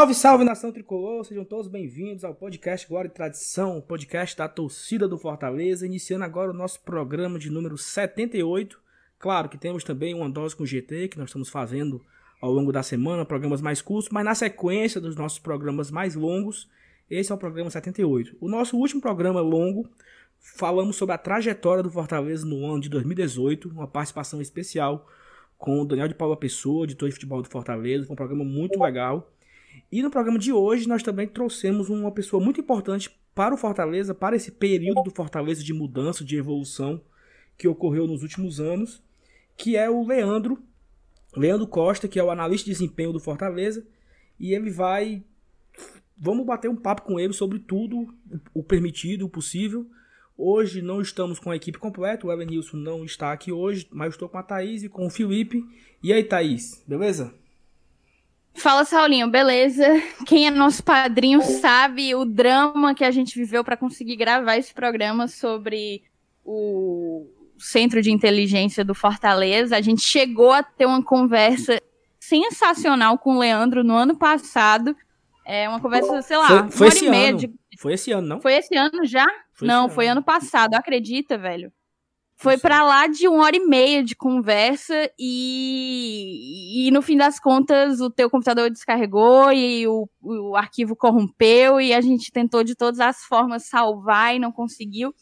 [0.00, 5.06] Salve, salve nação tricolor, sejam todos bem-vindos ao podcast Glória e Tradição, podcast da torcida
[5.06, 8.80] do Fortaleza, iniciando agora o nosso programa de número 78.
[9.18, 12.02] Claro que temos também uma dose com GT que nós estamos fazendo
[12.40, 16.66] ao longo da semana, programas mais curtos, mas na sequência dos nossos programas mais longos,
[17.10, 18.38] esse é o programa 78.
[18.40, 19.86] O nosso último programa longo,
[20.38, 25.06] falamos sobre a trajetória do Fortaleza no ano de 2018, uma participação especial
[25.58, 28.82] com o Daniel de Paula Pessoa, editor de futebol do Fortaleza, foi um programa muito
[28.82, 29.30] legal.
[29.90, 34.14] E no programa de hoje nós também trouxemos uma pessoa muito importante para o Fortaleza,
[34.14, 37.00] para esse período do Fortaleza de mudança, de evolução
[37.58, 39.02] que ocorreu nos últimos anos,
[39.56, 40.62] que é o Leandro,
[41.36, 43.86] Leandro Costa, que é o analista de desempenho do Fortaleza,
[44.38, 45.22] e ele vai
[46.16, 48.14] vamos bater um papo com ele sobre tudo,
[48.52, 49.86] o permitido, o possível.
[50.36, 54.28] Hoje não estamos com a equipe completa, o Elenilson não está aqui hoje, mas estou
[54.28, 55.64] com a Thaís e com o Felipe.
[56.02, 57.34] E aí, Thaís, beleza?
[58.54, 59.86] Fala, Saulinho, beleza?
[60.26, 64.74] Quem é nosso padrinho sabe o drama que a gente viveu para conseguir gravar esse
[64.74, 66.02] programa sobre
[66.44, 67.26] o
[67.58, 69.76] Centro de Inteligência do Fortaleza.
[69.76, 71.80] A gente chegou a ter uma conversa
[72.18, 74.94] sensacional com o Leandro no ano passado.
[75.46, 77.38] É uma conversa, sei lá, foi, foi esse ano.
[77.38, 77.50] De...
[77.78, 78.40] Foi esse ano, não?
[78.40, 79.26] Foi esse ano já?
[79.54, 80.18] Foi não, foi ano.
[80.18, 81.72] ano passado, acredita, velho?
[82.40, 87.38] Foi para lá de uma hora e meia de conversa e, e no fim das
[87.38, 92.74] contas o teu computador descarregou e o, o arquivo corrompeu e a gente tentou de
[92.74, 95.14] todas as formas salvar e não conseguiu.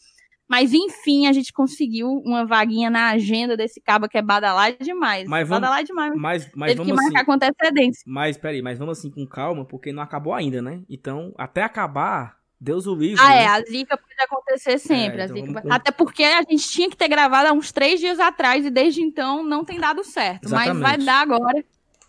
[0.49, 5.27] Mas enfim, a gente conseguiu uma vaguinha na agenda desse cabo que é badalar demais.
[5.27, 6.13] Mas vamos, badalar demais.
[6.15, 8.03] Mas, mas Teve vamos que marcar assim, com antecedência.
[8.07, 10.81] Mas peraí, mas vamos assim com calma, porque não acabou ainda, né?
[10.89, 13.21] Então, até acabar, Deus o livre.
[13.23, 13.43] Ah, né?
[13.43, 15.21] é, a zica pode acontecer sempre.
[15.21, 18.19] É, então vamos- Até porque a gente tinha que ter gravado há uns três dias
[18.19, 20.49] atrás e desde então não tem dado certo.
[20.49, 20.81] Mas Exatamente.
[20.81, 21.63] vai dar agora.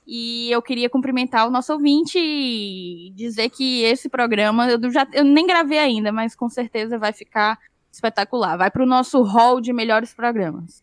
[0.06, 5.22] E eu queria cumprimentar o nosso ouvinte e dizer que esse programa, eu, já, eu
[5.22, 7.56] nem gravei ainda, mas com certeza vai ficar
[7.92, 8.56] espetacular.
[8.56, 10.82] Vai pro nosso hall de melhores programas.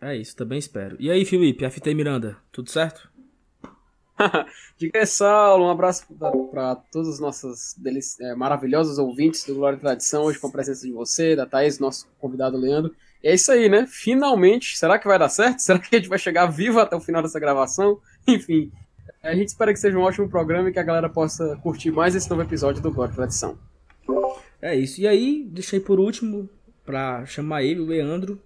[0.00, 0.96] É isso, também espero.
[0.98, 3.08] E aí, Felipe, FT Miranda, tudo certo?
[4.78, 6.06] Diga aí, Saulo, um abraço
[6.50, 7.76] para todos os nossos
[8.20, 11.78] é, maravilhosos ouvintes do Glória e Tradição, hoje com a presença de você, da Thaís,
[11.78, 12.94] nosso convidado Leandro.
[13.22, 13.86] E é isso aí, né?
[13.88, 15.60] Finalmente, será que vai dar certo?
[15.62, 17.98] Será que a gente vai chegar vivo até o final dessa gravação?
[18.26, 18.70] Enfim,
[19.22, 22.14] a gente espera que seja um ótimo programa e que a galera possa curtir mais
[22.14, 23.58] esse novo episódio do Glória e Tradição.
[24.60, 25.00] É isso.
[25.00, 26.48] E aí, deixei por último
[26.84, 28.40] pra chamar ele, o Leandro.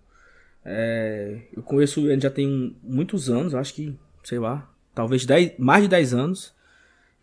[0.64, 4.68] É, eu conheço Leandro já tem muitos anos, acho que, sei lá,
[4.98, 6.54] talvez 10, mais de 10 anos.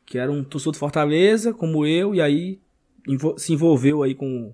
[0.06, 2.62] Que era um torcedor de Fortaleza, como eu, e aí
[3.38, 4.54] se envolveu aí com,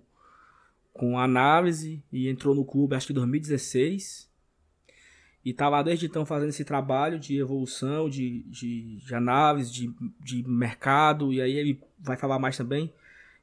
[0.91, 4.27] com análise e entrou no clube, acho que em 2016.
[5.43, 9.93] E tá lá desde então fazendo esse trabalho de evolução, de, de, de análise, de,
[10.23, 12.91] de mercado, e aí ele vai falar mais também.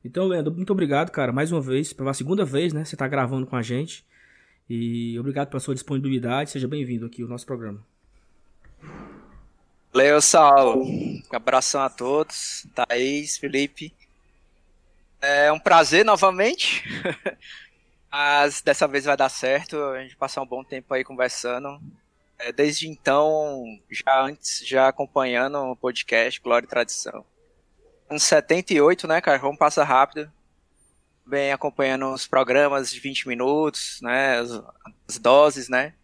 [0.05, 2.85] Então, Leandro, muito obrigado, cara, mais uma vez, pela segunda vez, né?
[2.85, 4.05] Você tá gravando com a gente.
[4.69, 6.51] E obrigado pela sua disponibilidade.
[6.51, 7.85] Seja bem-vindo aqui ao nosso programa.
[9.93, 10.85] Valeu, Saulo.
[10.85, 12.67] Um abração a todos.
[12.75, 13.93] Thaís, Felipe.
[15.21, 16.85] É um prazer novamente.
[18.11, 19.83] Mas dessa vez vai dar certo.
[19.83, 21.81] A gente passar um bom tempo aí conversando.
[22.39, 27.25] É, desde então, já antes, já acompanhando o podcast Glória e Tradição.
[28.11, 29.39] Uns 78, né, cara?
[29.39, 30.31] Vamos passar rápido.
[31.27, 34.39] Bem acompanhando os programas de 20 minutos, né?
[34.39, 34.51] As,
[35.09, 35.95] as doses, né?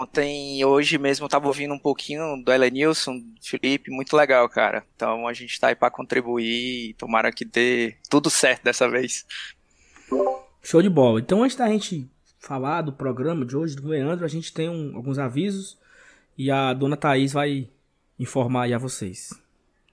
[0.00, 4.48] Ontem e hoje mesmo eu tava ouvindo um pouquinho do Elenilson, do Felipe, muito legal,
[4.48, 4.82] cara.
[4.96, 9.26] Então a gente tá aí pra contribuir e tomara que dê tudo certo dessa vez.
[10.62, 11.20] Show de bola.
[11.20, 12.08] Então, antes da gente
[12.38, 15.78] falar do programa de hoje do Leandro, a gente tem um- alguns avisos
[16.36, 17.68] e a dona Thaís vai
[18.18, 19.30] informar aí a vocês.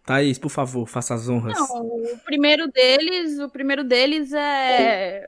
[0.05, 1.57] Thaís, por favor, faça as honras.
[1.57, 5.27] Não, o primeiro deles, o primeiro deles é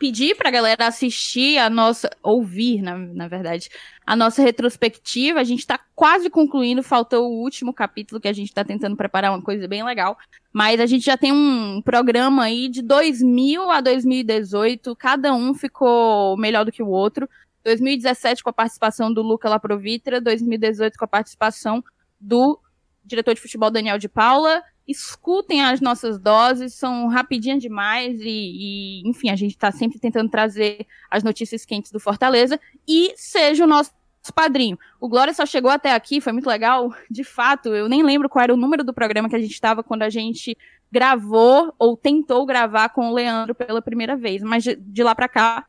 [0.00, 3.68] pedir pra galera assistir a nossa, ouvir, na, na verdade,
[4.06, 5.38] a nossa retrospectiva.
[5.38, 9.30] A gente tá quase concluindo, faltou o último capítulo que a gente tá tentando preparar
[9.30, 10.16] uma coisa bem legal.
[10.50, 16.34] Mas a gente já tem um programa aí de 2000 a 2018, cada um ficou
[16.38, 17.28] melhor do que o outro.
[17.62, 21.84] 2017 com a participação do Luca Laprovitra, 2018 com a participação
[22.18, 22.58] do
[23.04, 24.62] diretor de futebol Daniel de Paula.
[24.86, 30.28] Escutem as nossas doses, são rapidinhas demais e, e, enfim, a gente está sempre tentando
[30.30, 32.58] trazer as notícias quentes do Fortaleza
[32.88, 33.92] e seja o nosso
[34.34, 34.78] padrinho.
[35.00, 36.92] O Glória só chegou até aqui, foi muito legal.
[37.10, 39.82] De fato, eu nem lembro qual era o número do programa que a gente estava
[39.82, 40.58] quando a gente
[40.90, 45.28] gravou ou tentou gravar com o Leandro pela primeira vez, mas de, de lá para
[45.28, 45.66] cá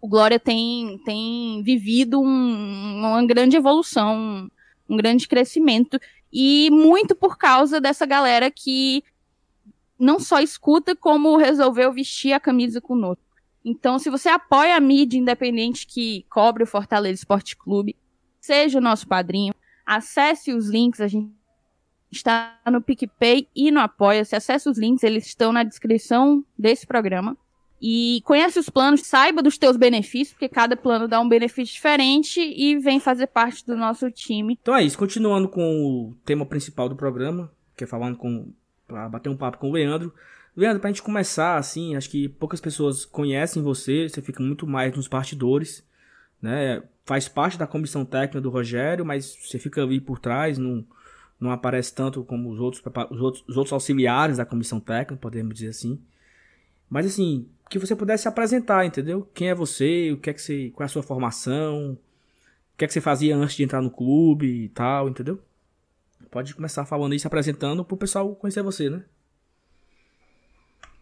[0.00, 4.50] o Glória tem, tem vivido um- uma grande evolução, um,
[4.88, 5.98] um grande crescimento
[6.36, 9.04] E muito por causa dessa galera que
[9.96, 13.22] não só escuta, como resolveu vestir a camisa conosco.
[13.64, 17.96] Então, se você apoia a mídia independente que cobre o Fortaleza Esporte Clube,
[18.40, 19.54] seja o nosso padrinho,
[19.86, 21.32] acesse os links, a gente
[22.10, 24.34] está no PicPay e no Apoia-se.
[24.34, 27.36] Acesse os links, eles estão na descrição desse programa.
[27.80, 32.40] E conhece os planos, saiba dos teus benefícios, porque cada plano dá um benefício diferente
[32.40, 34.58] e vem fazer parte do nosso time.
[34.60, 38.52] Então é isso, continuando com o tema principal do programa, que é falando com.
[38.86, 40.14] pra bater um papo com o Leandro.
[40.56, 44.94] Leandro, pra gente começar, assim, acho que poucas pessoas conhecem você, você fica muito mais
[44.94, 45.84] nos bastidores,
[46.40, 46.82] né?
[47.04, 50.86] Faz parte da comissão técnica do Rogério, mas você fica ali por trás, não,
[51.40, 55.54] não aparece tanto como os outros, os outros, os outros auxiliares da comissão técnica, podemos
[55.54, 56.00] dizer assim.
[56.88, 59.28] Mas assim, que você pudesse se apresentar, entendeu?
[59.34, 62.84] Quem é você, o que é que você, qual é a sua formação, o que
[62.84, 65.40] é que você fazia antes de entrar no clube e tal, entendeu?
[66.30, 69.04] Pode começar falando isso, se apresentando pro pessoal conhecer você, né?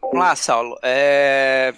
[0.01, 0.79] Vamos lá, Saulo.
[0.83, 1.75] É...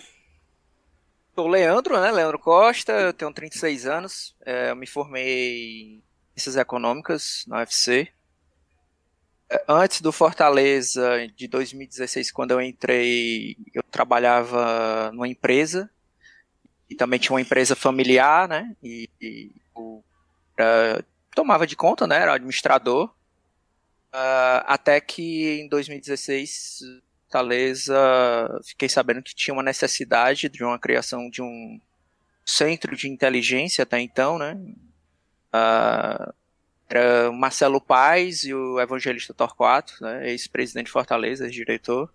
[1.35, 2.11] Sou Leandro, né?
[2.11, 4.37] Leandro Costa, eu tenho 36 anos.
[4.45, 6.03] É, eu me formei em
[6.37, 8.09] Ciências Econômicas na UFC.
[9.51, 15.91] É, antes do Fortaleza, de 2016, quando eu entrei, eu trabalhava numa empresa.
[16.89, 18.75] E também tinha uma empresa familiar, né?
[18.83, 20.05] E, e eu
[20.57, 21.05] era,
[21.35, 22.17] tomava de conta, né?
[22.17, 23.07] Era administrador.
[24.13, 26.81] Uh, até que em 2016
[27.35, 31.81] Fortaleza, fiquei sabendo que tinha uma necessidade de uma criação de um
[32.47, 34.57] centro de inteligência até então, né?
[35.53, 36.33] Uh,
[36.89, 40.31] era Marcelo Paes e o evangelista Torquato, né?
[40.31, 42.13] ex-presidente de Fortaleza, ex-diretor.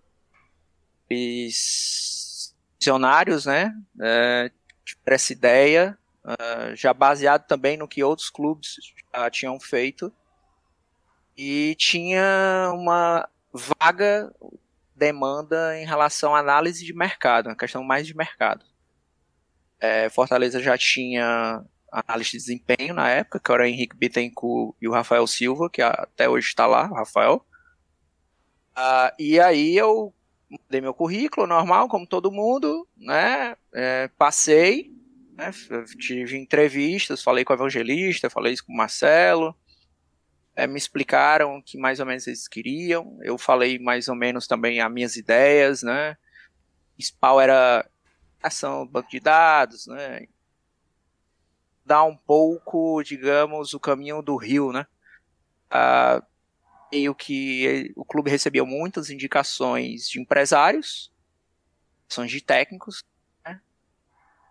[1.08, 3.74] Eles visionários, né?
[3.96, 4.50] Uh,
[5.04, 8.76] essa ideia, uh, já baseado também no que outros clubes
[9.14, 10.12] já tinham feito.
[11.36, 14.32] E tinha uma vaga
[14.94, 18.64] demanda em relação à análise de mercado, uma questão mais de mercado.
[19.78, 24.88] É, Fortaleza já tinha análise de desempenho na época, que era o Henrique Bittencourt e
[24.88, 27.44] o Rafael Silva, que até hoje está lá, o Rafael.
[28.76, 30.14] Uh, e aí eu
[30.68, 33.56] dei meu currículo normal, como todo mundo, né?
[33.74, 34.92] É, passei,
[35.36, 35.50] né?
[35.98, 39.54] tive entrevistas, falei com o evangelista, falei isso com o Marcelo
[40.60, 43.18] é, me explicaram o que mais ou menos eles queriam.
[43.22, 46.16] Eu falei mais ou menos também as minhas ideias, né?
[47.00, 47.88] SPAL era
[48.42, 50.26] ação banco de dados, né?
[51.90, 54.86] Dar um pouco, digamos, o caminho do rio, né?
[55.68, 56.22] Ah,
[56.92, 61.12] meio que o clube recebia muitas indicações de empresários,
[62.08, 63.04] ações de técnicos,
[63.44, 63.60] né?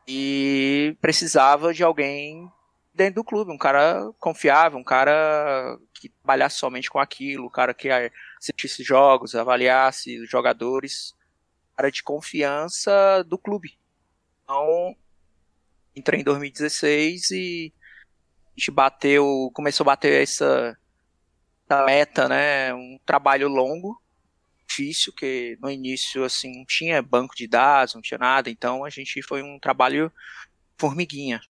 [0.05, 2.51] E precisava de alguém
[2.93, 7.73] dentro do clube, um cara confiável, um cara que trabalhasse somente com aquilo, um cara
[7.73, 7.87] que
[8.37, 11.15] assistisse jogos, avaliasse os jogadores,
[11.71, 13.79] um cara de confiança do clube.
[14.43, 14.93] Então,
[15.99, 17.73] entrei em 2016 e
[18.47, 20.77] a gente bateu, começou a bater essa,
[21.65, 22.73] essa meta, né?
[22.73, 24.01] Um trabalho longo,
[24.67, 28.89] difícil, que no início assim não tinha banco de dados, não tinha nada, então a
[28.89, 30.11] gente foi um trabalho
[30.77, 31.41] formiguinha.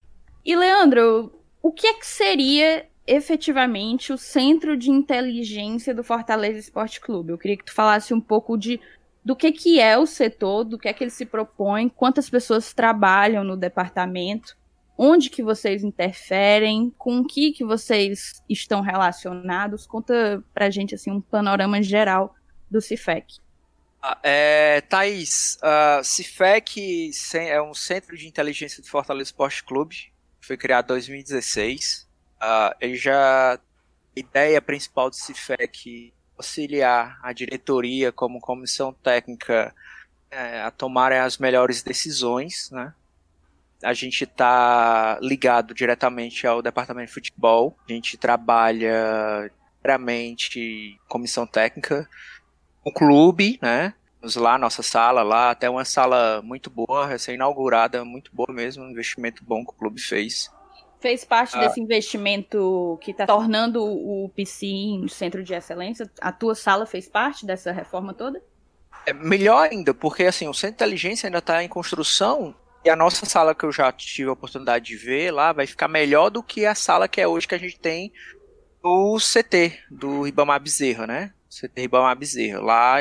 [0.45, 7.01] E Leandro, o que é que seria efetivamente o centro de inteligência do Fortaleza Esporte
[7.01, 7.31] Clube?
[7.31, 8.79] Eu queria que tu falasse um pouco de
[9.23, 12.73] do que, que é o setor, do que é que ele se propõe, quantas pessoas
[12.73, 14.57] trabalham no departamento,
[14.97, 19.85] onde que vocês interferem, com o que que vocês estão relacionados.
[19.85, 22.35] Conta pra gente assim um panorama geral
[22.69, 23.37] do CIFEC.
[24.01, 30.09] Ah, é, Thaís, uh, CIFEC é um centro de inteligência do Fortaleza Esporte Clube
[30.49, 32.09] foi criado em 2016.
[32.41, 33.53] Uh, ele já.
[33.53, 33.59] A
[34.19, 39.75] ideia principal do CIFEC auxiliar a diretoria como comissão técnica
[40.31, 42.93] é, a tomarem as melhores decisões, né?
[43.83, 47.77] A gente está ligado diretamente ao departamento de futebol.
[47.87, 49.49] A gente trabalha
[49.81, 52.07] diretamente comissão técnica,
[52.83, 53.93] o clube, né?
[54.19, 58.91] Vamos lá, nossa sala lá, até uma sala muito boa, recém-inaugurada, muito boa mesmo, um
[58.91, 60.51] investimento bom que o clube fez.
[60.99, 61.59] Fez parte ah.
[61.61, 64.67] desse investimento que está tornando o PC
[65.01, 66.09] um centro de excelência?
[66.19, 68.41] A tua sala fez parte dessa reforma toda?
[69.05, 72.53] É melhor ainda, porque assim, o centro de inteligência ainda está em construção
[72.83, 75.87] e a nossa sala que eu já tive a oportunidade de ver lá vai ficar
[75.87, 78.11] melhor do que a sala que é hoje que a gente tem
[78.83, 81.33] no CT do Ribamar Bezerra, né?
[81.49, 82.61] CT Ribamar Bezerra.
[82.61, 82.97] Lá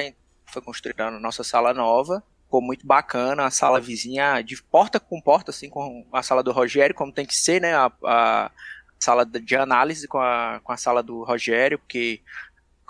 [0.47, 2.23] foi construída a nossa sala nova.
[2.49, 6.50] Ficou muito bacana, a sala vizinha de porta com porta, assim, com a sala do
[6.50, 7.75] Rogério, como tem que ser, né?
[7.75, 8.50] A, a
[8.99, 12.23] sala de análise com a, com a sala do Rogério, porque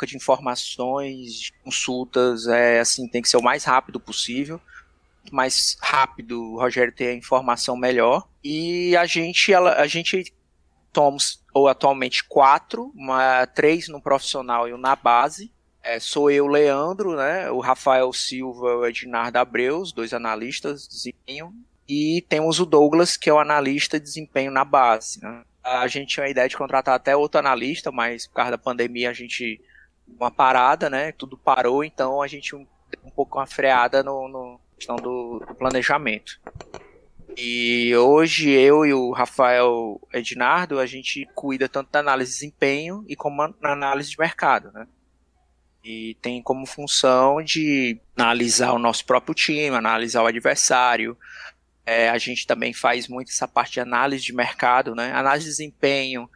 [0.06, 4.60] de informações, consultas, é assim, tem que ser o mais rápido possível.
[5.32, 8.28] Mais rápido, o Rogério ter a informação melhor.
[8.44, 10.32] E a gente, ela, a gente
[10.94, 15.52] somos ou atualmente quatro, uma, três no profissional e um na base.
[15.88, 17.50] É, sou eu, Leandro, né?
[17.50, 21.54] O Rafael Silva o Ednardo Abreu, os dois analistas de desempenho.
[21.88, 25.18] E temos o Douglas, que é o analista de desempenho na base.
[25.22, 25.42] Né?
[25.64, 29.08] A gente tinha a ideia de contratar até outro analista, mas por causa da pandemia
[29.08, 29.58] a gente
[30.06, 31.10] uma parada, né?
[31.12, 32.66] Tudo parou, então a gente um,
[33.02, 36.38] um pouco uma freada no, no questão do, do, planejamento.
[37.34, 43.06] E hoje eu e o Rafael Ednardo, a gente cuida tanto da análise de desempenho
[43.08, 44.86] e como na análise de mercado, né?
[45.82, 51.16] E tem como função de analisar o nosso próprio time, analisar o adversário.
[51.86, 55.12] É, a gente também faz muito essa parte de análise de mercado, né?
[55.12, 56.28] Análise de desempenho,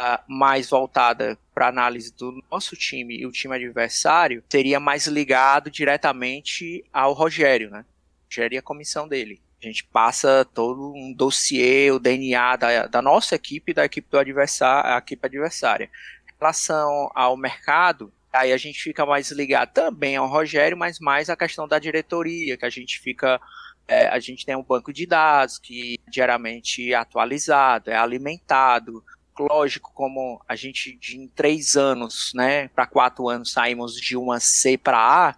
[0.00, 5.70] uh, mais voltada para análise do nosso time e o time adversário seria mais ligado
[5.70, 7.84] diretamente ao Rogério, né?
[8.26, 9.40] Rogério e a comissão dele.
[9.62, 14.08] A gente passa todo um dossiê, o DNA da, da nossa equipe e da equipe
[14.10, 15.90] do adversário, a equipe adversária.
[16.26, 21.28] Em relação ao mercado, aí a gente fica mais ligado também ao Rogério, mas mais
[21.28, 23.40] a questão da diretoria, que a gente fica
[23.88, 29.04] é, a gente tem um banco de dados que diariamente é atualizado, é alimentado,
[29.38, 34.76] lógico, como a gente em três anos, né, para quatro anos saímos de uma C
[34.76, 35.36] para A,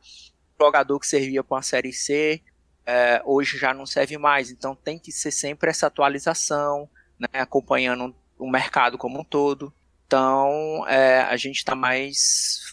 [0.58, 2.42] jogador que servia para uma série C
[2.88, 4.50] é, hoje já não serve mais.
[4.50, 6.88] Então tem que ser sempre essa atualização,
[7.18, 9.72] né, acompanhando o mercado como um todo.
[10.06, 12.67] Então é, a gente está mais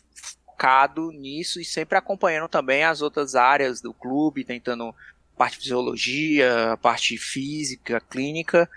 [0.55, 4.95] focado nisso e sempre acompanhando também as outras áreas do clube, tentando
[5.37, 8.69] parte de fisiologia, parte física, clínica,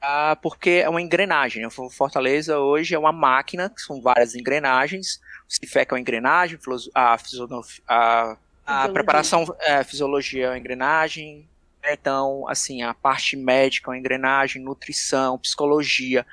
[0.00, 1.62] ah, porque é uma engrenagem.
[1.62, 1.68] Né?
[1.68, 5.20] O Fortaleza hoje é uma máquina, são várias engrenagens.
[5.48, 6.56] O Cifec é uma engrenagem,
[6.94, 7.18] a,
[7.88, 11.48] a, a preparação, é, fisiologia é uma engrenagem.
[11.82, 11.94] Né?
[11.94, 16.24] Então, assim, a parte médica é uma engrenagem, nutrição, psicologia.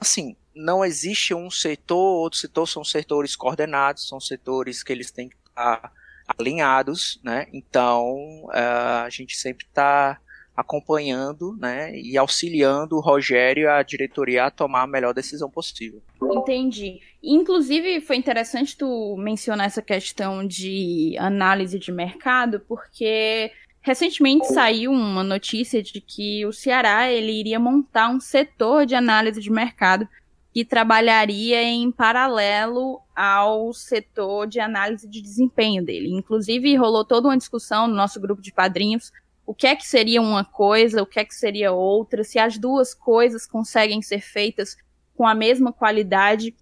[0.00, 5.28] Assim, não existe um setor, outro setor são setores coordenados, são setores que eles têm
[5.28, 5.92] que estar
[6.38, 7.46] alinhados, né?
[7.52, 10.20] Então, uh, a gente sempre está
[10.60, 16.02] acompanhando né, e auxiliando o Rogério e a diretoria a tomar a melhor decisão possível.
[16.22, 17.00] Entendi.
[17.22, 25.24] Inclusive, foi interessante tu mencionar essa questão de análise de mercado, porque recentemente saiu uma
[25.24, 30.06] notícia de que o Ceará ele iria montar um setor de análise de mercado
[30.52, 36.12] que trabalharia em paralelo ao setor de análise de desempenho dele.
[36.12, 39.12] Inclusive, rolou toda uma discussão no nosso grupo de padrinhos
[39.50, 42.56] o que é que seria uma coisa, o que é que seria outra, se as
[42.56, 44.76] duas coisas conseguem ser feitas
[45.16, 46.54] com a mesma qualidade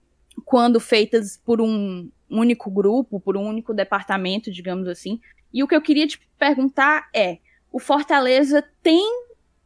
[0.43, 5.21] quando feitas por um único grupo, por um único departamento, digamos assim.
[5.53, 7.37] E o que eu queria te perguntar é:
[7.71, 9.07] o Fortaleza tem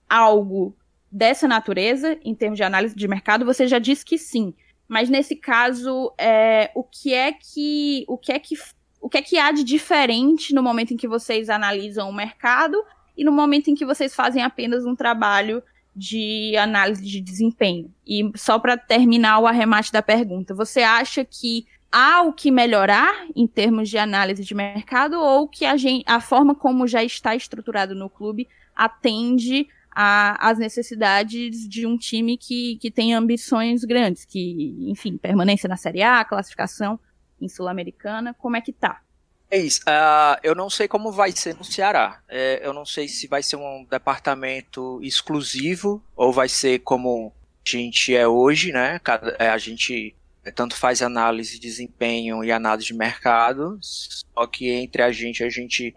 [0.08, 0.74] algo
[1.12, 3.44] dessa natureza em termos de análise de mercado?
[3.44, 4.54] Você já disse que sim,
[4.88, 8.54] mas nesse caso, é, o que é que o que é que
[9.00, 12.82] o que é que há de diferente no momento em que vocês analisam o mercado
[13.16, 15.62] e no momento em que vocês fazem apenas um trabalho
[15.94, 17.92] de análise de desempenho.
[18.06, 23.26] E só para terminar o arremate da pergunta, você acha que há o que melhorar
[23.36, 27.36] em termos de análise de mercado ou que a, gente, a forma como já está
[27.36, 34.76] estruturado no clube atende às necessidades de um time que, que tem ambições grandes, que,
[34.88, 36.98] enfim, permanência na Série A, classificação
[37.40, 39.02] em Sul-Americana, como é que tá?
[39.50, 39.80] É isso.
[39.82, 42.22] Uh, eu não sei como vai ser no Ceará.
[42.26, 47.34] É, eu não sei se vai ser um departamento exclusivo ou vai ser como
[47.66, 48.98] a gente é hoje, né?
[49.00, 50.16] Cada, é, a gente
[50.54, 55.50] tanto faz análise de desempenho e análise de mercado, só que entre a gente a
[55.50, 55.94] gente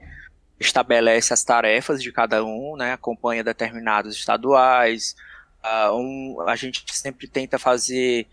[0.59, 2.93] estabelece as tarefas de cada um, né?
[2.93, 5.15] Acompanha determinados estaduais.
[5.63, 8.27] Uh, um, a gente sempre tenta fazer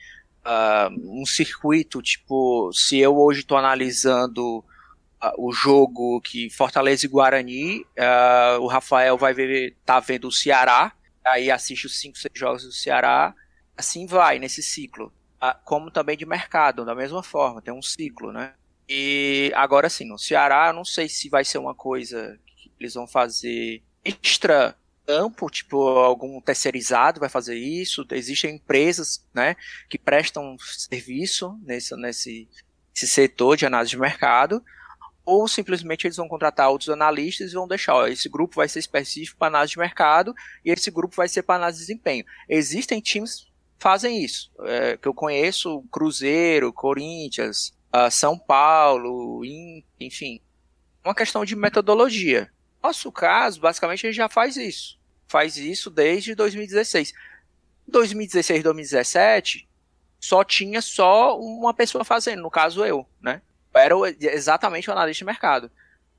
[0.45, 4.65] uh, um circuito, tipo, se eu hoje estou analisando
[5.39, 10.93] o jogo que Fortaleza e Guarani, uh, o Rafael vai ver, tá vendo o Ceará,
[11.25, 13.33] aí assiste os 5, 6 jogos do Ceará,
[13.77, 15.13] assim vai nesse ciclo.
[15.41, 18.55] Uh, como também de mercado, da mesma forma, tem um ciclo, né?
[18.89, 23.07] E agora sim, no Ceará, não sei se vai ser uma coisa que eles vão
[23.07, 28.07] fazer extra campo, tipo algum terceirizado vai fazer isso.
[28.11, 29.57] Existem empresas, né,
[29.89, 32.49] que prestam serviço nesse, nesse,
[32.95, 34.63] setor de análise de mercado
[35.25, 38.81] ou simplesmente eles vão contratar outros analistas e vão deixar, ó, esse grupo vai ser
[38.81, 40.35] específico para análise de mercado
[40.65, 42.25] e esse grupo vai ser para análise de desempenho.
[42.49, 43.47] Existem times
[43.79, 44.51] fazem isso.
[44.61, 50.41] É, que eu conheço Cruzeiro, Corinthians, uh, São Paulo, in, enfim.
[51.05, 52.51] Uma questão de metodologia.
[52.83, 54.99] Nosso caso, basicamente, gente já faz isso.
[55.29, 57.13] Faz isso desde 2016.
[57.87, 59.69] 2016, 2017,
[60.19, 63.43] só tinha só uma pessoa fazendo, no caso eu, né?
[63.75, 65.71] Era exatamente o analista de mercado.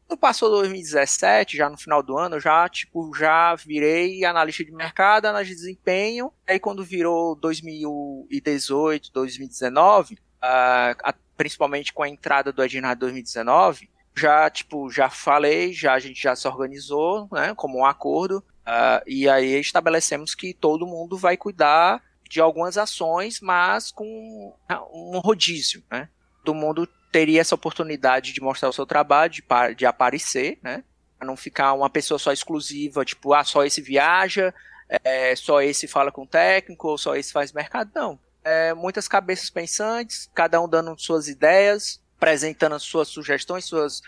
[0.07, 5.25] Quando passou 2017, já no final do ano, já, tipo, já virei analista de mercado,
[5.25, 6.33] analista de desempenho.
[6.45, 14.89] Aí quando virou 2018, 2019, uh, principalmente com a entrada do Edinard 2019, já, tipo,
[14.89, 19.59] já falei, já a gente já se organizou, né, como um acordo, uh, e aí
[19.59, 24.53] estabelecemos que todo mundo vai cuidar de algumas ações, mas com
[24.91, 26.09] um rodízio, né?
[26.43, 29.43] Todo mundo teria essa oportunidade de mostrar o seu trabalho, de,
[29.77, 30.83] de aparecer, né?
[31.17, 34.51] Pra não ficar uma pessoa só exclusiva, tipo, ah, só esse viaja,
[34.89, 37.91] é, só esse fala com o técnico, ou só esse faz mercado.
[37.93, 38.19] Não.
[38.43, 44.01] É, muitas cabeças pensantes, cada um dando suas ideias, apresentando as suas sugestões, suas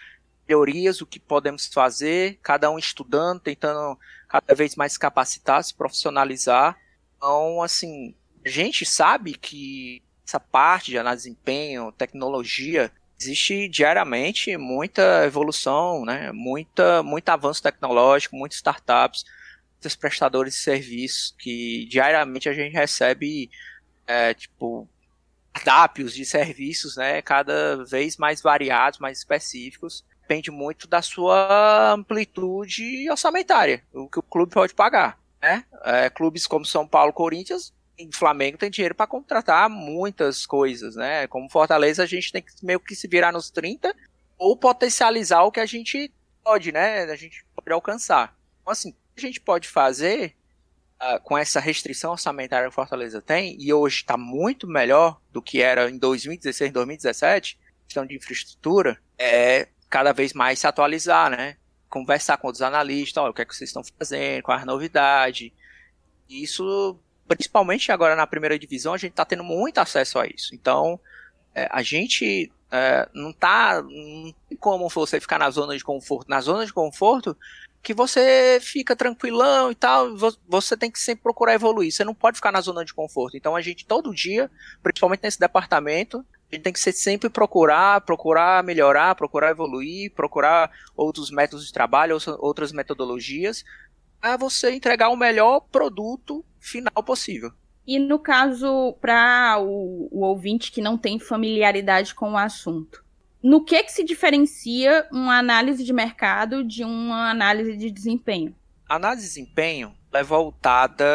[0.46, 6.78] teorias, o que podemos fazer, cada um estudando, tentando cada vez mais capacitar, se profissionalizar.
[7.18, 8.14] Então, assim,
[8.46, 16.06] a gente sabe que essa parte de análise de desempenho, tecnologia, existe diariamente muita evolução,
[16.06, 16.32] né?
[16.32, 19.24] Muita, muito avanço tecnológico, muitas startups,
[19.74, 23.50] muitos prestadores de serviços que diariamente a gente recebe,
[24.08, 24.88] é, tipo,
[25.54, 27.22] cardápios de serviços, né?
[27.22, 30.06] Cada vez mais variados, mais específicos.
[30.22, 35.20] Depende muito da sua amplitude orçamentária, o que o clube pode pagar.
[35.42, 35.64] Né?
[35.84, 37.72] É, clubes como São Paulo, Corinthians
[38.04, 41.28] o Flamengo tem dinheiro para contratar muitas coisas, né?
[41.28, 43.96] Como Fortaleza, a gente tem que meio que se virar nos 30
[44.38, 46.12] ou potencializar o que a gente
[46.44, 47.04] pode, né?
[47.04, 48.36] A gente pode alcançar.
[48.62, 50.36] Então, assim, o que a gente pode fazer
[51.02, 55.62] uh, com essa restrição orçamentária que Fortaleza tem, e hoje está muito melhor do que
[55.62, 61.58] era em 2016, 2017, questão de infraestrutura, é cada vez mais se atualizar, né?
[61.90, 64.66] Conversar com outros analistas, olha, o que é que vocês estão fazendo, qual é a
[64.66, 65.54] novidade.
[66.30, 70.54] Isso principalmente agora na primeira divisão, a gente está tendo muito acesso a isso.
[70.54, 71.00] Então,
[71.54, 73.82] é, a gente é, não tá.
[73.82, 76.30] Não tem como você ficar na zona de conforto.
[76.30, 77.36] Na zona de conforto,
[77.86, 80.18] que você fica tranquilão e tal,
[80.48, 81.92] você tem que sempre procurar evoluir.
[81.92, 83.38] Você não pode ficar na zona de conforto.
[83.38, 84.50] Então, a gente, todo dia,
[84.82, 91.30] principalmente nesse departamento, a gente tem que sempre procurar, procurar melhorar, procurar evoluir, procurar outros
[91.30, 93.64] métodos de trabalho, outras metodologias,
[94.20, 97.52] a você entregar o melhor produto final possível.
[97.86, 103.05] E no caso, para o, o, ouvinte que não tem familiaridade com o assunto,
[103.46, 108.56] no que, que se diferencia uma análise de mercado de uma análise de desempenho?
[108.90, 111.06] A análise de desempenho é voltada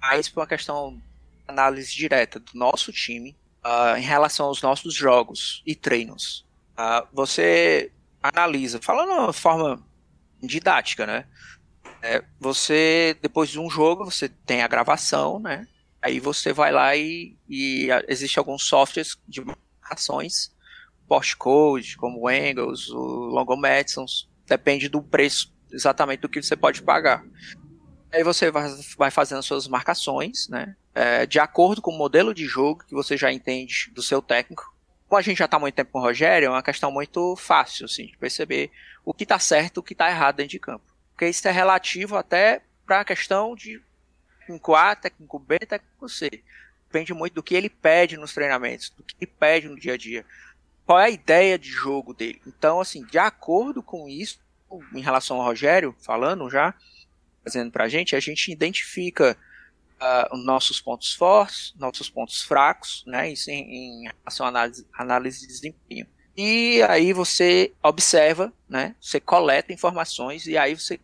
[0.00, 1.02] mais para uma questão
[1.48, 6.46] análise direta do nosso time uh, em relação aos nossos jogos e treinos.
[6.78, 7.90] Uh, você
[8.22, 9.84] analisa, falando de forma
[10.40, 11.26] didática, né?
[12.02, 15.66] É, você, depois de um jogo, você tem a gravação, né?
[16.00, 20.53] Aí você vai lá e, e existe alguns softwares de marcações,
[21.08, 27.24] postcode, como o Engels, o Longomedsons, depende do preço exatamente do que você pode pagar.
[28.12, 30.76] Aí você vai, vai fazendo suas marcações, né?
[30.94, 34.72] É, de acordo com o modelo de jogo que você já entende do seu técnico.
[35.08, 37.86] Como a gente já está muito tempo com o Rogério, é uma questão muito fácil,
[37.86, 38.70] assim, de perceber
[39.04, 41.50] o que está certo e o que está errado dentro de campo porque isso é
[41.50, 43.80] relativo até para a questão de
[44.40, 46.42] técnico A, técnico B, técnico C.
[46.86, 49.96] Depende muito do que ele pede nos treinamentos, do que ele pede no dia a
[49.96, 50.26] dia.
[50.86, 52.40] Qual é a ideia de jogo dele?
[52.46, 54.38] Então, assim, de acordo com isso,
[54.94, 56.74] em relação ao Rogério, falando já,
[57.42, 59.36] fazendo para a gente, a gente identifica
[60.00, 63.30] uh, os nossos pontos fortes, nossos pontos fracos, né?
[63.30, 66.06] Isso em, em relação à análise, análise de desempenho.
[66.36, 68.94] E aí você observa, né?
[69.00, 70.98] Você coleta informações e aí você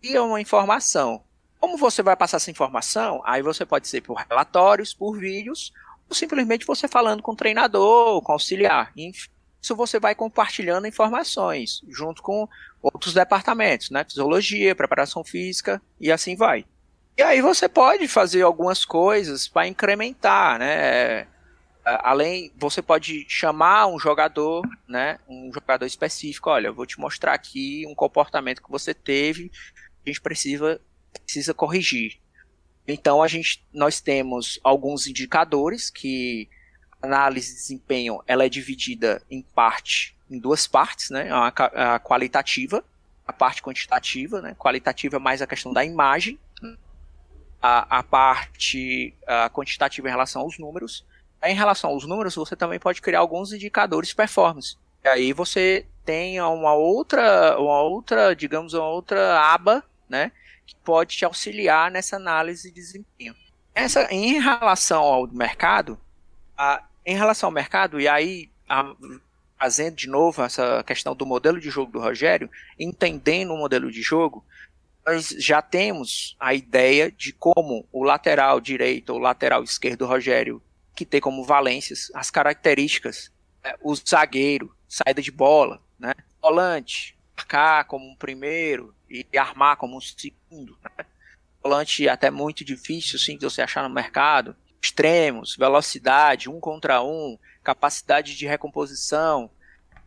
[0.00, 1.24] cria uma informação.
[1.58, 3.22] Como você vai passar essa informação?
[3.24, 5.72] Aí você pode ser por relatórios, por vídeos,
[6.14, 8.92] simplesmente você falando com o treinador, com o auxiliar.
[8.96, 12.48] Isso você vai compartilhando informações junto com
[12.82, 14.04] outros departamentos, né?
[14.04, 16.64] Fisiologia, preparação física e assim vai.
[17.16, 21.26] E aí você pode fazer algumas coisas para incrementar, né?
[21.84, 27.34] além, você pode chamar um jogador, né, um jogador específico, olha, eu vou te mostrar
[27.34, 29.52] aqui um comportamento que você teve,
[30.04, 30.80] a gente precisa,
[31.12, 32.18] precisa corrigir.
[32.86, 36.48] Então a gente, nós temos alguns indicadores que
[37.00, 42.00] a análise de desempenho ela é dividida em parte, em duas partes, né, a, a
[42.00, 42.84] qualitativa,
[43.26, 46.38] a parte quantitativa, né, qualitativa é mais a questão da imagem,
[47.64, 51.02] a, a parte a quantitativa em relação aos números.
[51.42, 54.76] Em relação aos números, você também pode criar alguns indicadores de performance.
[55.02, 60.30] E aí você tem uma outra, uma outra, digamos, uma outra aba, né,
[60.66, 63.34] que pode te auxiliar nessa análise de desempenho.
[63.74, 65.98] Essa, em relação ao mercado,
[66.56, 68.94] a, em relação ao mercado, e aí a,
[69.58, 74.02] trazendo de novo essa questão do modelo de jogo do Rogério, entendendo o modelo de
[74.02, 74.44] jogo,
[75.06, 80.62] nós já temos a ideia de como o lateral direito ou lateral esquerdo do Rogério,
[80.94, 83.30] que tem como valências as características,
[83.62, 86.14] é, o zagueiro, saída de bola, né?
[86.40, 91.04] Volante, marcar como um primeiro e armar como um segundo, né?
[91.62, 94.54] Volante até muito difícil, sim, de você achar no mercado.
[94.82, 99.50] Extremos, velocidade, um contra um, capacidade de recomposição,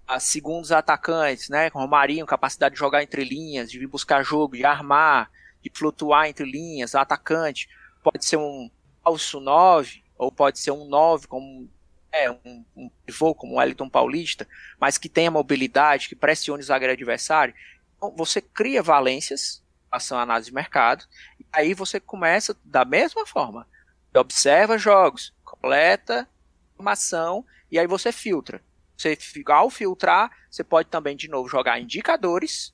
[0.07, 1.67] a segundos atacantes, né?
[1.69, 6.45] Romarinho, capacidade de jogar entre linhas, de vir buscar jogo, de armar, de flutuar entre
[6.45, 7.67] linhas, atacante.
[8.03, 8.69] Pode ser um
[9.03, 11.69] falso 9, ou pode ser um 9 como
[12.11, 14.47] é, um, um pivô como o Wellington Paulista,
[14.79, 17.53] mas que tenha mobilidade, que pressione o zagueiro adversário.
[17.97, 21.05] Então, você cria valências, ação análise de mercado,
[21.39, 23.67] e aí você começa da mesma forma.
[24.15, 26.27] Observa jogos, coleta
[26.73, 28.61] informação, e aí você filtra.
[28.95, 32.73] Você, ao filtrar, você pode também, de novo, jogar indicadores,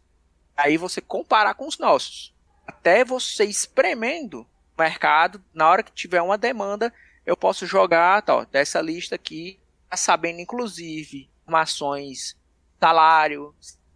[0.55, 2.33] aí você comparar com os nossos.
[2.65, 6.93] Até você espremendo o mercado, na hora que tiver uma demanda,
[7.25, 9.59] eu posso jogar tá, dessa lista aqui,
[9.89, 12.37] tá sabendo inclusive informações,
[12.79, 13.53] salário,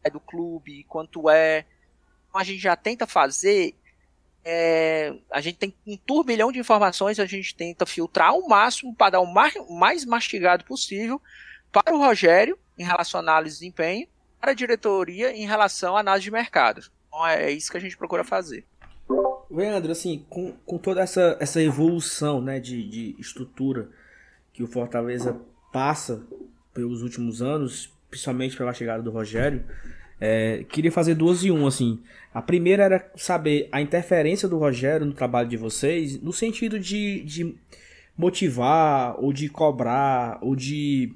[0.09, 1.65] do clube, quanto é.
[2.29, 3.75] Então a gente já tenta fazer.
[4.43, 9.11] É, a gente tem um turbilhão de informações, a gente tenta filtrar ao máximo para
[9.11, 11.21] dar o mais, mais mastigado possível
[11.71, 14.07] para o Rogério em relação à análise de desempenho,
[14.39, 16.81] para a diretoria em relação à análise de mercado.
[17.07, 18.65] Então é isso que a gente procura fazer.
[19.49, 23.89] Leandro, assim, com, com toda essa, essa evolução né, de, de estrutura
[24.53, 25.39] que o Fortaleza
[25.71, 26.23] passa
[26.73, 29.65] pelos últimos anos, principalmente pela chegada do Rogério,
[30.19, 31.99] é, queria fazer duas e um, assim.
[32.33, 37.23] A primeira era saber a interferência do Rogério no trabalho de vocês, no sentido de,
[37.23, 37.55] de
[38.17, 41.13] motivar, ou de cobrar, ou de,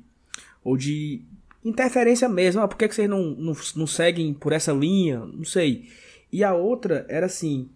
[0.63, 1.21] ou de
[1.63, 2.61] interferência mesmo.
[2.61, 5.19] Ah, por que, que vocês não, não, não seguem por essa linha?
[5.19, 5.89] Não sei.
[6.31, 7.69] E a outra era assim,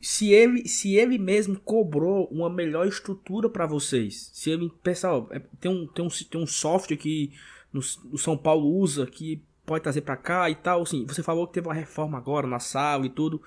[0.00, 5.40] se ele, se ele mesmo cobrou uma melhor estrutura para vocês, se ele, pessoal, é,
[5.60, 7.32] tem um, tem um, tem um software que
[7.72, 7.80] no,
[8.10, 11.52] no São Paulo usa que pode trazer para cá e tal, assim, você falou que
[11.52, 13.40] teve uma reforma agora na sala e tudo,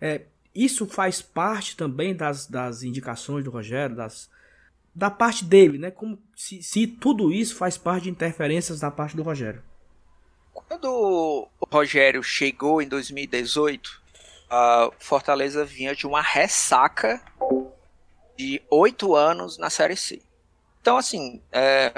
[0.00, 0.22] é,
[0.54, 4.30] isso faz parte também das, das indicações do Rogério, das,
[4.94, 5.90] da parte dele, né?
[5.90, 9.62] Como se, se tudo isso faz parte de interferências da parte do Rogério.
[10.54, 14.00] Quando o Rogério chegou em 2018,
[14.48, 17.20] a Fortaleza vinha de uma ressaca
[18.34, 20.22] de oito anos na Série C.
[20.80, 21.92] Então, assim, é,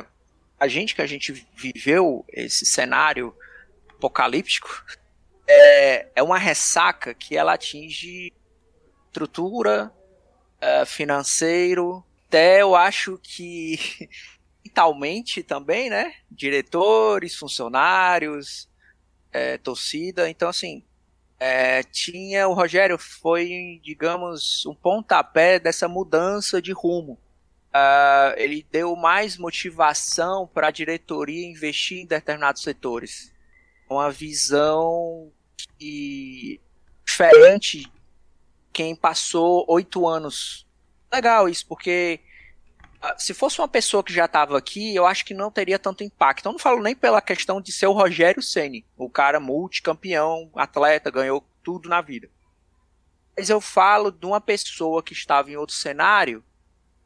[0.58, 3.32] a gente que a gente viveu esse cenário
[3.98, 4.84] apocalíptico
[5.46, 8.32] é, é uma ressaca que ela atinge
[9.06, 9.92] estrutura,
[10.60, 13.78] é, financeiro, até eu acho que
[14.64, 16.12] mentalmente também, né?
[16.30, 18.68] Diretores, funcionários,
[19.32, 20.28] é, torcida.
[20.28, 20.84] Então, assim,
[21.40, 27.18] é, tinha o Rogério foi, digamos, um pontapé dessa mudança de rumo.
[27.68, 33.32] Uh, ele deu mais motivação para a diretoria investir em determinados setores.
[33.88, 35.32] Uma visão
[37.04, 37.90] diferente
[38.72, 40.66] quem passou oito anos.
[41.12, 42.20] Legal isso, porque
[43.02, 46.04] uh, se fosse uma pessoa que já estava aqui, eu acho que não teria tanto
[46.04, 46.46] impacto.
[46.46, 51.10] Eu não falo nem pela questão de ser o Rogério Ceni, o cara multicampeão, atleta,
[51.10, 52.30] ganhou tudo na vida.
[53.36, 56.44] Mas eu falo de uma pessoa que estava em outro cenário,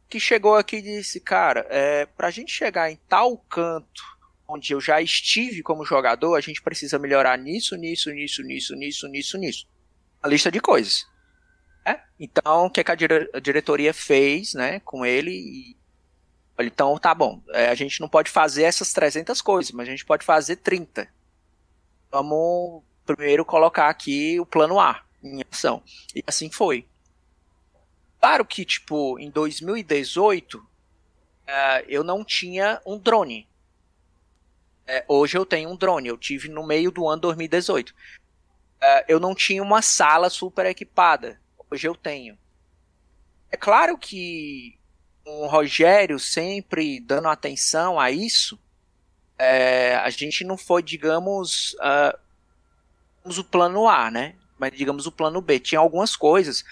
[0.08, 4.11] que chegou aqui e disse, cara, é, para a gente chegar em tal canto
[4.52, 9.08] onde eu já estive como jogador, a gente precisa melhorar nisso, nisso, nisso, nisso, nisso,
[9.08, 9.66] nisso, nisso.
[10.22, 11.06] A lista de coisas.
[11.84, 12.00] É?
[12.18, 15.30] Então, o que, é que a, dire a diretoria fez né, com ele?
[15.30, 15.76] E
[16.58, 20.04] então, tá bom, é, a gente não pode fazer essas 300 coisas, mas a gente
[20.04, 21.08] pode fazer 30.
[22.10, 25.82] Vamos primeiro colocar aqui o plano A em ação.
[26.14, 26.86] E assim foi.
[28.20, 30.62] Claro que, tipo, em 2018, uh,
[31.46, 33.48] é, eu não tinha um drone.
[34.88, 37.90] Uh, hoje eu tenho um drone, eu tive no meio do ano 2018.
[37.90, 37.94] Uh,
[38.80, 41.40] é, eu não tinha uma sala super equipada.
[41.70, 42.36] Hoje eu tenho.
[43.50, 44.78] É claro que
[45.24, 48.58] o Rogério sempre dando atenção a isso,
[49.38, 52.18] é, a gente não foi, digamos, uh,
[53.24, 54.34] o plano A, né?
[54.58, 55.58] Mas digamos o plano B.
[55.60, 56.64] Tinha algumas coisas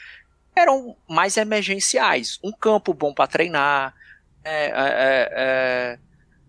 [0.54, 2.38] eram mais emergenciais.
[2.42, 3.94] Um campo bom para treinar,
[4.44, 5.98] é, é, é, é,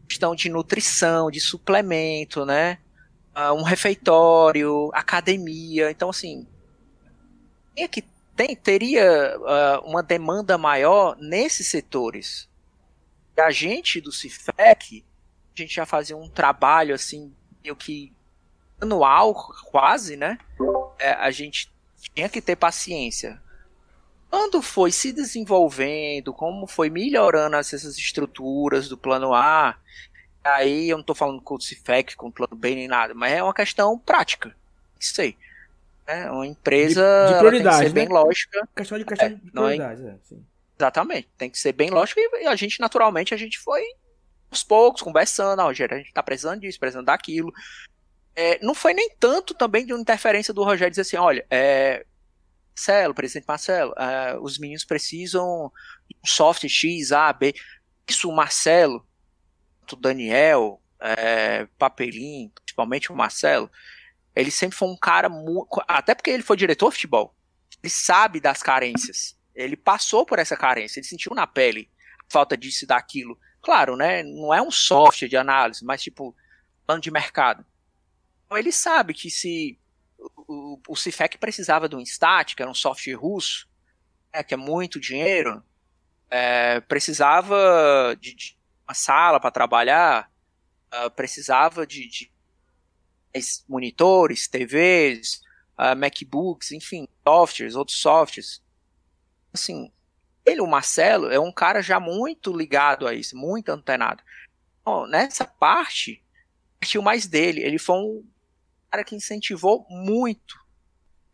[0.07, 2.79] questão de nutrição, de suplemento, né?
[3.35, 5.89] Uh, um refeitório, academia.
[5.89, 6.45] Então, assim,
[7.75, 8.03] é que
[8.35, 12.49] tem, teria uh, uma demanda maior nesses setores.
[13.37, 15.05] E a gente do CIFEC,
[15.55, 17.33] a gente já fazia um trabalho assim,
[17.63, 18.13] meio que
[18.79, 19.33] anual,
[19.65, 20.37] quase, né?
[20.99, 21.71] É, a gente
[22.13, 23.41] tinha que ter paciência.
[24.31, 29.77] Quando foi se desenvolvendo, como foi melhorando essas estruturas do plano A,
[30.41, 33.33] aí eu não estou falando com o CIFEC, com o plano B nem nada, mas
[33.33, 34.55] é uma questão prática.
[34.97, 35.37] Sei.
[36.07, 38.05] É uma empresa de, de prioridade, tem que ser né?
[38.05, 38.69] bem lógica.
[38.73, 40.45] Questão de, questão É, de é- prioridade, é, sim.
[40.79, 41.29] Exatamente.
[41.37, 43.83] Tem que ser bem lógico e a gente, naturalmente, a gente foi
[44.49, 47.51] aos poucos, conversando, ó, Rogério, a gente tá precisando disso, precisando daquilo.
[48.33, 52.05] É, não foi nem tanto também de uma interferência do Rogério dizer assim, olha, é,
[52.81, 55.71] Marcelo, presidente Marcelo, é, os meninos precisam
[56.09, 57.53] de um software X, A, B.
[58.07, 59.05] Isso o Marcelo,
[59.91, 63.69] o Daniel, é, Papelim, principalmente o Marcelo,
[64.35, 65.67] ele sempre foi um cara muito.
[65.87, 67.35] Até porque ele foi diretor de futebol.
[67.83, 69.37] Ele sabe das carências.
[69.53, 71.87] Ele passou por essa carência, ele sentiu na pele
[72.19, 73.37] a falta disso e daquilo.
[73.61, 74.23] Claro, né?
[74.23, 76.35] Não é um software de análise, mas tipo,
[76.87, 77.63] plano de mercado.
[78.45, 79.77] Então ele sabe que se
[80.47, 83.67] o, o, Cifec precisava de um Stat, que era um software russo,
[84.33, 85.63] né, que é muito dinheiro,
[86.29, 88.57] é, precisava de, de
[88.87, 90.31] uma sala para trabalhar,
[90.91, 92.31] ah, precisava de, de
[93.33, 95.41] es- monitores, TVs,
[95.77, 98.61] ah, MacBooks, enfim, softwares, outros softwares.
[99.53, 99.91] Assim,
[100.45, 104.23] ele, o Marcelo, é um cara já muito ligado a isso, muito antenado.
[104.83, 106.23] Bom, nessa parte,
[106.79, 107.61] partiu mais dele.
[107.61, 108.30] Ele foi um
[108.91, 110.59] cara que incentivou muito.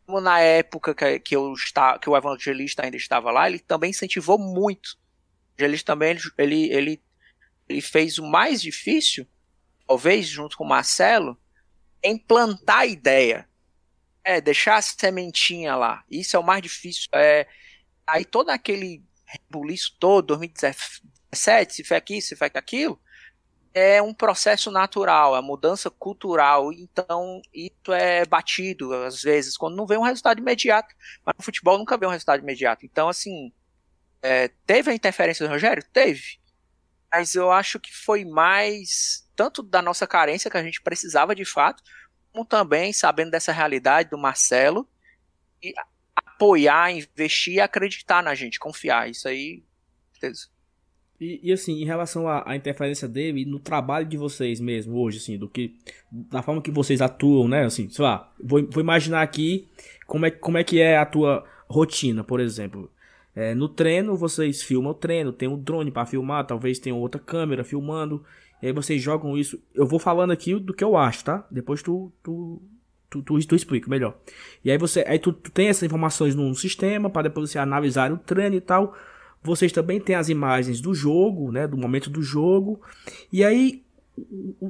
[0.06, 4.38] Como na época que, eu está, que o evangelista ainda estava lá, ele também incentivou
[4.38, 4.98] muito.
[5.58, 7.04] Evangelista também, ele, ele, ele,
[7.68, 9.28] ele fez o mais difícil,
[9.86, 11.38] talvez, junto com o Marcelo,
[12.02, 13.50] em plantar a ideia.
[14.24, 16.04] É, deixar a sementinha lá.
[16.10, 17.10] Isso é o mais difícil.
[17.14, 17.48] É,
[18.06, 23.00] aí todo aquele rebuliço todo, 2017, se foi aqui, se foi aquilo,
[23.78, 29.86] é um processo natural, é mudança cultural, então isso é batido às vezes, quando não
[29.86, 30.94] vem um resultado imediato,
[31.26, 33.52] mas no futebol nunca vem um resultado imediato, então assim,
[34.22, 35.84] é, teve a interferência do Rogério?
[35.94, 36.40] Teve,
[37.12, 41.46] mas eu acho que foi mais, tanto da nossa carência que a gente precisava de
[41.46, 41.84] fato,
[42.34, 44.88] como também sabendo dessa realidade do Marcelo,
[45.62, 45.74] e
[46.16, 49.64] apoiar, investir e acreditar na gente, confiar, isso aí,
[50.14, 50.48] certeza.
[51.20, 55.18] E, e, assim, em relação à, à interferência dele no trabalho de vocês mesmo hoje,
[55.18, 55.76] assim, do que
[56.12, 57.66] da forma que vocês atuam, né?
[57.66, 59.68] Assim, sei lá, vou, vou imaginar aqui
[60.06, 62.92] como é, como é que é a tua rotina, por exemplo.
[63.36, 67.20] É, no treino, vocês filmam o treino, tem um drone para filmar, talvez tenha outra
[67.20, 68.24] câmera filmando,
[68.62, 69.62] e aí vocês jogam isso.
[69.74, 71.46] Eu vou falando aqui do que eu acho, tá?
[71.50, 72.62] Depois tu, tu,
[73.10, 74.18] tu, tu, tu explica melhor.
[74.64, 78.12] E aí você, aí tu, tu tem essas informações num sistema para depois você analisar
[78.12, 78.96] o treino e tal.
[79.44, 82.82] Vocês também têm as imagens do jogo, né, do momento do jogo.
[83.32, 83.84] E aí,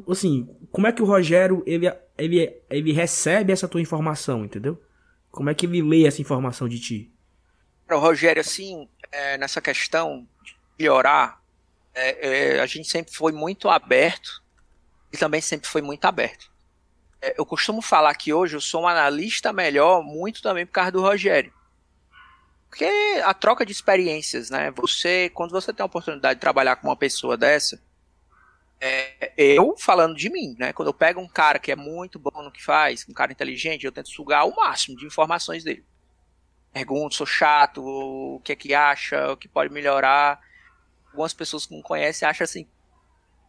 [0.10, 4.82] assim, como é que o Rogério ele, ele, ele recebe essa tua informação, entendeu?
[5.32, 7.12] Como é que ele lê essa informação de ti?
[7.90, 11.42] O Rogério, assim, é, nessa questão de melhorar,
[11.94, 14.44] é, é, a gente sempre foi muito aberto
[15.12, 16.52] e também sempre foi muito aberto.
[17.22, 20.92] É, eu costumo falar que hoje eu sou um analista melhor, muito também por causa
[20.92, 21.52] do Rogério.
[22.70, 22.86] Porque
[23.24, 24.72] a troca de experiências, né?
[24.72, 27.82] Você, quando você tem a oportunidade de trabalhar com uma pessoa dessa,
[28.80, 30.74] é, eu falando de mim, né?
[30.74, 33.86] Quando eu pego um cara que é muito bom no que faz, um cara inteligente,
[33.86, 35.84] eu tento sugar o máximo de informações dele.
[36.74, 40.40] Pergunto, sou chato, o que é que acha, o que pode melhorar.
[41.08, 42.68] Algumas pessoas que não conhecem acham assim,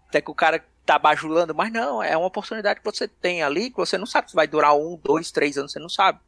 [0.09, 3.69] até que o cara tá bajulando, mas não, é uma oportunidade que você tem ali,
[3.69, 6.19] que você não sabe se vai durar um, dois, três anos, você não sabe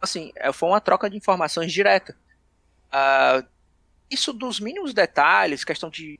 [0.00, 2.16] assim, foi uma troca de informações direta.
[2.88, 3.46] Uh,
[4.10, 6.18] isso dos mínimos detalhes, questão de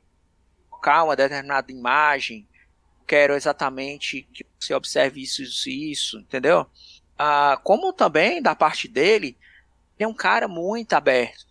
[0.68, 2.46] colocar uma determinada imagem,
[3.06, 6.62] quero exatamente que você observe isso, isso e isso, entendeu?
[7.20, 9.36] Uh, como também, da parte dele,
[9.98, 11.46] ele é um cara muito aberto.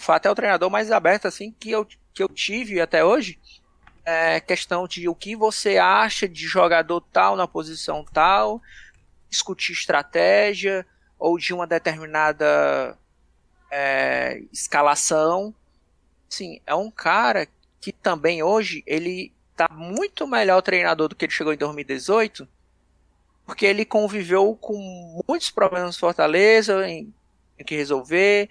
[0.00, 3.38] Foi até o treinador mais aberto assim que eu, que eu tive até hoje.
[4.04, 8.60] É questão de o que você acha de jogador tal na posição tal,
[9.30, 10.86] discutir estratégia,
[11.18, 12.98] ou de uma determinada
[13.70, 15.54] é, escalação.
[16.28, 17.48] Sim, é um cara
[17.80, 22.48] que também hoje ele tá muito melhor treinador do que ele chegou em 2018,
[23.46, 27.12] porque ele conviveu com muitos problemas no Fortaleza, em,
[27.58, 28.48] em que resolver,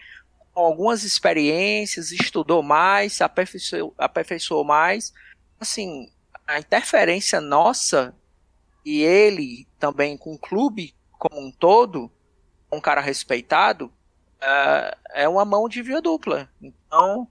[0.53, 5.13] algumas experiências, estudou mais, se aperfeiçoou, aperfeiçoou mais.
[5.59, 6.11] Assim,
[6.45, 8.15] a interferência nossa
[8.85, 12.11] e ele também com o clube como um todo,
[12.73, 13.91] um cara respeitado,
[14.41, 16.49] é, é uma mão de via dupla.
[16.61, 17.27] Então,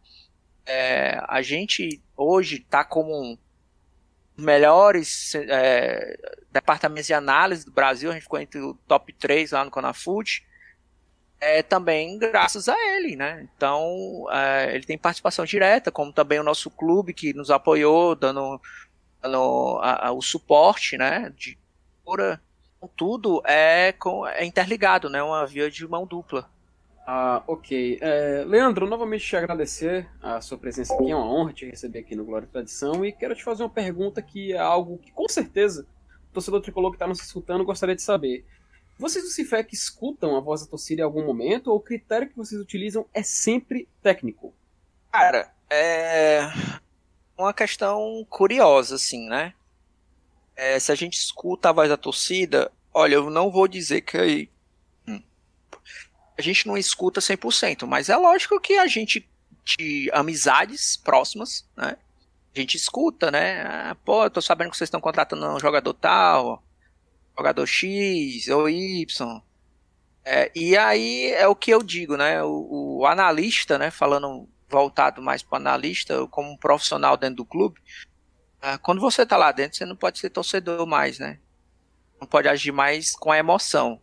[0.64, 3.38] é, a gente hoje está como um
[4.36, 6.16] melhores é,
[6.50, 10.46] departamentos de análise do Brasil, a gente ficou entre o top 3 lá no Conafute,
[11.40, 13.48] é também graças a ele, né?
[13.56, 18.60] Então, é, ele tem participação direta, como também o nosso clube que nos apoiou, dando,
[19.20, 21.32] dando a, a, o suporte, né?
[21.36, 21.58] De.
[22.88, 25.22] Tudo é, com, é interligado, né?
[25.22, 26.48] Uma via de mão dupla.
[27.06, 27.98] Ah, ok.
[28.00, 32.14] É, Leandro, novamente te agradecer a sua presença aqui, é uma honra te receber aqui
[32.14, 35.28] no Glória e Tradição, e quero te fazer uma pergunta que é algo que com
[35.28, 35.86] certeza
[36.30, 38.44] o torcedor tricolor que está nos escutando gostaria de saber.
[38.98, 42.36] Vocês do Cifec escutam a voz da torcida em algum momento, ou o critério que
[42.36, 44.54] vocês utilizam é sempre técnico?
[45.10, 46.42] Cara, é
[47.36, 49.54] uma questão curiosa, assim, né?
[50.56, 54.48] É, se a gente escuta a voz da torcida, olha, eu não vou dizer que
[56.36, 59.28] a gente não escuta 100%, mas é lógico que a gente,
[59.64, 61.96] de amizades próximas, né?
[62.54, 63.62] A gente escuta, né?
[63.62, 66.62] Ah, pô, eu tô sabendo que vocês estão contratando um jogador tal,
[67.36, 69.42] jogador X ou Y.
[70.24, 72.42] É, e aí é o que eu digo, né?
[72.42, 73.90] O, o analista, né?
[73.90, 78.11] Falando voltado mais para analista, como um profissional dentro do clube, é,
[78.82, 81.38] quando você tá lá dentro, você não pode ser torcedor mais, né?
[82.20, 84.00] Não pode agir mais com a emoção.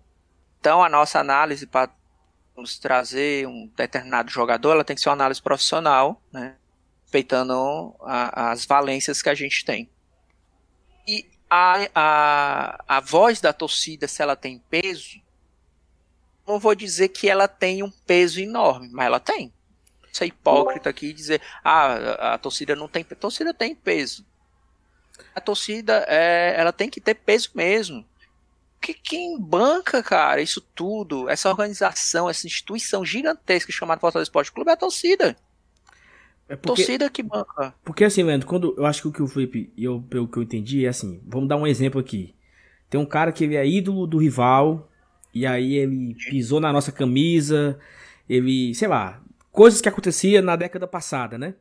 [0.60, 1.89] Então a nossa análise para
[2.56, 6.58] nos trazer um determinado jogador, ela tem que ser uma análise profissional, né?
[7.04, 9.89] Respeitando a, as valências que a gente tem.
[11.08, 15.22] E a, a, a voz da torcida, se ela tem peso,
[16.45, 19.54] não vou dizer que ela tem um peso enorme, mas ela tem.
[20.12, 23.06] Ser hipócrita aqui e dizer, ah, a, a torcida não tem.
[23.10, 24.26] A torcida tem peso.
[25.36, 28.05] A torcida, é, ela tem que ter peso mesmo
[28.82, 34.69] que quem banca, cara, isso tudo, essa organização, essa instituição gigantesca chamada Fortaleza Esporte Clube
[34.69, 35.36] é a torcida.
[36.47, 37.75] É porque, torcida que banca.
[37.84, 40.43] Porque assim, Leandro, quando eu acho que o que o Felipe, eu, pelo que eu
[40.43, 42.34] entendi, é assim, vamos dar um exemplo aqui.
[42.89, 44.89] Tem um cara que ele é ídolo do rival,
[45.34, 47.77] e aí ele pisou na nossa camisa,
[48.27, 51.53] ele, sei lá, coisas que acontecia na década passada, né?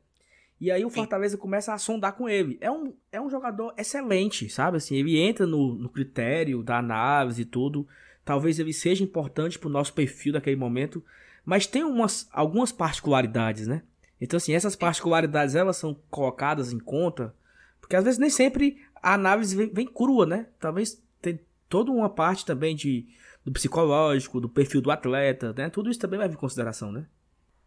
[0.60, 1.40] E aí o Fortaleza Sim.
[1.40, 2.58] começa a sondar com ele.
[2.60, 4.76] É um, é um jogador excelente, sabe?
[4.76, 7.86] Assim, ele entra no, no critério da análise e tudo.
[8.24, 11.02] Talvez ele seja importante pro nosso perfil daquele momento.
[11.44, 13.82] Mas tem umas, algumas particularidades, né?
[14.20, 17.32] Então, assim, essas particularidades elas são colocadas em conta.
[17.80, 20.46] Porque às vezes nem sempre a análise vem, vem crua, né?
[20.58, 23.06] Talvez tem toda uma parte também de,
[23.44, 25.70] do psicológico, do perfil do atleta, né?
[25.70, 27.06] Tudo isso também vai vir em consideração, né?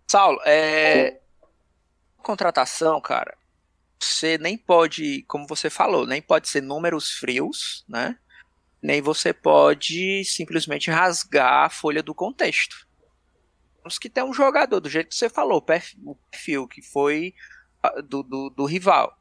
[0.08, 1.21] Saulo, é,
[2.22, 3.38] contratação, cara,
[4.00, 8.18] você nem pode, como você falou, nem pode ser números frios, né?
[8.82, 12.88] Nem você pode simplesmente rasgar a folha do contexto.
[13.78, 15.64] Temos que ter um jogador, do jeito que você falou,
[16.04, 17.34] o perfil que foi
[18.08, 19.18] do, do, do rival.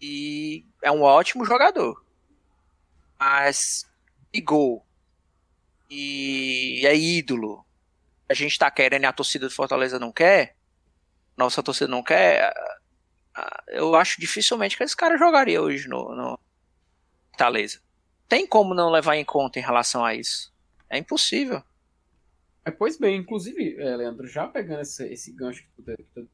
[0.00, 2.04] E é um ótimo jogador.
[3.18, 3.86] Mas
[4.34, 4.84] ligou
[5.88, 7.64] e é ídolo.
[8.28, 10.56] A gente tá querendo e a torcida do Fortaleza não quer
[11.40, 12.52] nossa torcida não quer,
[13.68, 16.38] eu acho dificilmente que esse cara jogaria hoje no, no
[17.30, 17.80] Fortaleza.
[18.28, 20.52] Tem como não levar em conta em relação a isso?
[20.88, 21.62] É impossível.
[22.64, 26.28] É, pois bem, inclusive, é, Leandro, já pegando esse, esse gancho que tu, que tu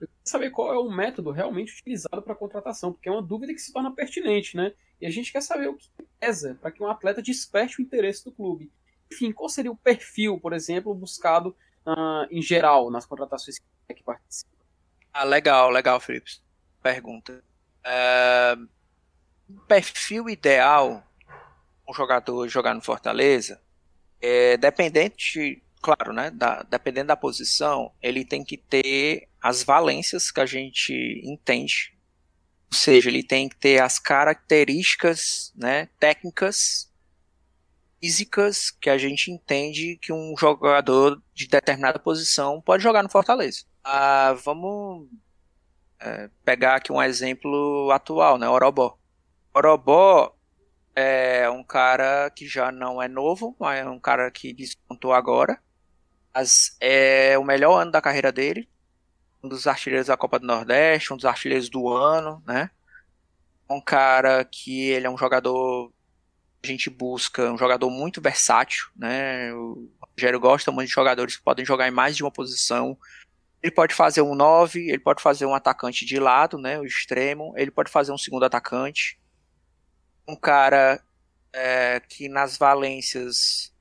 [0.00, 3.52] eu queria saber qual é o método realmente utilizado para contratação, porque é uma dúvida
[3.52, 4.72] que se torna pertinente, né?
[5.00, 5.88] E a gente quer saber o que
[6.20, 8.70] pesa para que um atleta desperte o interesse do clube.
[9.12, 14.50] Enfim, qual seria o perfil, por exemplo, buscado uh, em geral nas contratações que participa.
[15.12, 16.30] Ah, legal, legal, Felipe.
[16.82, 17.42] Pergunta.
[17.84, 18.56] É,
[19.66, 21.04] perfil ideal
[21.88, 23.60] um jogador jogar no Fortaleza
[24.20, 26.30] é dependente, claro, né?
[26.30, 30.92] Da, dependendo da posição, ele tem que ter as valências que a gente
[31.24, 31.96] entende.
[32.70, 36.87] Ou seja, ele tem que ter as características né, técnicas
[38.00, 43.64] físicas que a gente entende que um jogador de determinada posição pode jogar no Fortaleza.
[43.84, 45.08] Ah, vamos
[46.00, 48.48] é, pegar aqui um exemplo atual, né?
[48.48, 48.98] Orobó.
[49.54, 50.34] Orobó
[50.94, 55.60] é um cara que já não é novo, mas é um cara que despontou agora.
[56.34, 58.68] Mas é o melhor ano da carreira dele.
[59.42, 62.70] Um dos artilheiros da Copa do Nordeste, um dos artilheiros do ano, né?
[63.70, 65.92] Um cara que ele é um jogador
[66.62, 69.52] a gente busca um jogador muito versátil, né?
[69.54, 72.98] O Rogério gosta muito de jogadores que podem jogar em mais de uma posição.
[73.62, 76.78] Ele pode fazer um 9, ele pode fazer um atacante de lado, né?
[76.78, 79.20] O extremo, ele pode fazer um segundo atacante.
[80.26, 81.02] Um cara
[81.52, 83.72] é, que nas valências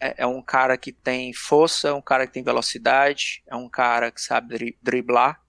[0.00, 3.68] é, é, um cara que tem força, é um cara que tem velocidade, é um
[3.68, 5.40] cara que sabe driblar,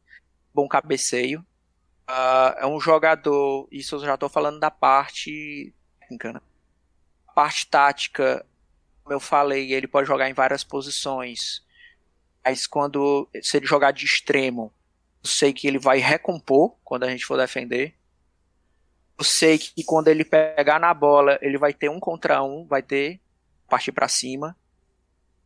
[0.54, 1.46] bom cabeceio.
[2.10, 6.42] Uh, é um jogador, isso eu já estou falando da parte técnica, né?
[7.40, 8.46] Parte tática,
[9.02, 11.64] como eu falei, ele pode jogar em várias posições.
[12.44, 14.74] Mas quando se ele jogar de extremo,
[15.24, 17.96] eu sei que ele vai recompor quando a gente for defender.
[19.18, 22.82] Eu sei que quando ele pegar na bola, ele vai ter um contra um, vai
[22.82, 23.22] ter
[23.70, 24.54] partir para cima.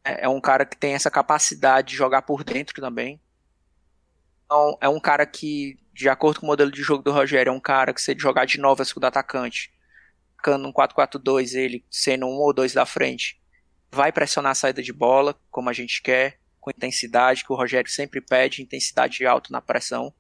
[0.04, 3.22] É, é, um cara que tem essa capacidade de jogar por dentro também.
[4.46, 7.54] Então, é um cara que, de acordo com o modelo de jogo do Rogério, é
[7.54, 9.72] um cara que se ele jogar de novo é segundo atacante,
[10.44, 13.42] ficando um 4-4-2, ele sendo um ou dois da frente,
[13.90, 17.90] vai pressionar a saída de bola, como a gente quer, com intensidade, que o Rogério
[17.90, 20.14] sempre pede, intensidade alta na pressão.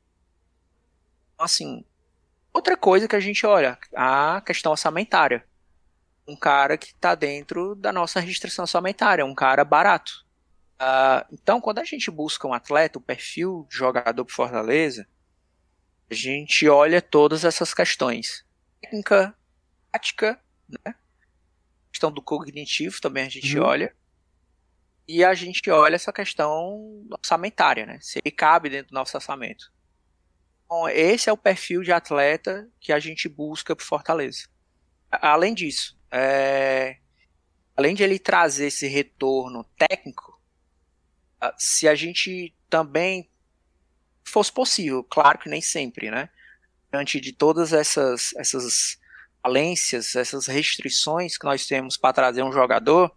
[1.34, 1.84] Então, assim,
[2.54, 5.46] outra coisa que a gente olha, a questão orçamentária
[6.28, 10.26] um cara que está dentro da nossa restrição orçamentária, um cara barato.
[10.76, 15.08] Uh, então, quando a gente busca um atleta, o perfil de jogador para Fortaleza,
[16.10, 18.46] a gente olha todas essas questões.
[18.82, 19.36] Técnica,
[19.94, 20.96] tática, né?
[21.92, 23.66] questão do cognitivo também a gente uhum.
[23.66, 23.96] olha.
[25.08, 28.00] E a gente olha essa questão orçamentária, né?
[28.02, 29.72] Se ele cabe dentro do nosso orçamento.
[30.66, 34.48] Então, esse é o perfil de atleta que a gente busca para Fortaleza.
[35.12, 36.98] Além disso, é,
[37.76, 40.42] além de ele trazer esse retorno técnico,
[41.58, 43.30] se a gente também
[44.24, 46.30] fosse possível, claro que nem sempre, né?
[46.92, 48.98] Diante de todas essas, essas
[49.44, 53.12] falências, essas restrições que nós temos para trazer um jogador,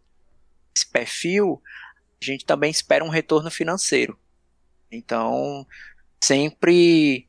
[0.77, 1.63] esse perfil,
[2.21, 4.19] a gente também espera um retorno financeiro.
[4.91, 5.67] Então,
[6.21, 7.27] sempre,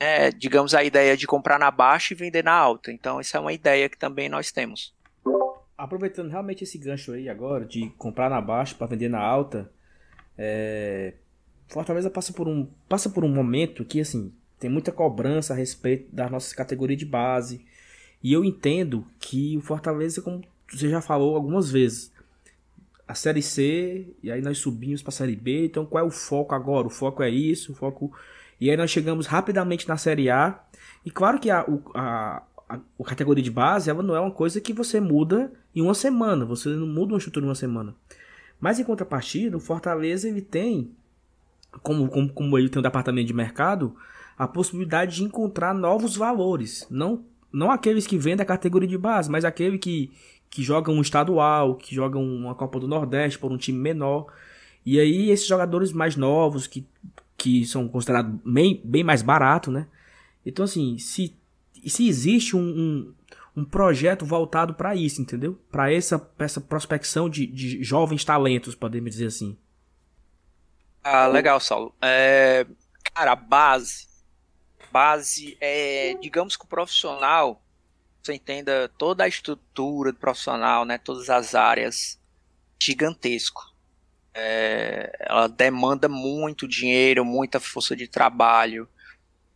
[0.00, 2.90] é, digamos, a ideia de comprar na baixa e vender na alta.
[2.90, 4.96] Então, essa é uma ideia que também nós temos
[5.78, 9.70] aproveitando realmente esse gancho aí agora de comprar na baixa para vender na alta,
[10.36, 11.14] é...
[11.68, 16.10] Fortaleza passa por um passa por um momento que assim tem muita cobrança a respeito
[16.10, 17.64] da nossa categoria de base
[18.22, 22.12] e eu entendo que o Fortaleza, como você já falou algumas vezes,
[23.06, 26.10] a série C e aí nós subimos para a série B, então qual é o
[26.10, 26.86] foco agora?
[26.86, 28.12] O foco é isso, o foco
[28.60, 30.60] e aí nós chegamos rapidamente na série A
[31.04, 31.64] e claro que a,
[31.94, 35.80] a, a, a, categoria de base ela não é uma coisa que você muda em
[35.80, 36.44] uma semana.
[36.44, 37.94] Você não muda uma estrutura em uma semana.
[38.60, 40.90] Mas em contrapartida, o Fortaleza ele tem,
[41.82, 43.96] como, como, como ele tem um departamento de mercado,
[44.36, 46.86] a possibilidade de encontrar novos valores.
[46.90, 50.10] Não, não aqueles que vêm da categoria de base, mas aquele que,
[50.50, 54.26] que joga um estadual, que joga uma Copa do Nordeste por um time menor.
[54.84, 56.86] E aí esses jogadores mais novos, que,
[57.36, 59.86] que são considerados bem, bem mais baratos, né?
[60.44, 61.34] Então assim, se
[61.86, 63.14] se existe um, um,
[63.56, 65.58] um projeto voltado para isso, entendeu?
[65.70, 69.56] Para essa, essa prospecção de, de jovens talentos, podemos dizer assim.
[71.02, 71.94] Ah, legal, Saulo.
[72.02, 72.66] É,
[73.14, 74.07] cara, a base.
[74.90, 77.62] Base é, digamos que o profissional,
[78.22, 80.98] você entenda toda a estrutura do profissional, né?
[80.98, 82.18] Todas as áreas,
[82.80, 83.74] gigantesco.
[84.34, 88.88] É, ela demanda muito dinheiro, muita força de trabalho,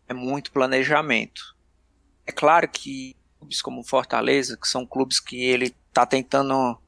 [0.09, 1.55] é muito planejamento.
[2.27, 6.79] É claro que clubes como Fortaleza, que são clubes que ele está tentando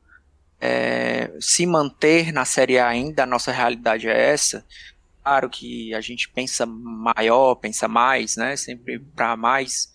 [0.61, 4.65] é, se manter na Série A ainda, a nossa realidade é essa.
[5.25, 8.57] Claro que a gente pensa maior, pensa mais, né?
[8.57, 9.93] Sempre para mais.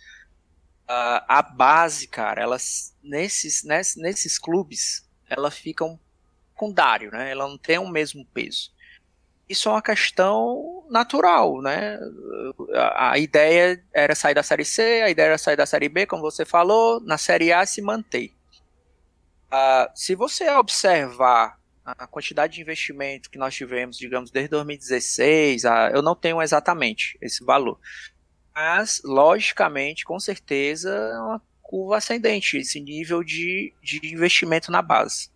[0.89, 5.99] Uh, a base, cara, elas nesses, nesses, nesses clubes, ela fica um
[6.51, 7.31] secundário, né?
[7.31, 8.71] Ela não tem o mesmo peso
[9.49, 11.99] isso é uma questão natural, né?
[12.75, 16.05] A, a, ideia era sair da série C, a ideia era sair da série B,
[16.05, 18.31] como você falou, na série A se manter.
[19.51, 21.58] Uh, se você observar
[21.97, 27.17] a quantidade de investimento que nós tivemos, digamos, desde 2016, uh, eu não tenho exatamente
[27.21, 27.79] esse valor.
[28.53, 35.29] Mas, logicamente, com certeza, é uma curva ascendente, esse nível de, de investimento na base.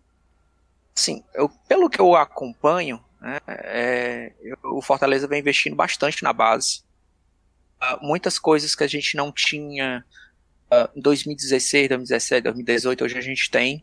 [0.94, 3.38] Sim, eu, pelo que eu acompanho, né?
[3.48, 4.32] É,
[4.62, 6.82] o Fortaleza vem investindo bastante na base.
[7.82, 10.04] Uh, muitas coisas que a gente não tinha
[10.70, 13.82] uh, em 2016, 2017, 2018, hoje a gente tem.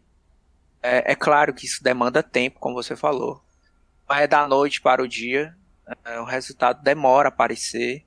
[0.82, 3.42] É, é, claro que isso demanda tempo, como você falou.
[4.08, 5.56] Mas é da noite para o dia.
[5.88, 8.06] Uh, o resultado demora a aparecer.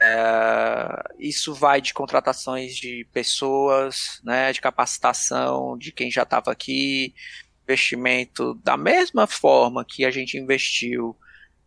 [0.00, 7.14] É, isso vai de contratações de pessoas, né, de capacitação de quem já estava aqui,
[7.64, 11.16] investimento da mesma forma que a gente investiu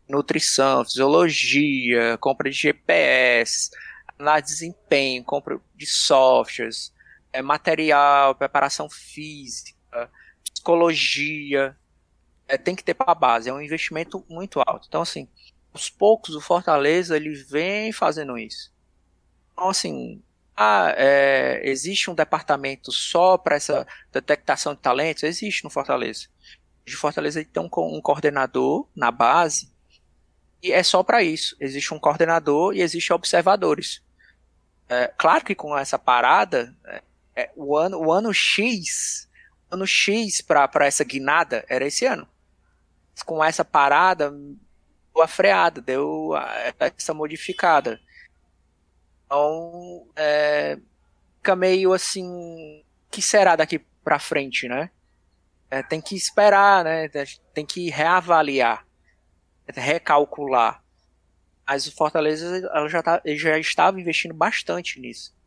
[0.08, 3.70] nutrição, fisiologia, compra de GPS,
[4.18, 6.93] de desempenho, compra de softwares,
[7.32, 9.78] é, material, preparação física,
[10.44, 11.76] psicologia,
[12.48, 14.88] é, tem que ter para a base, é um investimento muito alto.
[14.88, 15.28] Então, assim,
[15.74, 18.72] aos poucos o Fortaleza ele vem fazendo isso.
[19.54, 20.22] Então, assim,
[20.56, 25.24] ah, é, existe um departamento só para essa detectação de talentos?
[25.24, 26.28] Existe no Fortaleza.
[26.86, 29.72] De Fortaleza tem um, um coordenador na base
[30.62, 31.56] e é só para isso.
[31.60, 34.02] Existe um coordenador e existe observadores.
[34.90, 37.04] É, claro que com essa parada, é,
[37.36, 39.28] é, o, ano, o ano X,
[39.70, 42.28] ano X para essa guinada era esse ano.
[43.26, 47.99] Com essa parada, deu a freada, deu a, essa modificada.
[49.26, 50.78] Então, é,
[51.38, 54.89] fica meio assim, que será daqui para frente, né?
[55.70, 57.07] É, tem que esperar, né?
[57.53, 58.86] Tem que reavaliar,
[59.67, 60.84] recalcular.
[61.67, 65.38] Mas o Fortaleza ela já, tá, já estava investindo bastante nisso.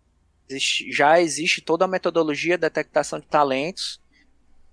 [0.92, 4.00] Já existe toda a metodologia de detectação de talentos.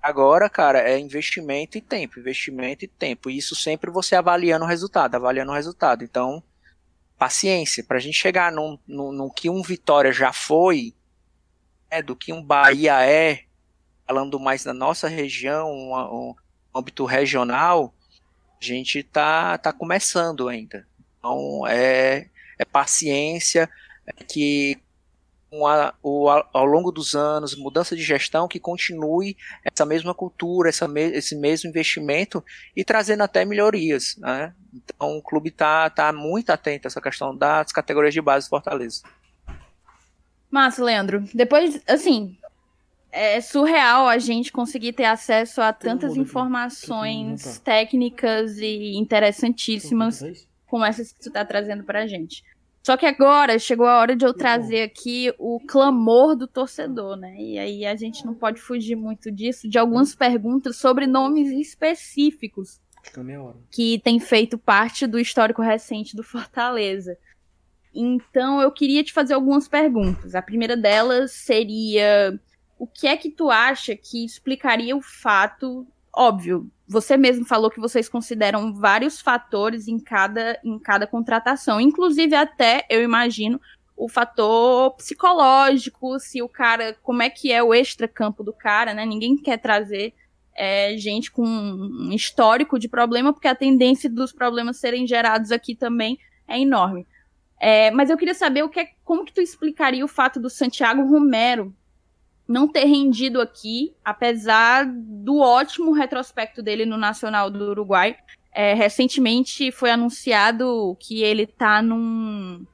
[0.02, 3.30] Agora, cara, é investimento e tempo, investimento e tempo.
[3.30, 6.04] E isso sempre você avaliando o resultado, avaliando o resultado.
[6.04, 6.42] Então,
[7.18, 7.84] paciência.
[7.84, 10.94] Para a gente chegar no, no, no, que um Vitória já foi,
[11.92, 13.44] é, do que um Bahia é,
[14.08, 16.36] falando mais da nossa região, um, um
[16.74, 17.94] âmbito regional,
[18.60, 20.88] a gente tá, tá começando ainda.
[21.18, 23.70] Então é, é paciência,
[24.08, 24.80] é que
[25.66, 30.88] a, o, ao longo dos anos, mudança de gestão, que continue essa mesma cultura, essa
[30.88, 32.44] me, esse mesmo investimento
[32.76, 34.16] e trazendo até melhorias.
[34.18, 34.54] Né?
[34.74, 38.50] Então o clube está tá muito atento a essa questão das categorias de base do
[38.50, 39.02] Fortaleza.
[40.52, 41.24] Massa, Leandro.
[41.34, 42.36] Depois, assim,
[43.12, 51.12] é surreal a gente conseguir ter acesso a tantas informações técnicas e interessantíssimas como essas
[51.12, 52.44] que tu tá trazendo pra gente.
[52.82, 57.36] Só que agora chegou a hora de eu trazer aqui o clamor do torcedor, né?
[57.38, 62.80] E aí a gente não pode fugir muito disso, de algumas perguntas sobre nomes específicos
[63.72, 67.18] que tem feito parte do histórico recente do Fortaleza.
[67.94, 70.36] Então eu queria te fazer algumas perguntas.
[70.36, 72.40] A primeira delas seria:
[72.78, 77.80] o que é que tu acha que explicaria o fato óbvio, você mesmo falou que
[77.80, 83.60] vocês consideram vários fatores em cada, em cada contratação, inclusive até, eu imagino,
[83.96, 89.06] o fator psicológico, se o cara, como é que é o extra-campo do cara, né?
[89.06, 90.14] Ninguém quer trazer
[90.56, 95.76] é, gente com um histórico de problema, porque a tendência dos problemas serem gerados aqui
[95.76, 97.06] também é enorme.
[97.60, 100.50] É, mas eu queria saber o que é, como que tu explicaria o fato do
[100.50, 101.76] Santiago Romero
[102.50, 108.18] não ter rendido aqui, apesar do ótimo retrospecto dele no Nacional do Uruguai.
[108.52, 112.66] É, recentemente foi anunciado que ele tá num,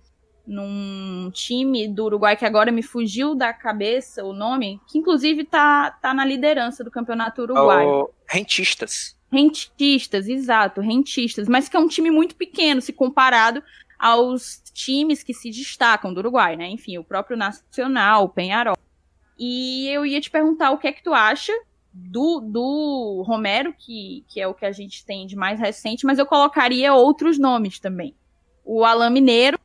[0.47, 5.91] num time do Uruguai que agora me fugiu da cabeça o nome, que inclusive tá,
[5.91, 7.89] tá na liderança do campeonato uruguaio.
[7.89, 9.13] Oh, rentistas.
[9.29, 13.61] Rentistas, exato, rentistas, mas que é um time muito pequeno se comparado
[13.99, 16.69] aos times que se destacam do Uruguai, né?
[16.69, 18.77] Enfim, o próprio Nacional, o Penharol.
[19.37, 21.53] E eu ia te perguntar o que é que tu acha
[21.93, 26.19] do, do Romero, que, que é o que a gente tem de mais recente, mas
[26.19, 28.15] eu colocaria outros nomes também.
[28.65, 29.57] O Alain Mineiro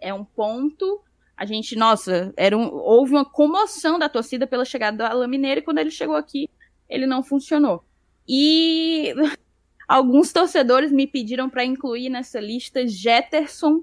[0.00, 1.02] é um ponto.
[1.36, 5.60] A gente, nossa, era um, houve uma comoção da torcida pela chegada do Alain Mineiro
[5.60, 6.48] e quando ele chegou aqui,
[6.88, 7.84] ele não funcionou.
[8.26, 9.14] E
[9.86, 13.82] alguns torcedores me pediram para incluir nessa lista Jetterson,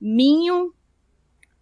[0.00, 0.72] Minho,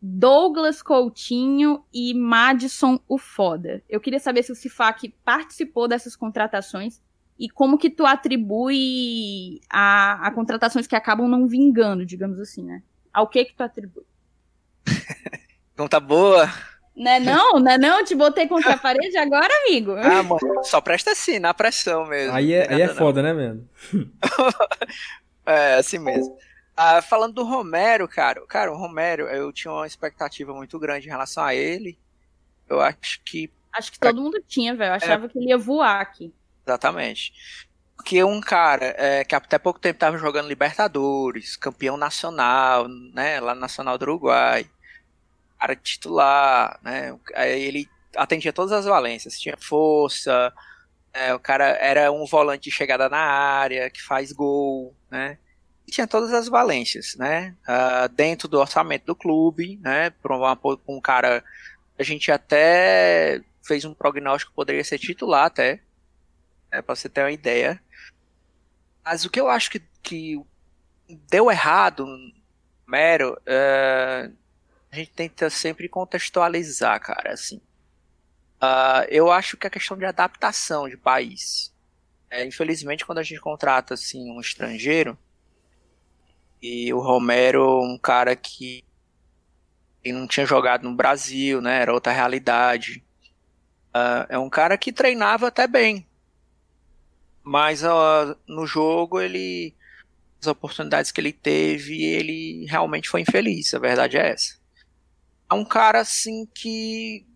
[0.07, 3.82] Douglas Coutinho e Madison o Foda.
[3.88, 7.00] Eu queria saber se o Cifac participou dessas contratações
[7.38, 12.82] e como que tu atribui a, a contratações que acabam não vingando, digamos assim, né?
[13.11, 14.05] Ao que que tu atribui?
[15.74, 16.52] Conta boa.
[16.94, 18.05] Né não, né não?
[18.05, 19.92] Te botei contra a parede agora, amigo.
[19.92, 22.36] Ah, mano, só presta assim, na pressão mesmo.
[22.36, 23.66] Aí é, aí é foda, né, mesmo?
[25.46, 26.36] é, assim mesmo.
[26.77, 31.11] Ah, falando do Romero, cara, cara, o Romero, eu tinha uma expectativa muito grande em
[31.11, 31.99] relação a ele.
[32.68, 33.51] Eu acho que.
[33.72, 34.91] Acho que todo mundo tinha, velho.
[34.91, 35.29] Eu achava é...
[35.29, 36.33] que ele ia voar aqui.
[36.66, 37.33] Exatamente.
[37.97, 43.55] Porque um cara é, que até pouco tempo estava jogando Libertadores, campeão nacional, né, lá
[43.55, 44.68] no Nacional do Uruguai,
[45.59, 50.53] cara titular, né, ele atendia todas as valências, tinha força,
[51.12, 55.39] é, o cara era um volante de chegada na área, que faz gol, né,
[55.91, 57.55] tinha todas as valências, né?
[57.68, 60.11] Uh, dentro do orçamento do clube, né?
[60.11, 60.37] Para
[60.89, 61.45] um cara,
[61.99, 65.80] a gente até fez um prognóstico poderia ser titular até,
[66.70, 66.82] né?
[66.82, 67.80] para você ter uma ideia.
[69.05, 70.41] Mas o que eu acho que, que
[71.28, 72.07] deu errado,
[72.87, 74.35] mero, uh,
[74.91, 77.61] a gente tenta sempre contextualizar, cara, assim.
[78.62, 81.72] Uh, eu acho que a questão de adaptação de país.
[82.30, 85.18] É, infelizmente, quando a gente contrata assim um estrangeiro,
[86.66, 88.82] e o Romero, um cara que
[90.02, 91.82] não tinha jogado no Brasil, né?
[91.82, 93.04] Era outra realidade.
[93.94, 96.06] Uh, é um cara que treinava até bem.
[97.42, 99.74] Mas uh, no jogo ele.
[100.40, 103.74] As oportunidades que ele teve, ele realmente foi infeliz.
[103.74, 104.58] A verdade é essa.
[105.50, 107.26] É um cara assim que.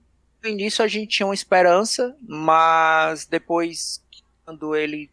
[0.43, 4.03] No início a gente tinha uma esperança, mas depois,
[4.47, 5.11] quando ele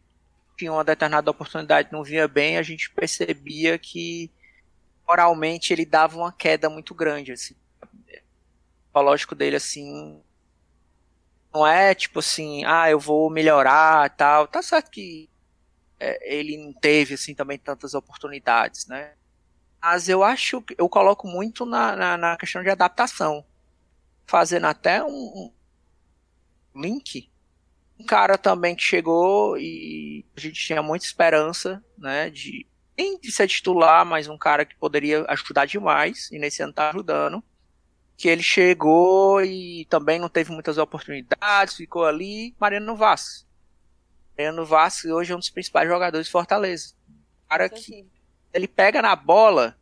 [0.57, 4.31] tinha uma determinada oportunidade não vinha bem, a gente percebia que
[5.07, 7.55] moralmente ele dava uma queda muito grande, assim.
[7.81, 7.87] O
[8.87, 10.21] psicológico dele, assim,
[11.53, 14.47] não é tipo assim, ah, eu vou melhorar tal.
[14.47, 15.29] Tá certo que
[15.99, 19.13] é, ele não teve, assim, também tantas oportunidades, né?
[19.81, 23.45] Mas eu acho que eu coloco muito na, na, na questão de adaptação.
[24.25, 25.51] Fazendo até um
[26.75, 27.31] link
[27.99, 32.65] um cara também que chegou e a gente tinha muita esperança, né, de
[32.97, 36.89] nem de ser titular, mas um cara que poderia ajudar demais, e nesse ano tá
[36.89, 37.43] ajudando.
[38.17, 42.55] Que ele chegou e também não teve muitas oportunidades, ficou ali.
[42.57, 43.45] Mariano Vaz.
[44.37, 46.93] Mariano Vaz hoje é um dos principais jogadores de Fortaleza.
[47.09, 48.07] Um cara que
[48.53, 49.77] ele pega na bola.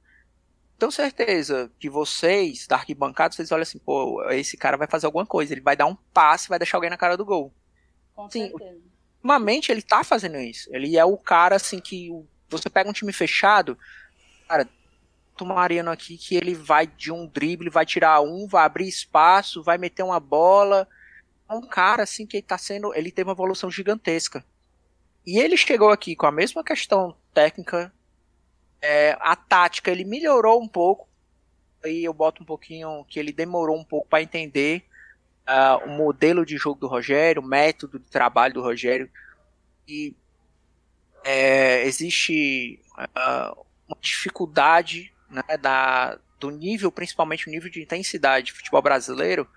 [0.80, 5.26] Tenho certeza que vocês, da arquibancada, vocês olham assim, pô, esse cara vai fazer alguma
[5.28, 5.54] coisa.
[5.54, 7.54] Ele vai dar um passe, vai deixar alguém na cara do gol.
[8.16, 8.82] Com Sim, certeza.
[9.16, 10.70] Ultimamente ele tá fazendo isso.
[10.74, 12.10] Ele é o cara assim que
[12.50, 13.78] você pega um time fechado,
[14.48, 14.68] cara,
[15.42, 19.64] o Mariano aqui que ele vai de um drible, vai tirar um, vai abrir espaço,
[19.64, 20.88] vai meter uma bola.
[21.50, 24.46] É um cara assim que ele tá sendo, ele teve uma evolução gigantesca.
[25.26, 27.94] E ele chegou aqui com a mesma questão técnica,
[28.82, 31.08] é, a tática ele melhorou um pouco.
[31.84, 34.86] Aí eu boto um pouquinho que ele demorou um pouco para entender
[35.48, 39.10] uh, o modelo de jogo do Rogério, o método de trabalho do Rogério.
[39.88, 40.16] E
[41.24, 48.54] é, existe uh, uma dificuldade né, da, do nível, principalmente o nível de intensidade de
[48.54, 49.48] futebol brasileiro,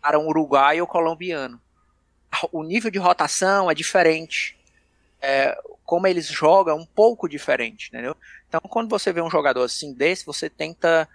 [0.00, 1.60] para um uruguaio ou colombiano.
[2.52, 4.56] O nível de rotação é diferente.
[5.20, 8.16] É, como eles jogam é um pouco diferente, entendeu?
[8.48, 11.08] Então, quando você vê um jogador assim desse, você tenta.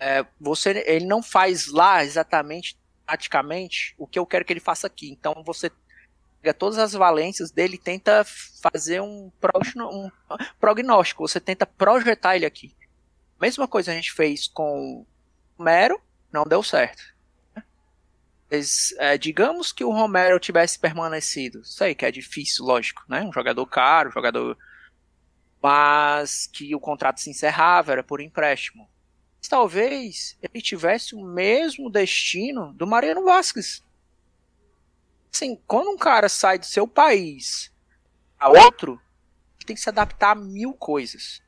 [0.00, 2.77] É, você, ele não faz lá exatamente
[3.08, 5.10] taticamente o que eu quero que ele faça aqui.
[5.10, 5.72] Então você
[6.42, 8.22] pega todas as valências dele e tenta
[8.62, 9.32] fazer um,
[9.90, 10.10] um
[10.60, 12.76] prognóstico, você tenta projetar ele aqui.
[13.40, 15.06] Mesma coisa a gente fez com
[15.56, 15.98] Romero,
[16.30, 17.02] não deu certo.
[18.50, 23.22] Mas, é, digamos que o Romero tivesse permanecido, sei que é difícil, lógico, né?
[23.22, 24.56] Um jogador caro, um jogador.
[25.62, 28.88] Mas que o contrato se encerrava, era por empréstimo
[29.46, 33.84] talvez ele tivesse o mesmo destino do Mariano Vasquez.
[35.32, 37.70] Assim, quando um cara sai do seu país
[38.38, 39.00] a outro,
[39.68, 41.42] tem que se adaptar a mil coisas.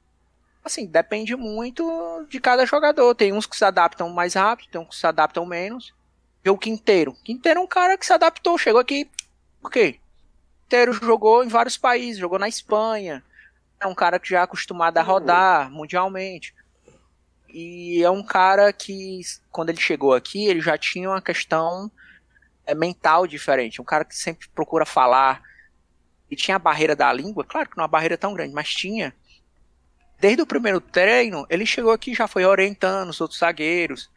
[0.62, 3.14] Assim, depende muito de cada jogador.
[3.14, 5.94] Tem uns que se adaptam mais rápido, tem uns que se adaptam menos.
[6.44, 7.14] E o Quinteiro.
[7.24, 9.10] Quinteiro é um cara que se adaptou, chegou aqui.
[9.72, 9.98] Quê?
[10.62, 13.24] Quinteiro jogou em vários países, jogou na Espanha.
[13.80, 16.54] É um cara que já é acostumado a rodar mundialmente.
[17.52, 19.20] E é um cara que,
[19.50, 21.90] quando ele chegou aqui, ele já tinha uma questão
[22.66, 23.80] é, mental diferente.
[23.80, 25.42] Um cara que sempre procura falar.
[26.30, 28.72] E tinha a barreira da língua, claro que não é uma barreira tão grande, mas
[28.72, 29.12] tinha.
[30.20, 34.08] Desde o primeiro treino, ele chegou aqui já foi orientando os outros zagueiros.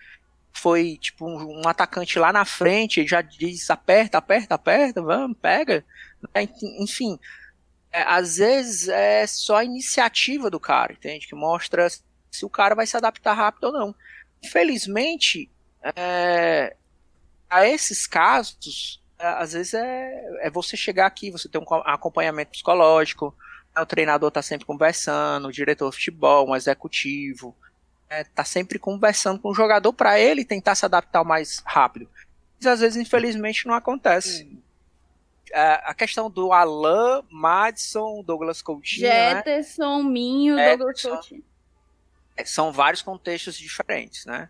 [0.51, 5.35] Foi tipo um, um atacante lá na frente, ele já diz aperta, aperta, aperta, vamos,
[5.41, 5.83] pega.
[6.79, 7.17] Enfim,
[7.91, 11.27] é, às vezes é só a iniciativa do cara, entende?
[11.27, 11.87] Que mostra
[12.33, 13.95] se o cara vai se adaptar rápido ou não.
[14.43, 15.49] Infelizmente,
[15.95, 16.75] é,
[17.49, 22.51] a esses casos, é, às vezes é, é, você chegar aqui, você ter um acompanhamento
[22.51, 23.35] psicológico,
[23.75, 27.55] né, o treinador está sempre conversando, o diretor de futebol, um executivo,
[28.09, 32.09] está é, sempre conversando com o jogador para ele tentar se adaptar mais rápido.
[32.57, 34.59] Mas às vezes, infelizmente, não acontece.
[35.51, 39.07] É, a questão do Alan, Madison, Douglas Coutinho.
[39.07, 40.09] Jetterson, né?
[40.09, 41.43] Minho, Douglas Coutinho.
[42.35, 44.49] É, são vários contextos diferentes, né?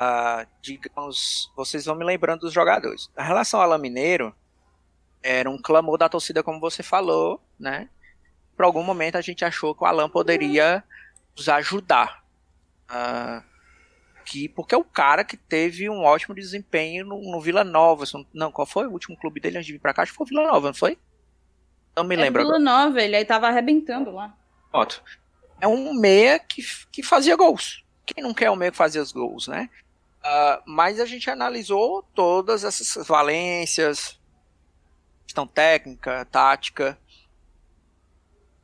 [0.00, 3.10] Uh, digamos, vocês vão me lembrando dos jogadores.
[3.16, 4.34] A relação ao Alain Mineiro
[5.22, 7.88] era um clamor da torcida, como você falou, né?
[8.60, 10.84] por algum momento a gente achou que o Alan poderia
[11.34, 12.22] nos ajudar.
[12.90, 13.42] Uh,
[14.22, 18.04] que, porque é o cara que teve um ótimo desempenho no, no Vila Nova.
[18.34, 20.02] Não, qual foi o último clube dele antes de vir pra cá?
[20.02, 20.98] Acho que foi o Vila Nova, não foi?
[21.96, 22.42] Não me é lembro.
[22.42, 22.84] Vila agora.
[22.84, 24.36] Nova, ele aí tava arrebentando lá.
[24.70, 25.02] Pronto.
[25.60, 27.84] É um meia que, que fazia gols.
[28.06, 29.68] Quem não quer um meia que fazia os gols, né?
[30.20, 34.18] Uh, mas a gente analisou todas essas valências,
[35.26, 36.98] questão técnica, tática.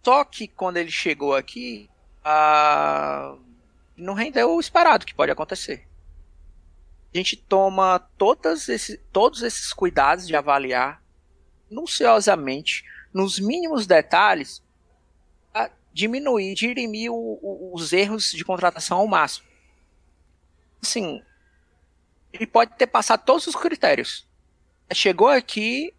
[0.05, 1.89] Só que quando ele chegou aqui,
[2.25, 3.41] uh,
[3.97, 5.87] não rendeu o esperado que pode acontecer.
[7.15, 11.03] A gente toma todos esses, todos esses cuidados de avaliar
[11.71, 14.63] minuciosamente, nos mínimos detalhes,
[15.97, 19.47] diminuir, dirimir o, o, os erros de contratação ao máximo.
[20.83, 21.23] Assim,
[22.31, 24.29] ele pode ter passado todos os critérios.
[24.93, 25.95] Chegou aqui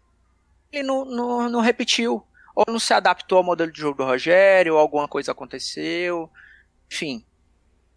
[0.72, 2.24] e não, não, não repetiu.
[2.54, 6.30] Ou não se adaptou ao modelo de jogo do Rogério, ou alguma coisa aconteceu.
[6.90, 7.24] Enfim,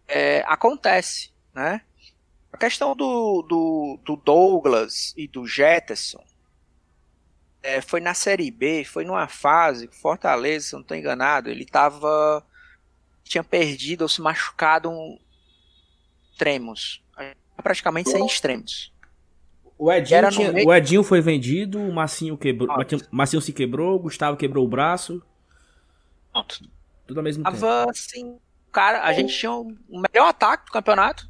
[0.08, 1.82] é, acontece, né?
[2.52, 6.22] A questão do, do, do Douglas e do Jetterson
[7.62, 12.44] é, foi na Série B, foi numa fase Fortaleza, se não estou enganado, ele tava
[13.24, 15.18] tinha perdido ou se machucado um
[16.32, 17.02] extremos,
[17.62, 18.92] praticamente sem extremos.
[19.78, 20.68] O Edinho, tinha, meio...
[20.68, 22.68] o Edinho foi vendido, o Massinho quebrou,
[23.10, 25.22] Massinho se quebrou, o Gustavo quebrou o braço.
[26.32, 26.68] Pronto.
[27.06, 27.90] Tudo ao mesmo Tava, tempo.
[27.90, 28.38] assim,
[28.70, 31.28] cara, a gente tinha o melhor ataque do campeonato.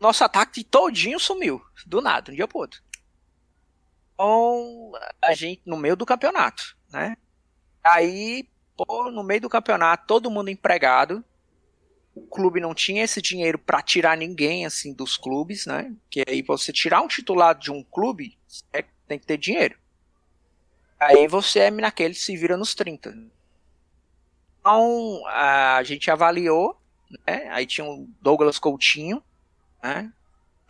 [0.00, 1.60] Nosso ataque todinho sumiu.
[1.86, 2.80] Do nada, de um dia pro outro.
[4.20, 4.92] Então,
[5.22, 7.16] a gente, no meio do campeonato, né?
[7.82, 8.46] Aí,
[8.76, 11.24] pô, no meio do campeonato, todo mundo empregado.
[12.14, 15.94] O clube não tinha esse dinheiro para tirar ninguém, assim, dos clubes, né?
[16.10, 18.36] Que aí você tirar um titular de um clube,
[18.74, 19.78] é, tem que ter dinheiro.
[20.98, 23.16] Aí você é naquele se vira nos 30.
[24.60, 26.78] Então, a gente avaliou,
[27.26, 27.48] né?
[27.48, 29.22] Aí tinha o Douglas Coutinho,
[29.82, 30.12] né?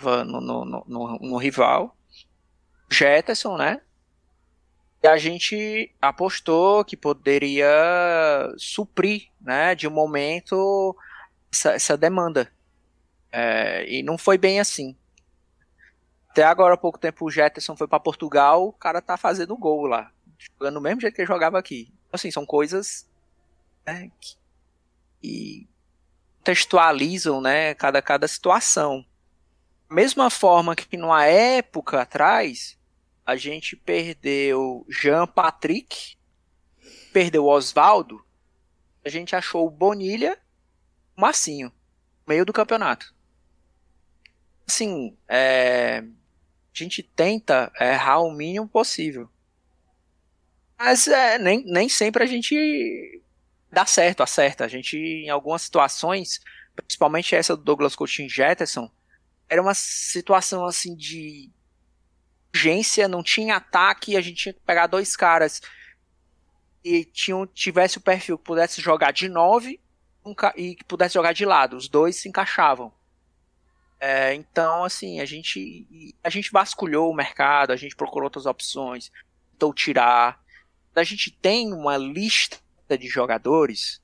[0.01, 1.97] No, no, no, no rival.
[2.91, 3.81] Jetterson, né?
[5.03, 7.73] E a gente apostou que poderia
[8.59, 10.95] suprir, né, de um momento
[11.51, 12.53] essa, essa demanda.
[13.33, 14.95] É, e não foi bem assim.
[16.31, 19.87] Até agora há pouco tempo o Jetterson foi para Portugal, o cara tá fazendo gol
[19.87, 21.93] lá, jogando do mesmo jeito que ele jogava aqui.
[22.13, 23.09] Assim, são coisas
[23.87, 24.37] né, que,
[25.21, 25.69] que
[26.45, 29.05] textualizam, né, cada, cada situação.
[29.89, 32.79] Mesma forma que numa época atrás,
[33.31, 36.17] a gente perdeu Jean Patrick,
[37.13, 38.27] perdeu Oswaldo,
[39.05, 40.37] a gente achou o Bonilha,
[41.17, 41.73] o Massinho,
[42.27, 43.15] meio do campeonato.
[44.67, 49.31] Assim, é, a gente tenta errar o mínimo possível.
[50.77, 53.23] Mas é, nem, nem sempre a gente
[53.71, 54.65] dá certo, acerta.
[54.65, 56.41] A gente, em algumas situações,
[56.75, 58.91] principalmente essa do Douglas Coutinho Jetterson,
[59.49, 61.49] era uma situação assim de
[62.55, 65.61] urgência, não tinha ataque, a gente tinha que pegar dois caras
[66.85, 69.81] e tinham, tivesse o perfil que pudesse jogar de 9
[70.25, 71.77] um, e que pudesse jogar de lado.
[71.77, 72.93] Os dois se encaixavam.
[73.99, 79.13] É, então, assim, a gente, a gente vasculhou o mercado, a gente procurou outras opções,
[79.53, 80.43] tentou tirar.
[80.97, 82.59] A gente tem uma lista
[82.99, 84.01] de jogadores,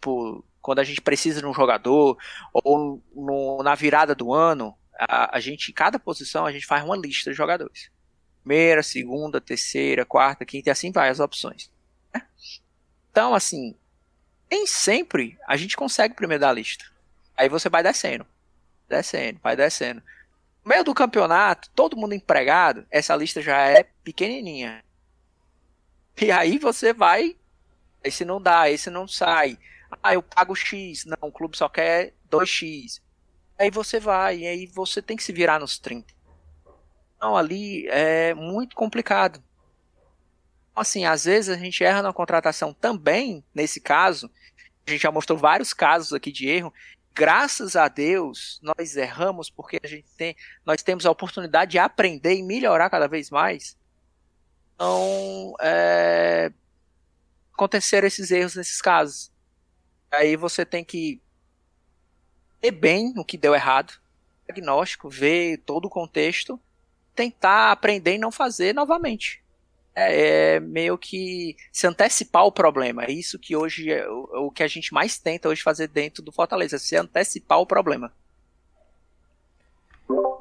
[0.00, 2.16] por, quando a gente precisa de um jogador,
[2.52, 6.84] ou no, na virada do ano, a, a gente, em cada posição, a gente faz
[6.84, 7.90] uma lista de jogadores.
[8.42, 11.70] Primeira, segunda, terceira, quarta, quinta e assim vai as opções.
[12.14, 12.22] Né?
[13.10, 13.74] Então, assim,
[14.50, 16.84] nem sempre a gente consegue primeiro da lista.
[17.36, 18.26] Aí você vai descendo,
[18.88, 20.02] descendo, vai descendo.
[20.64, 24.82] No meio do campeonato, todo mundo empregado, essa lista já é pequenininha.
[26.20, 27.36] E aí você vai,
[28.02, 29.58] esse não dá, esse não sai.
[30.02, 31.04] Ah, eu pago X.
[31.04, 33.00] Não, o clube só quer 2X.
[33.58, 36.12] Aí você vai, e aí você tem que se virar nos 30.
[37.16, 39.42] Então ali é muito complicado.
[40.74, 44.30] Assim, às vezes a gente erra na contratação também, nesse caso.
[44.86, 46.72] A gente já mostrou vários casos aqui de erro.
[47.14, 50.36] Graças a Deus, nós erramos porque a gente tem,
[50.66, 53.74] nós temos a oportunidade de aprender e melhorar cada vez mais.
[54.74, 56.52] Então, é,
[57.54, 59.32] aconteceram esses erros nesses casos.
[60.10, 61.22] Aí você tem que
[62.62, 63.94] ver bem o que deu errado,
[64.46, 66.58] diagnóstico, ver todo o contexto,
[67.14, 69.42] tentar aprender e não fazer novamente.
[69.94, 73.04] É, é meio que se antecipar o problema.
[73.04, 76.22] É isso que hoje é o, o que a gente mais tenta hoje fazer dentro
[76.22, 78.12] do Fortaleza, se antecipar o problema.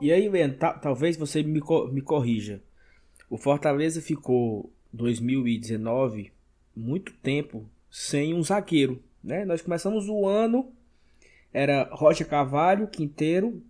[0.02, 1.62] E aí, Ben, talvez você me,
[1.92, 2.62] me corrija.
[3.30, 6.32] O Fortaleza ficou 2019
[6.76, 9.46] muito tempo sem um zagueiro, né?
[9.46, 10.75] Nós começamos o ano
[11.56, 13.64] era Roger Cavalho, Quinteiro,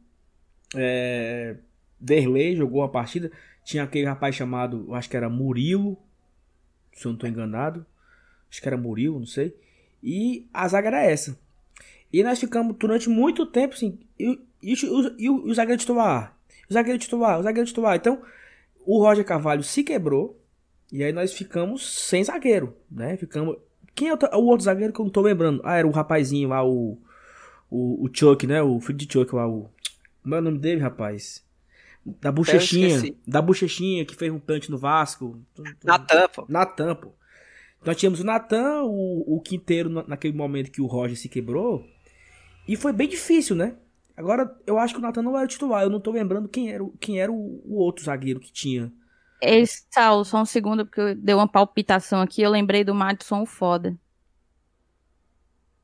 [0.75, 1.55] é,
[1.99, 3.31] Derlei jogou uma partida,
[3.63, 5.95] tinha aquele rapaz chamado, acho que era Murilo,
[6.91, 7.85] se eu não estou enganado,
[8.49, 9.55] acho que era Murilo, não sei,
[10.01, 11.37] e a zaga era essa.
[12.11, 16.35] E nós ficamos durante muito tempo assim, e, e, e, e o, o zagueiro titular,
[16.67, 17.95] o zagueiro titular, o zagueiro titular.
[17.95, 18.19] Então,
[18.83, 20.41] o Roger Cavalho se quebrou,
[20.91, 23.15] e aí nós ficamos sem zagueiro, né?
[23.15, 23.57] Ficamos.
[23.93, 25.61] Quem é o, o outro zagueiro que eu não tô lembrando?
[25.63, 26.97] Ah, era o rapazinho lá, o.
[27.69, 28.61] O, o Chuck, né?
[28.61, 29.69] O filho de Chuck lá, o.
[30.21, 31.45] Como é o nome dele, rapaz?
[32.05, 33.15] Da bochechinha.
[33.27, 35.39] Da bochechinha que fez um pênalti no Vasco.
[35.83, 36.45] Na tampa.
[36.47, 37.11] Na tampa.
[37.85, 41.87] Nós tínhamos o Natan, o, o Quinteiro naquele momento que o Roger se quebrou.
[42.67, 43.75] E foi bem difícil, né?
[44.17, 45.83] Agora, eu acho que o Natan não era titular.
[45.83, 48.91] Eu não tô lembrando quem era, quem era o, o outro zagueiro que tinha.
[49.41, 52.41] Esse, Saulo, só um segundo, porque deu uma palpitação aqui.
[52.41, 53.95] Eu lembrei do Madison o foda.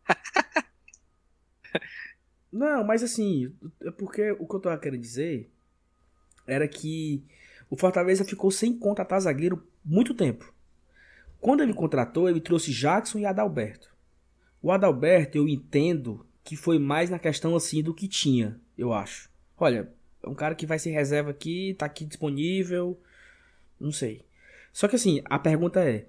[2.52, 5.50] não, mas assim, é porque o que eu tava querendo dizer
[6.46, 7.24] era que
[7.70, 10.54] o Fortaleza ficou sem contratar zagueiro muito tempo.
[11.40, 13.90] Quando ele contratou, ele trouxe Jackson e Adalberto.
[14.62, 19.30] O Adalberto eu entendo que foi mais na questão assim do que tinha, eu acho.
[19.58, 19.92] Olha,
[20.24, 23.00] é um cara que vai ser reserva aqui, tá aqui disponível,
[23.80, 24.24] não sei.
[24.72, 26.08] Só que assim, a pergunta é: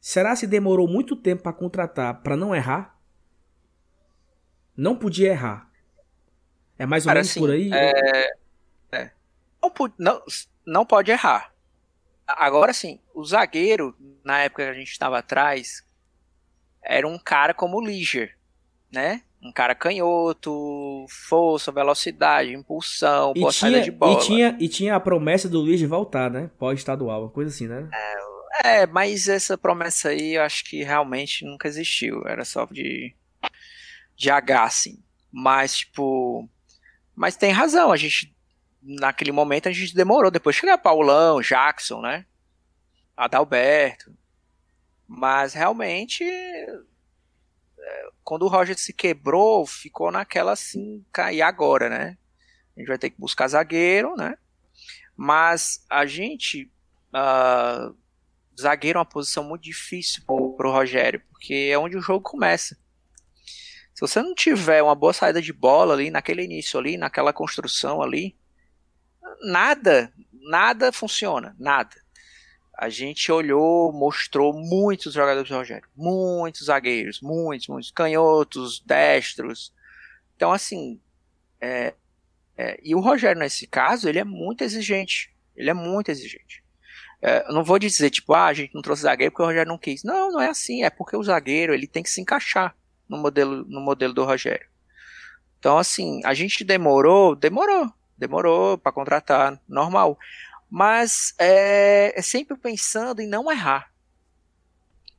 [0.00, 2.91] será se demorou muito tempo para contratar para não errar?
[4.76, 5.70] Não podia errar.
[6.78, 7.70] É mais ou cara, menos assim, por aí?
[7.72, 8.32] É...
[8.92, 9.10] É.
[9.62, 10.22] Não, não,
[10.66, 11.52] não pode errar.
[12.26, 15.84] Agora sim, o zagueiro, na época que a gente estava atrás,
[16.82, 18.36] era um cara como o Liger,
[18.90, 19.22] né?
[19.42, 24.12] um cara canhoto, força, velocidade, impulsão, boa saída de bola.
[24.12, 26.48] E tinha, e tinha a promessa do de voltar, né?
[26.58, 27.88] Pós-estadual, uma coisa assim, né?
[28.62, 32.22] É, é, mas essa promessa aí eu acho que realmente nunca existiu.
[32.24, 33.12] Era só de,
[34.16, 35.02] de H, assim.
[35.30, 36.48] Mas, tipo.
[37.14, 38.34] Mas tem razão, a gente.
[38.82, 40.30] Naquele momento a gente demorou.
[40.30, 42.26] Depois chegar Paulão, Jackson, né?
[43.16, 44.12] Adalberto.
[45.06, 46.24] Mas realmente
[48.24, 52.16] quando o Roger se quebrou, ficou naquela assim, cair agora, né?
[52.76, 54.36] A gente vai ter que buscar zagueiro, né?
[55.16, 56.70] Mas a gente.
[57.12, 57.94] Uh,
[58.58, 62.78] zagueiro é uma posição muito difícil pro, pro Rogério, porque é onde o jogo começa.
[63.94, 68.02] Se você não tiver uma boa saída de bola ali, naquele início ali, naquela construção
[68.02, 68.36] ali,
[69.42, 72.02] nada, nada funciona, nada
[72.82, 79.72] a gente olhou, mostrou muitos jogadores do Rogério, muitos zagueiros, muitos, muitos canhotos, destros.
[80.34, 81.00] Então, assim,
[81.60, 81.94] é,
[82.56, 85.32] é, e o Rogério, nesse caso, ele é muito exigente.
[85.54, 86.64] Ele é muito exigente.
[87.20, 89.70] É, eu não vou dizer, tipo, ah, a gente não trouxe zagueiro porque o Rogério
[89.70, 90.02] não quis.
[90.02, 90.82] Não, não é assim.
[90.82, 92.76] É porque o zagueiro ele tem que se encaixar
[93.12, 94.66] no modelo, no modelo do Rogério.
[95.58, 100.18] Então, assim, a gente demorou, demorou, demorou para contratar, normal
[100.74, 103.92] mas é, é sempre pensando em não errar.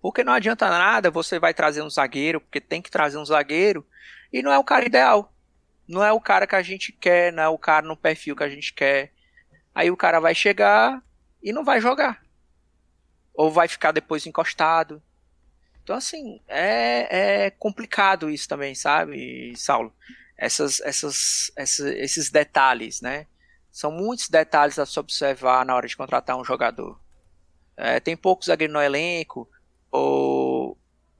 [0.02, 3.86] Porque não adianta nada, você vai trazer um zagueiro, porque tem que trazer um zagueiro,
[4.34, 5.32] e não é o cara ideal.
[5.88, 8.44] Não é o cara que a gente quer, não é o cara no perfil que
[8.44, 9.14] a gente quer.
[9.76, 11.04] Aí o cara vai chegar
[11.44, 12.24] e não vai jogar.
[13.36, 15.04] Ou vai ficar depois encostado.
[15.84, 19.94] Então, assim, é, é complicado isso também, sabe, Saulo?
[20.38, 23.28] Essas, essas, esses detalhes, né?
[23.72, 27.00] São muitos detalhes a se observar na hora de contratar um jogador.
[27.76, 29.50] É, tem poucos zagueiros no elenco,
[29.92, 30.78] ou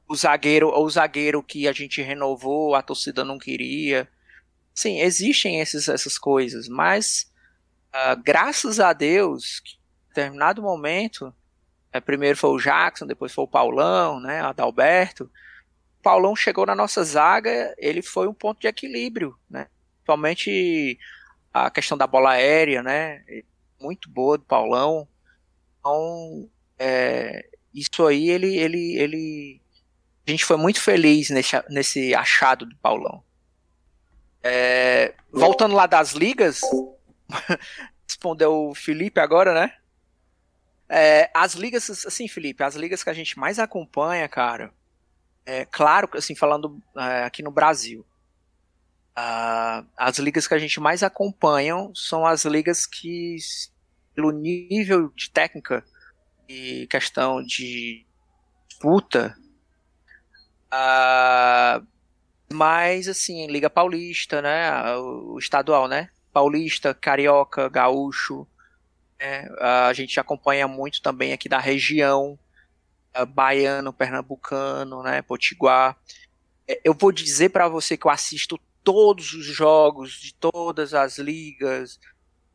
[0.07, 4.07] o zagueiro, ou o zagueiro que a gente renovou, a torcida não queria.
[4.74, 7.32] Sim, existem esses, essas coisas, mas
[7.93, 11.34] uh, graças a Deus, em determinado momento,
[11.93, 15.25] é, primeiro foi o Jackson, depois foi o Paulão, né, Adalberto.
[15.99, 19.67] O Paulão chegou na nossa zaga, ele foi um ponto de equilíbrio, né?
[19.97, 20.99] Principalmente
[21.53, 23.23] a questão da bola aérea, né?
[23.79, 25.07] Muito boa do Paulão.
[25.79, 29.61] Então, é, isso aí, ele, ele, ele.
[30.27, 33.23] A gente foi muito feliz nesse, nesse achado do Paulão.
[34.41, 36.59] É, voltando lá das ligas,
[38.07, 39.73] respondeu o Felipe agora, né?
[40.89, 44.71] É, as ligas, assim, Felipe, as ligas que a gente mais acompanha, cara,
[45.45, 48.05] é claro, assim, falando é, aqui no Brasil,
[49.15, 53.36] Uh, as ligas que a gente mais acompanha são as ligas que,
[54.15, 55.86] pelo nível de técnica
[56.49, 58.03] e questão de
[58.67, 59.38] disputa,
[60.73, 61.86] uh,
[62.51, 64.95] mais assim, Liga Paulista, né?
[64.95, 66.09] O, estadual, né?
[66.34, 68.47] Paulista, Carioca, Gaúcho.
[69.24, 69.47] Né?
[69.59, 72.38] A gente acompanha muito também aqui da região.
[73.17, 75.95] uh, baiano, pernambucano, né, potiguar.
[76.67, 81.17] É, eu vou dizer para você que eu assisto todos os jogos de todas as
[81.17, 81.99] ligas,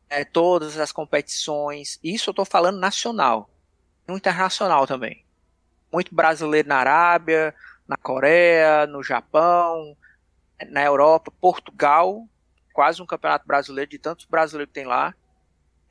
[0.09, 1.99] é, todas as competições.
[2.03, 3.49] Isso eu estou falando nacional,
[4.07, 5.25] no internacional também.
[5.91, 7.55] Muito brasileiro na Arábia,
[7.87, 9.97] na Coreia, no Japão,
[10.69, 12.27] na Europa, Portugal,
[12.73, 15.15] quase um campeonato brasileiro de tantos brasileiros que tem lá,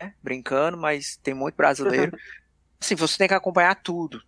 [0.00, 0.14] né?
[0.22, 2.16] brincando, mas tem muito brasileiro.
[2.80, 4.22] assim, você tem que acompanhar tudo.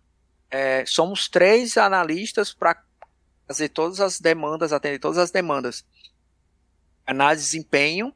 [0.49, 2.83] É, somos três analistas para
[3.47, 5.85] fazer todas as demandas, atender todas as demandas.
[7.05, 8.13] Análise de desempenho,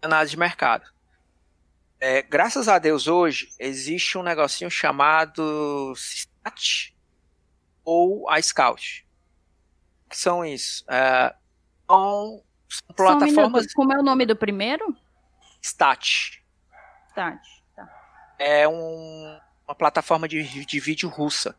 [0.00, 0.90] análise de mercado.
[1.98, 6.94] É, graças a Deus hoje existe um negocinho chamado STAT
[7.84, 9.06] ou a Scout.
[10.08, 10.84] Que são isso?
[10.88, 11.34] É,
[11.88, 13.64] são, são plataformas.
[13.64, 14.94] Um Como é o nome do primeiro?
[15.66, 16.40] Stat.
[17.08, 17.42] Stat,
[17.74, 17.88] tá.
[18.38, 21.58] É um, uma plataforma de, de vídeo russa.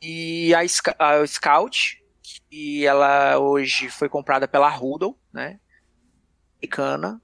[0.00, 0.60] E a,
[0.98, 2.02] a Scout,
[2.48, 5.60] que ela hoje foi comprada pela Rudol, né?
[6.56, 7.20] Americana.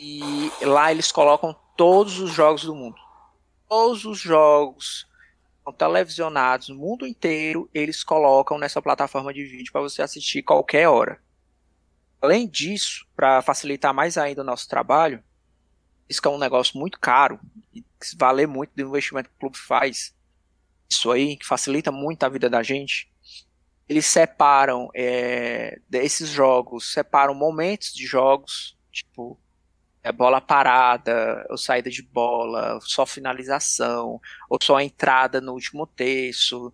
[0.00, 3.00] E lá eles colocam todos os jogos do mundo.
[3.68, 5.06] Todos os jogos
[5.62, 10.88] são televisionados no mundo inteiro, eles colocam nessa plataforma de vídeo para você assistir qualquer
[10.88, 11.23] hora.
[12.20, 15.22] Além disso, para facilitar mais ainda o nosso trabalho,
[16.08, 17.38] isso que é um negócio muito caro,
[17.72, 17.82] que
[18.16, 20.14] vale muito do investimento que o clube faz,
[20.88, 23.10] isso aí, que facilita muito a vida da gente,
[23.88, 29.38] eles separam é, desses jogos, separam momentos de jogos, tipo
[30.02, 36.70] é bola parada, ou saída de bola, só finalização, ou só entrada no último terço.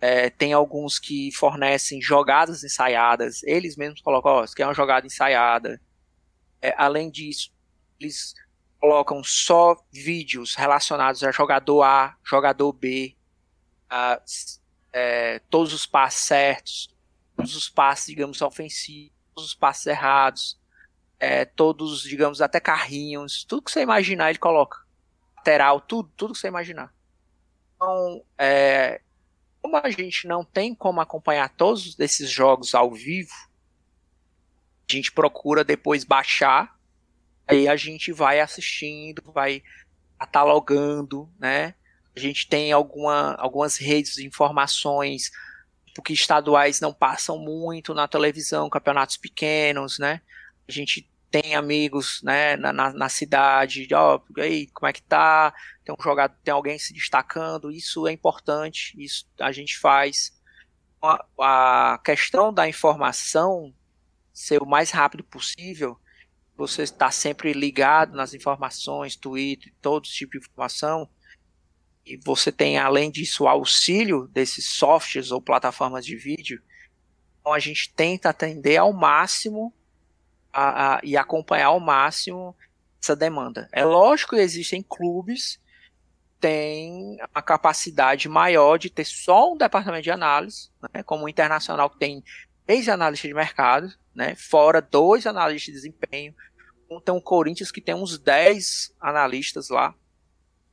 [0.00, 4.74] É, tem alguns que fornecem jogadas ensaiadas, eles mesmos colocam, ó, isso aqui é uma
[4.74, 5.80] jogada ensaiada.
[6.62, 7.52] É, além disso,
[8.00, 8.34] eles
[8.80, 13.14] colocam só vídeos relacionados a jogador A, jogador B,
[13.90, 14.20] a,
[14.92, 16.96] é, todos os passes certos,
[17.36, 20.58] todos os passes, digamos, ofensivos, todos os passes errados,
[21.18, 24.78] é, todos, digamos, até carrinhos, tudo que você imaginar ele coloca.
[25.36, 26.92] Lateral, tudo, tudo que você imaginar.
[27.76, 29.00] Então, é,
[29.62, 33.34] como a gente não tem como acompanhar todos esses jogos ao vivo,
[34.88, 36.76] a gente procura depois baixar,
[37.46, 39.62] aí a gente vai assistindo, vai
[40.18, 41.74] catalogando, né?
[42.14, 45.30] A gente tem alguma, algumas redes de informações,
[45.94, 50.20] porque estaduais não passam muito na televisão, campeonatos pequenos, né?
[50.68, 55.02] A gente tem amigos né, na, na, na cidade, ó, oh, aí, como é que
[55.02, 55.54] tá?
[55.84, 60.32] Tem um jogador, tem alguém se destacando, isso é importante, isso a gente faz.
[61.00, 63.72] A, a questão da informação
[64.32, 65.98] ser o mais rápido possível,
[66.56, 71.08] você está sempre ligado nas informações, Twitter, todo tipo de informação,
[72.04, 76.62] e você tem, além disso, o auxílio desses softwares ou plataformas de vídeo,
[77.40, 79.72] então a gente tenta atender ao máximo
[80.52, 82.56] a, a, e acompanhar ao máximo
[83.02, 83.68] essa demanda.
[83.72, 85.60] É lógico que existem clubes
[86.26, 91.28] que têm a capacidade maior de ter só um departamento de análise, né, como o
[91.28, 92.22] Internacional que tem
[92.66, 96.34] três analistas de mercado, né, fora dois analistas de desempenho,
[96.90, 99.94] então o Corinthians que tem uns 10 analistas lá.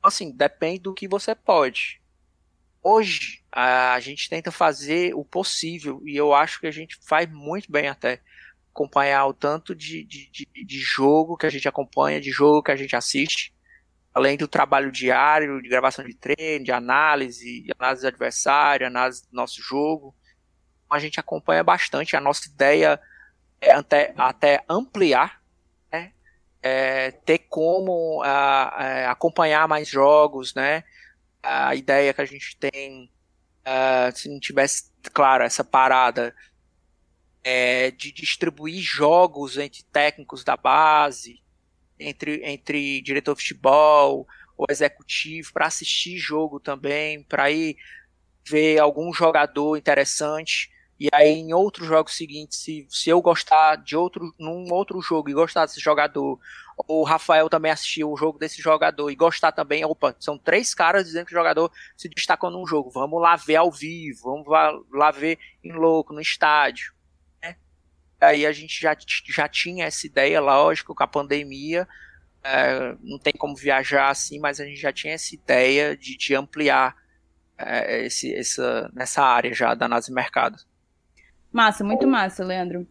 [0.02, 2.00] Assim, depende do que você pode.
[2.82, 7.70] Hoje, a gente tenta fazer o possível, e eu acho que a gente faz muito
[7.70, 8.20] bem até
[8.78, 12.70] acompanhar o tanto de, de, de, de jogo que a gente acompanha, de jogo que
[12.70, 13.52] a gente assiste,
[14.14, 19.22] além do trabalho diário, de gravação de treino, de análise, de análise do adversário, análise
[19.28, 20.14] do nosso jogo.
[20.88, 22.16] A gente acompanha bastante.
[22.16, 23.00] A nossa ideia
[23.60, 25.42] é até, até ampliar,
[25.92, 26.12] né?
[26.62, 30.84] É, ter como uh, acompanhar mais jogos, né?
[31.42, 33.10] A ideia que a gente tem,
[33.66, 36.34] uh, se não tivesse, claro, essa parada
[37.42, 41.40] é, de distribuir jogos entre técnicos da base,
[41.98, 44.26] entre, entre diretor de futebol
[44.56, 47.76] ou executivo, para assistir jogo também, para ir
[48.46, 50.70] ver algum jogador interessante.
[50.98, 55.30] E aí, em outros jogos seguintes, se, se eu gostar de outro, num outro jogo
[55.30, 56.40] e gostar desse jogador,
[56.88, 61.06] o Rafael também assistiu o jogo desse jogador e gostar também, opa, são três caras
[61.06, 64.46] dizendo que o jogador se destacou num jogo, vamos lá ver ao vivo, vamos
[64.92, 66.92] lá ver em louco, no estádio.
[68.20, 68.96] Aí a gente já,
[69.26, 71.86] já tinha essa ideia, lógico, com a pandemia,
[72.42, 76.34] é, não tem como viajar assim, mas a gente já tinha essa ideia de, de
[76.34, 76.96] ampliar
[77.56, 80.58] é, esse, essa, nessa área já da de mercado.
[81.52, 82.86] Massa, muito massa, Leandro.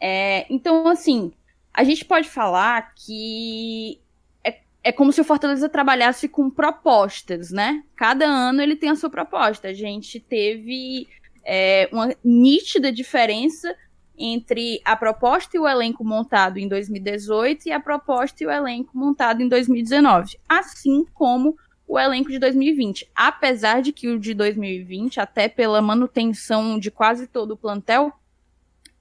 [0.00, 1.32] É, então, assim,
[1.72, 4.00] a gente pode falar que
[4.44, 7.84] é é como se o Fortaleza trabalhasse com propostas, né?
[7.96, 9.68] Cada ano ele tem a sua proposta.
[9.68, 11.08] A gente teve
[11.44, 13.74] é, uma nítida diferença
[14.16, 18.90] entre a proposta e o elenco montado em 2018 e a proposta e o elenco
[18.96, 21.56] montado em 2019, assim como
[21.86, 23.08] o elenco de 2020.
[23.14, 28.12] Apesar de que o de 2020, até pela manutenção de quase todo o plantel,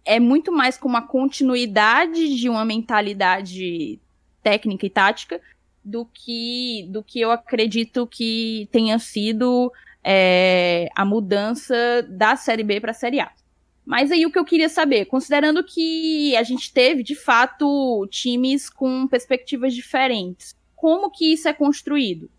[0.04, 4.00] é muito mais com uma continuidade de uma mentalidade
[4.42, 5.40] técnica e tática
[5.84, 9.72] do que do que eu acredito que tenha sido
[10.04, 11.76] é, a mudança
[12.10, 13.32] da Série B para a Série A.
[13.86, 18.70] Mas aí o que eu queria saber, considerando que a gente teve, de fato, times
[18.70, 22.30] com perspectivas diferentes, como que isso é construído?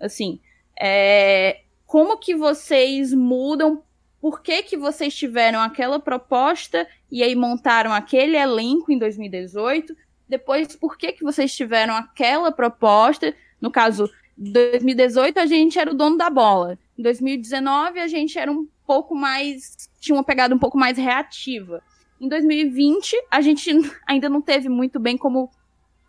[0.00, 0.40] Assim,
[0.78, 3.82] é, como que vocês mudam?
[4.20, 9.96] Por que, que vocês tiveram aquela proposta e aí montaram aquele elenco em 2018?
[10.28, 13.34] Depois, por que, que vocês tiveram aquela proposta?
[13.60, 16.78] No caso, 2018 a gente era o dono da bola.
[16.98, 19.90] Em 2019 a gente era um pouco mais.
[20.00, 21.82] tinha uma pegada um pouco mais reativa.
[22.20, 23.70] Em 2020 a gente
[24.06, 25.50] ainda não teve muito bem como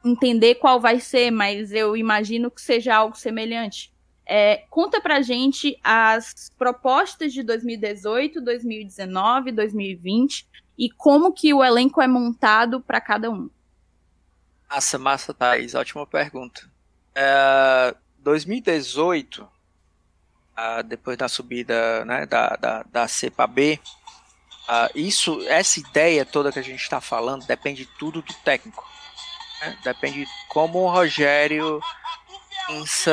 [0.06, 3.92] entender qual vai ser, mas eu imagino que seja algo semelhante.
[4.30, 10.48] É, conta pra gente as propostas de 2018, 2019, 2020
[10.78, 13.50] e como que o elenco é montado para cada um.
[14.70, 15.74] Massa, massa, Thaís.
[15.74, 16.70] Ótima pergunta.
[17.16, 19.48] É, 2018,
[20.86, 23.80] depois da subida né, da, da, da C para B,
[24.96, 28.84] isso, essa ideia toda que a gente está falando depende tudo do técnico.
[29.62, 29.78] Né?
[29.84, 31.82] Depende de como o Rogério
[32.68, 33.12] pensa,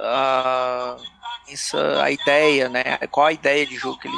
[0.00, 1.02] uh,
[1.46, 2.98] pensa a ideia, né?
[3.10, 4.16] qual a ideia de jogo que ele.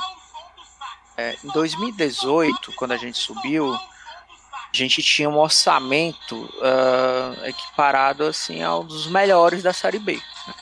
[1.19, 8.63] É, em 2018, quando a gente subiu, a gente tinha um orçamento uh, equiparado assim
[8.63, 10.15] ao dos melhores da Série B.
[10.15, 10.55] Né?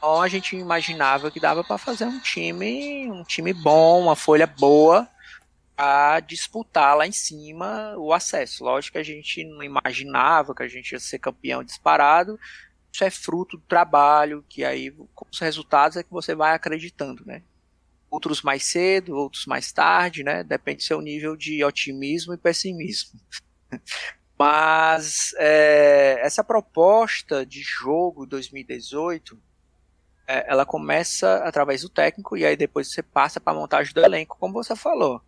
[0.00, 4.46] Então a gente imaginava que dava para fazer um time, um time bom, uma folha
[4.46, 5.06] boa
[5.76, 8.64] a disputar lá em cima o acesso.
[8.64, 12.40] Lógico que a gente não imaginava que a gente ia ser campeão disparado.
[12.90, 17.22] Isso é fruto do trabalho, que aí com os resultados é que você vai acreditando,
[17.26, 17.42] né?
[18.10, 20.42] outros mais cedo, outros mais tarde, né?
[20.42, 23.20] Depende do seu nível de otimismo e pessimismo.
[24.36, 29.38] Mas é, essa proposta de jogo 2018,
[30.30, 34.00] é, ela começa através do técnico e aí depois você passa para a montagem do
[34.00, 35.20] elenco, como você falou.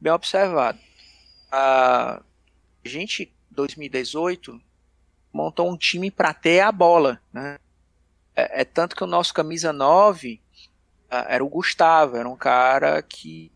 [0.00, 0.78] Bem observado.
[1.50, 2.22] A
[2.84, 4.60] gente, 2018,
[5.32, 7.58] montou um time para ter a bola, né?
[8.36, 10.40] É, é tanto que o nosso camisa 9
[11.10, 13.50] ah, era o Gustavo, era um cara que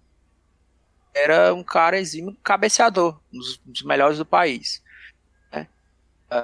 [1.14, 4.81] era um cara exímio cabeceador, um dos, melhores do país.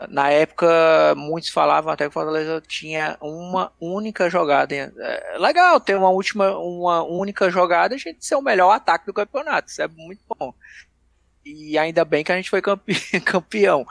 [0.09, 4.75] Na época, muitos falavam até que o Fortaleza tinha uma única jogada.
[4.75, 9.15] É legal ter uma última, uma única jogada a gente ser o melhor ataque do
[9.15, 9.71] campeonato.
[9.71, 10.53] Isso é muito bom.
[11.45, 12.61] E ainda bem que a gente foi
[13.25, 13.87] campeão.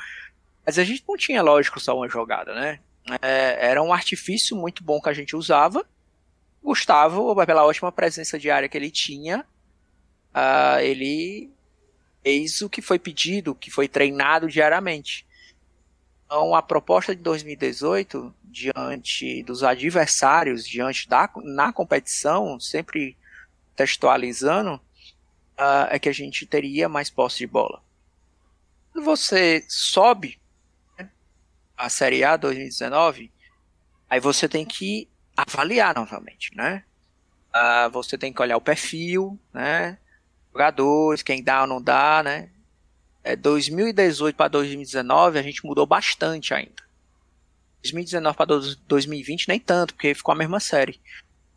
[0.65, 2.79] Mas a gente não tinha, lógico, só uma jogada, né?
[3.21, 5.85] É, era um artifício muito bom que a gente usava
[6.67, 9.45] Gustavo, pela ótima presença diária que ele tinha,
[10.35, 11.49] uh, ele
[12.21, 15.25] fez o que foi pedido, que foi treinado diariamente.
[16.27, 23.17] Então, a proposta de 2018, diante dos adversários, diante da na competição, sempre
[23.77, 24.75] textualizando,
[25.57, 27.81] uh, é que a gente teria mais posse de bola.
[28.91, 30.37] Quando você sobe
[30.99, 31.09] né,
[31.77, 33.31] a Série A 2019,
[34.09, 36.83] aí você tem que avaliar novamente, né?
[37.55, 39.97] Uh, você tem que olhar o perfil, né?
[40.51, 42.49] Jogadores, quem dá ou não dá, né?
[43.27, 46.87] É, 2018 para 2019 a gente mudou bastante ainda.
[47.83, 48.45] 2019 para
[48.87, 50.97] 2020 nem tanto, porque ficou a mesma série.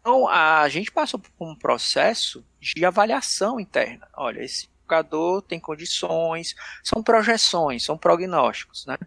[0.00, 4.08] Então a gente passou por um processo de avaliação interna.
[4.16, 8.98] Olha, esse jogador tem condições, são projeções, são prognósticos, né?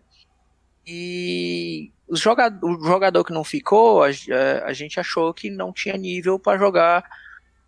[0.88, 4.08] E o jogador, o jogador que não ficou, a,
[4.64, 7.04] a gente achou que não tinha nível para jogar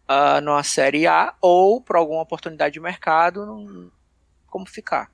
[0.09, 3.91] uh, numa Série A ou por alguma oportunidade de mercado,
[4.56, 5.11] como ficar.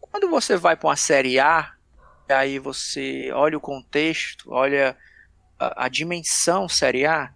[0.00, 1.72] Quando você vai para uma Série A,
[2.28, 4.98] aí você olha o contexto, olha
[5.56, 7.32] a, a dimensão Série A,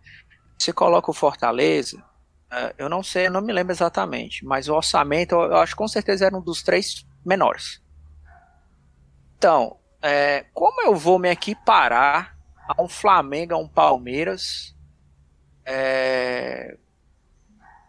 [0.59, 1.99] você coloca o Fortaleza,
[2.51, 5.75] uh, eu não sei, eu não me lembro exatamente, mas o orçamento eu, eu acho
[5.75, 7.81] que com certeza era um dos três menores.
[9.37, 12.37] Então, é, como eu vou me equiparar
[12.67, 14.75] a um Flamengo, a um Palmeiras,
[15.65, 16.77] é,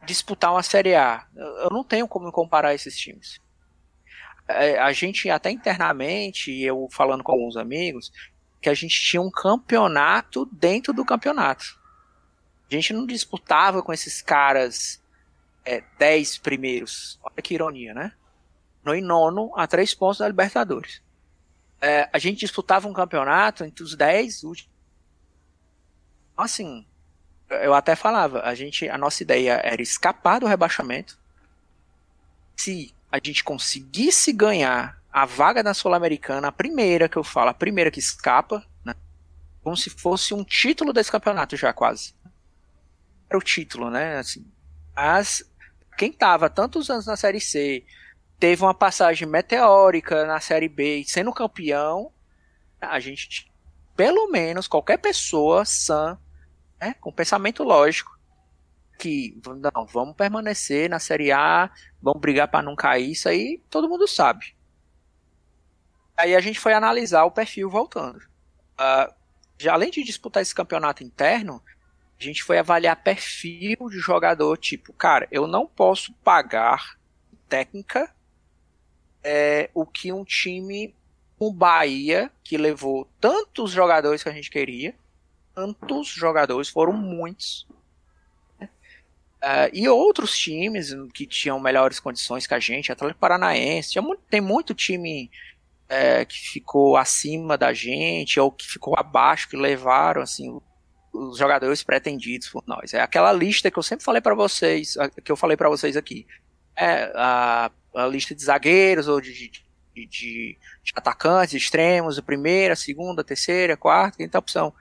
[0.05, 1.25] disputar uma Série A?
[1.35, 3.39] Eu não tenho como comparar esses times.
[4.47, 8.11] é, a gente até internamente, eu falando com alguns amigos,
[8.61, 11.79] que a gente tinha um campeonato dentro do campeonato.
[12.69, 15.01] A gente não disputava com esses caras
[15.63, 17.19] é, dez primeiros.
[17.23, 18.13] Olha que ironia, né?
[18.83, 21.01] No e nono a três pontos da Libertadores.
[21.81, 24.69] É, a gente disputava um campeonato entre os dez últimos.
[26.35, 26.85] Assim,
[27.49, 31.17] eu até falava, a gente, a nossa ideia era escapar do rebaixamento.
[32.55, 37.53] Se a gente conseguisse ganhar a vaga da Sul-Americana, a primeira que eu falo, a
[37.53, 38.93] primeira que escapa, né?
[39.63, 42.13] Como se fosse um título desse campeonato já quase.
[43.29, 44.17] Era o título, né?
[44.17, 44.45] Assim,
[44.95, 45.43] mas
[45.97, 47.83] quem tava tantos anos na Série C,
[48.39, 52.11] teve uma passagem meteórica na Série B, sendo campeão,
[52.79, 53.51] a gente,
[53.95, 56.17] pelo menos, qualquer pessoa sã,
[56.79, 58.17] né, com pensamento lógico,
[58.97, 59.39] que
[59.73, 64.07] não, vamos permanecer na Série A, vamos brigar para não cair, isso aí todo mundo
[64.07, 64.55] sabe.
[66.17, 68.17] Aí a gente foi analisar o perfil voltando.
[68.17, 69.13] Uh,
[69.57, 71.63] já além de disputar esse campeonato interno,
[72.19, 76.97] a gente foi avaliar perfil de jogador, tipo, cara, eu não posso pagar
[77.47, 78.13] técnica
[79.23, 80.93] é, o que um time
[81.37, 84.93] com Bahia, que levou tantos jogadores que a gente queria,
[85.53, 87.67] tantos jogadores, foram muitos.
[88.61, 94.41] Uh, e outros times que tinham melhores condições que a gente, Atlético Paranaense, muito, tem
[94.41, 95.31] muito time
[95.89, 100.59] é, que ficou acima da gente ou que ficou abaixo, que levaram assim
[101.11, 102.93] os jogadores pretendidos por nós.
[102.93, 106.27] É aquela lista que eu sempre falei para vocês, que eu falei para vocês aqui.
[106.75, 109.51] É a, a, lista de zagueiros ou de, de,
[109.95, 114.73] de, de atacantes, extremos, a primeira, a segunda, a terceira, a quarta, quinta opção.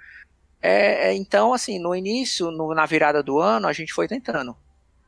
[0.61, 4.57] É, é, então, assim, no início, no, na virada do ano, a gente foi tentando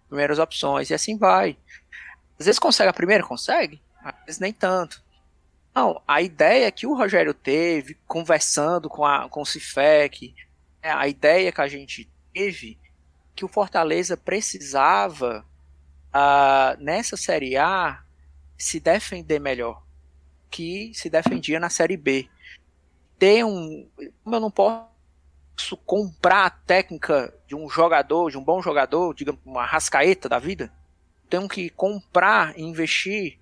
[0.09, 1.57] primeiras opções e assim vai.
[2.39, 5.03] Às vezes consegue a primeira, consegue, às vezes nem tanto.
[5.75, 10.35] Não, a ideia que o Rogério teve, conversando com, a, com o Cifec,
[10.83, 12.79] é, a ideia que a gente teve,
[13.35, 15.45] que o Fortaleza precisava,
[16.11, 18.03] uh, nessa Série A,
[18.57, 19.83] se defender melhor
[20.51, 22.29] que se defendia na Série B.
[23.19, 23.89] Ter um.
[24.25, 24.90] Como eu não posso
[25.85, 30.73] comprar a técnica de um jogador, de um bom jogador, digamos, uma rascaeta da vida,
[31.29, 33.39] tenho que comprar e investir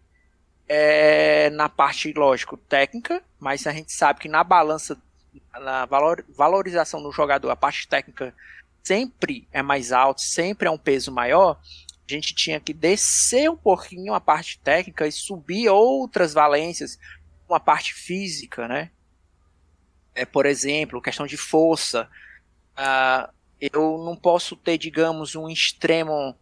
[0.68, 5.00] é, na parte, lógico, técnica, mas a gente sabe que na balança,
[5.54, 8.34] na valor, valorização do jogador, a parte técnica
[8.82, 11.58] sempre é mais alta, sempre é um peso maior.
[12.08, 16.98] A gente tinha que descer um pouquinho a parte técnica e subir outras valências,
[17.48, 18.90] uma parte física, né?
[20.18, 22.08] É, por exemplo, questão de força.
[22.76, 26.36] Uh, eu não posso ter, digamos, um extremo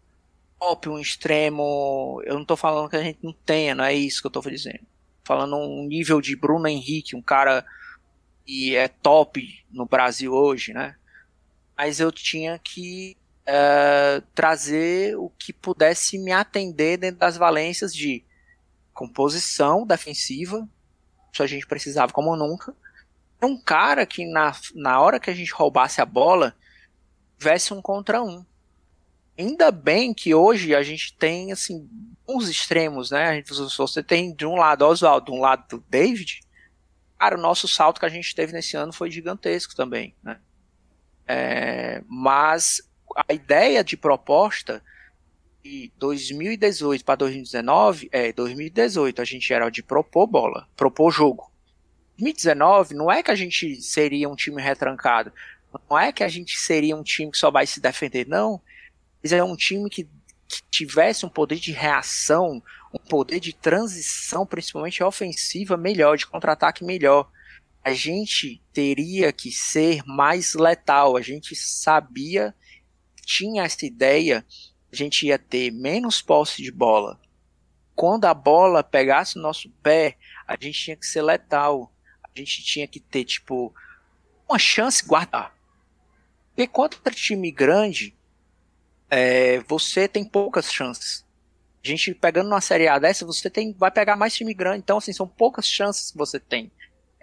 [0.59, 2.23] top, um extremo.
[2.25, 4.51] Eu não estou falando que a gente não tenha, não é isso que eu estou
[4.51, 4.87] dizendo.
[5.25, 7.67] Falando um nível de Bruno Henrique, um cara
[8.47, 10.97] que é top no Brasil hoje, né?
[11.77, 18.25] Mas eu tinha que uh, trazer o que pudesse me atender dentro das valências de
[18.95, 20.67] composição defensiva,
[21.31, 22.75] isso a gente precisava como nunca.
[23.43, 26.55] Um cara que na, na hora que a gente roubasse a bola,
[27.39, 28.45] tivesse um contra um.
[29.39, 31.89] Ainda bem que hoje a gente tem, assim,
[32.27, 33.29] uns extremos, né?
[33.29, 36.41] A gente, você tem de um lado Oswaldo, de um lado David.
[37.19, 40.39] Cara, o nosso salto que a gente teve nesse ano foi gigantesco também, né?
[41.29, 42.81] É, mas
[43.29, 44.83] a ideia de proposta
[45.63, 51.51] de 2018 para 2019 é 2018 a gente era de propor bola, propor jogo.
[52.19, 55.33] 2019 não é que a gente seria um time retrancado,
[55.89, 58.61] não é que a gente seria um time que só vai se defender, não
[59.35, 60.05] é um time que,
[60.47, 62.63] que tivesse um poder de reação,
[62.93, 67.31] um poder de transição, principalmente ofensiva, melhor, de contra-ataque melhor.
[67.83, 71.17] A gente teria que ser mais letal.
[71.17, 72.55] A gente sabia,
[73.25, 74.45] tinha essa ideia,
[74.93, 77.21] a gente ia ter menos posse de bola.
[77.95, 80.17] Quando a bola pegasse o nosso pé,
[80.47, 81.93] a gente tinha que ser letal.
[82.37, 83.75] A gente tinha que ter, tipo,
[84.47, 85.57] uma chance guardar.
[86.51, 88.15] Porque contra time grande,
[89.09, 91.25] é, você tem poucas chances.
[91.83, 94.81] A gente pegando uma Série A dessa, você tem, vai pegar mais time grande.
[94.81, 96.71] Então, assim, são poucas chances que você tem.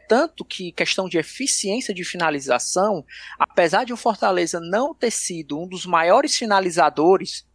[0.07, 3.05] Tanto que questão de eficiência de finalização,
[3.37, 7.45] apesar de o Fortaleza não ter sido um dos maiores finalizadores,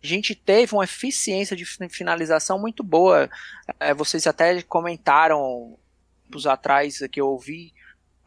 [0.00, 3.28] a gente teve uma eficiência de finalização muito boa.
[3.80, 5.76] É, vocês até comentaram
[6.34, 7.72] tempos atrás que eu ouvi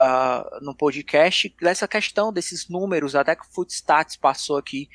[0.01, 4.89] uh, no podcast dessa questão desses números, até que o Footstats passou aqui.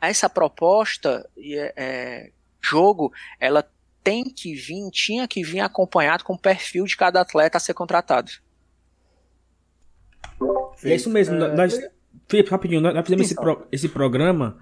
[0.00, 3.64] Essa proposta, é, é, jogo, ela
[4.02, 7.74] tem que vir, tinha que vir acompanhado com o perfil de cada atleta a ser
[7.74, 8.32] contratado.
[10.82, 11.36] É isso mesmo.
[11.36, 11.54] É...
[11.54, 11.78] Nós,
[12.28, 14.58] Felipe, rapidinho, nós fizemos esse, pro, esse programa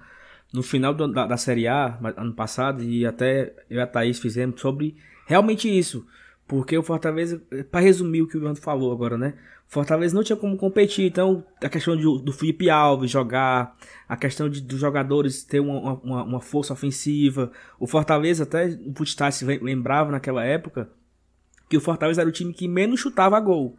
[0.53, 4.19] no final do, da, da Série A, ano passado, e até eu e a Thaís
[4.19, 4.95] fizemos sobre
[5.25, 6.05] realmente isso.
[6.49, 7.39] Porque o Fortaleza,
[7.69, 9.35] para resumir o que o Leandro falou agora, né?
[9.67, 13.77] Fortaleza não tinha como competir, então a questão de, do Felipe Alves jogar,
[14.07, 17.51] a questão de, dos jogadores ter uma, uma, uma, força ofensiva.
[17.79, 20.89] O Fortaleza, até o Putistar se lembrava naquela época,
[21.69, 23.77] que o Fortaleza era o time que menos chutava gol.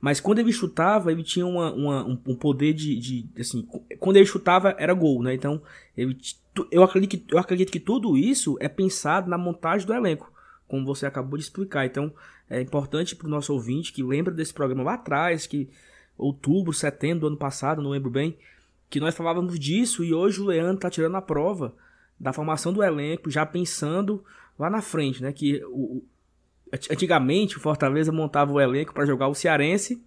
[0.00, 3.64] Mas quando ele chutava, ele tinha uma, uma, um poder de, de, Assim,
[4.00, 5.34] quando ele chutava, era gol, né?
[5.34, 5.62] Então,
[5.96, 6.18] ele,
[6.72, 10.32] eu, acredito eu acredito que tudo isso é pensado na montagem do elenco,
[10.68, 11.86] como você acabou de explicar.
[11.86, 12.12] Então,
[12.48, 15.68] é importante para o nosso ouvinte que lembra desse programa lá atrás, que
[16.16, 18.36] outubro, setembro do ano passado, não lembro bem,
[18.88, 21.74] que nós falávamos disso e hoje o Leandro está tirando a prova
[22.18, 24.24] da formação do elenco, já pensando
[24.58, 25.32] lá na frente, né?
[25.32, 26.02] Que o,
[26.72, 30.02] Antigamente, o Fortaleza montava o elenco para jogar o Cearense.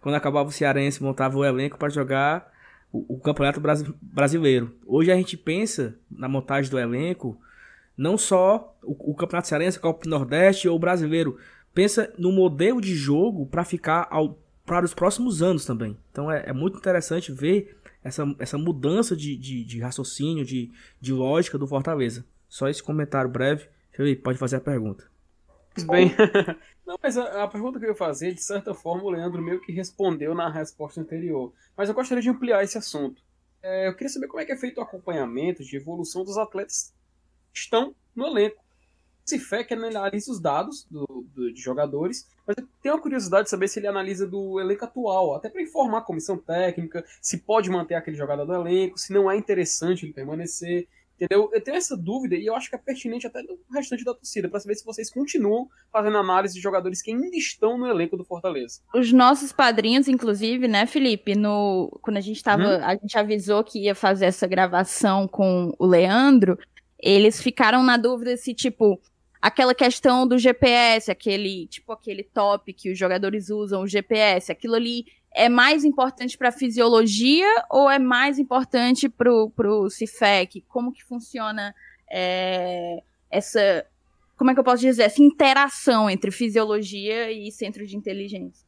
[0.00, 2.50] Quando acabava o Cearense, montava o elenco para jogar
[2.90, 3.60] o, o Campeonato
[4.00, 4.74] Brasileiro.
[4.86, 7.38] Hoje a gente pensa na montagem do elenco,
[8.00, 11.38] não só o, o Campeonato Cearense, o Copa do Nordeste ou o Brasileiro.
[11.74, 15.94] Pensa no modelo de jogo para ficar ao, para os próximos anos também.
[16.10, 21.12] Então é, é muito interessante ver essa, essa mudança de, de, de raciocínio, de, de
[21.12, 22.24] lógica do Fortaleza.
[22.48, 23.68] Só esse comentário breve.
[23.92, 25.04] Felipe, pode fazer a pergunta.
[25.86, 26.10] Bem,
[26.86, 29.60] não, mas a, a, pergunta que eu ia fazer, de certa forma, o Leandro meio
[29.60, 31.52] que respondeu na resposta anterior.
[31.76, 33.22] Mas eu gostaria de ampliar esse assunto.
[33.62, 36.94] É, eu queria saber como é que é feito o acompanhamento de evolução dos atletas
[37.52, 38.62] estão no elenco.
[39.24, 43.44] Se fé que analisa os dados do, do, de jogadores, mas eu tenho uma curiosidade
[43.44, 47.38] de saber se ele analisa do elenco atual, até para informar a comissão técnica, se
[47.38, 50.88] pode manter aquele jogador no elenco, se não é interessante ele permanecer.
[51.20, 51.50] Entendeu?
[51.52, 54.48] Eu tenho essa dúvida e eu acho que é pertinente até do restante da torcida,
[54.48, 58.24] para saber se vocês continuam fazendo análise de jogadores que ainda estão no elenco do
[58.24, 58.80] Fortaleza.
[58.94, 62.84] Os nossos padrinhos, inclusive, né, Felipe, no quando a gente tava, hum?
[62.84, 66.58] a gente avisou que ia fazer essa gravação com o Leandro,
[67.02, 69.00] eles ficaram na dúvida se tipo
[69.40, 74.74] aquela questão do GPS, aquele tipo aquele top que os jogadores usam, o GPS, aquilo
[74.74, 80.62] ali é mais importante para a fisiologia ou é mais importante para o CIFEC?
[80.68, 81.74] Como que funciona
[82.10, 83.86] é, essa,
[84.36, 88.66] como é que eu posso dizer, essa interação entre fisiologia e centro de inteligência?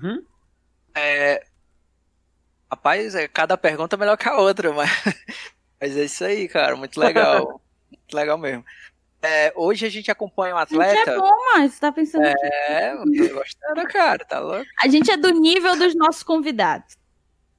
[0.00, 0.24] Uhum.
[0.94, 1.44] É,
[2.70, 4.88] rapaz, é, cada pergunta é melhor que a outra, mas,
[5.80, 7.60] mas é isso aí, cara, muito legal.
[7.90, 8.64] muito legal mesmo.
[9.22, 10.92] É, hoje a gente acompanha um atleta.
[10.92, 12.24] A gente é bom, mas você tá pensando.
[12.24, 14.64] É, tô gostando, cara, tá louco?
[14.82, 16.96] A gente é do nível dos nossos convidados.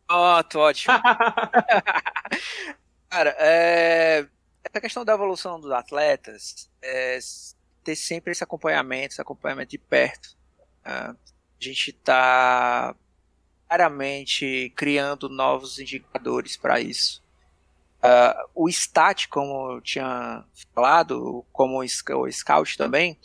[0.09, 0.93] Ó, oh, ótimo.
[3.09, 4.25] cara, é,
[4.63, 7.19] essa questão da evolução dos atletas é
[7.83, 10.35] ter sempre esse acompanhamento, esse acompanhamento de perto.
[10.83, 10.93] Né?
[10.93, 11.15] A
[11.59, 12.95] gente tá
[13.67, 17.20] claramente criando novos indicadores para isso.
[18.03, 23.19] Uh, o Stat, como eu tinha falado, como o Scout também,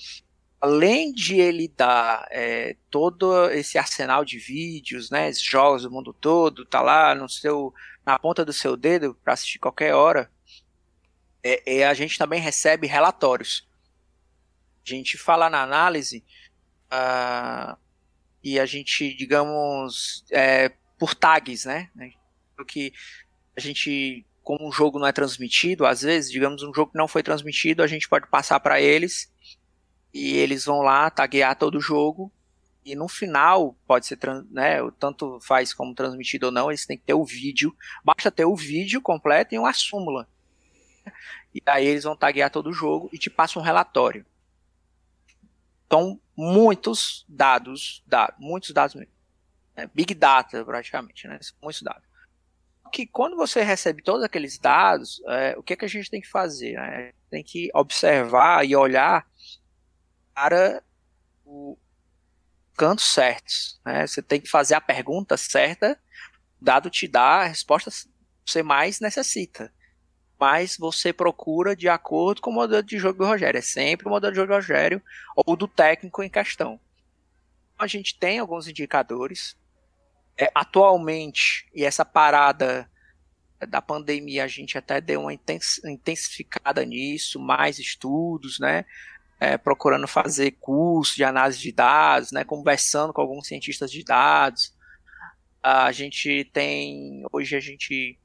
[0.60, 6.66] além de ele dar é, todo esse arsenal de vídeos, né, jogos do mundo todo,
[6.66, 7.72] tá lá no seu,
[8.04, 10.30] na ponta do seu dedo para assistir qualquer hora,
[11.42, 13.68] é, é, a gente também recebe relatórios.
[14.84, 16.24] A gente fala na análise
[16.92, 17.76] uh,
[18.42, 21.90] e a gente, digamos, é, por tags, né?
[22.66, 22.92] Que
[23.56, 27.08] a gente como um jogo não é transmitido, às vezes, digamos, um jogo que não
[27.08, 29.28] foi transmitido, a gente pode passar para eles
[30.14, 32.30] e eles vão lá taguear todo o jogo
[32.84, 34.16] e no final pode ser,
[34.48, 38.44] né, tanto faz como transmitido ou não, eles têm que ter o vídeo, basta ter
[38.44, 40.28] o vídeo completo e uma súmula.
[41.52, 44.24] E aí eles vão taguear todo o jogo e te passam um relatório.
[45.86, 49.12] Então, muitos dados, dados muitos dados mesmo.
[49.74, 51.40] É, big data, praticamente, né?
[51.60, 52.05] Muitos dados
[52.96, 56.18] que quando você recebe todos aqueles dados, é, o que, é que a gente tem
[56.18, 56.72] que fazer?
[56.76, 57.12] Né?
[57.28, 59.26] Tem que observar e olhar
[60.34, 60.82] para
[61.44, 61.76] o
[62.74, 63.78] canto certos.
[63.84, 64.06] Né?
[64.06, 66.00] Você tem que fazer a pergunta certa,
[66.58, 69.70] o dado te dá a resposta que você mais necessita.
[70.40, 73.58] Mas você procura de acordo com o modelo de jogo do Rogério.
[73.58, 75.02] É sempre o modelo de jogo do Rogério
[75.36, 76.80] ou do técnico em questão.
[77.78, 79.54] A gente tem alguns indicadores
[80.38, 82.88] é, atualmente, e essa parada
[83.68, 88.84] da pandemia, a gente até deu uma intensificada nisso, mais estudos, né?
[89.40, 92.44] É, procurando fazer curso de análise de dados, né?
[92.44, 94.74] Conversando com alguns cientistas de dados.
[95.62, 98.18] A gente tem, hoje a gente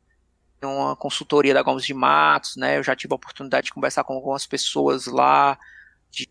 [0.59, 2.77] tem uma consultoria da Gomes de Matos, né?
[2.77, 5.57] Eu já tive a oportunidade de conversar com algumas pessoas lá,
[6.09, 6.27] de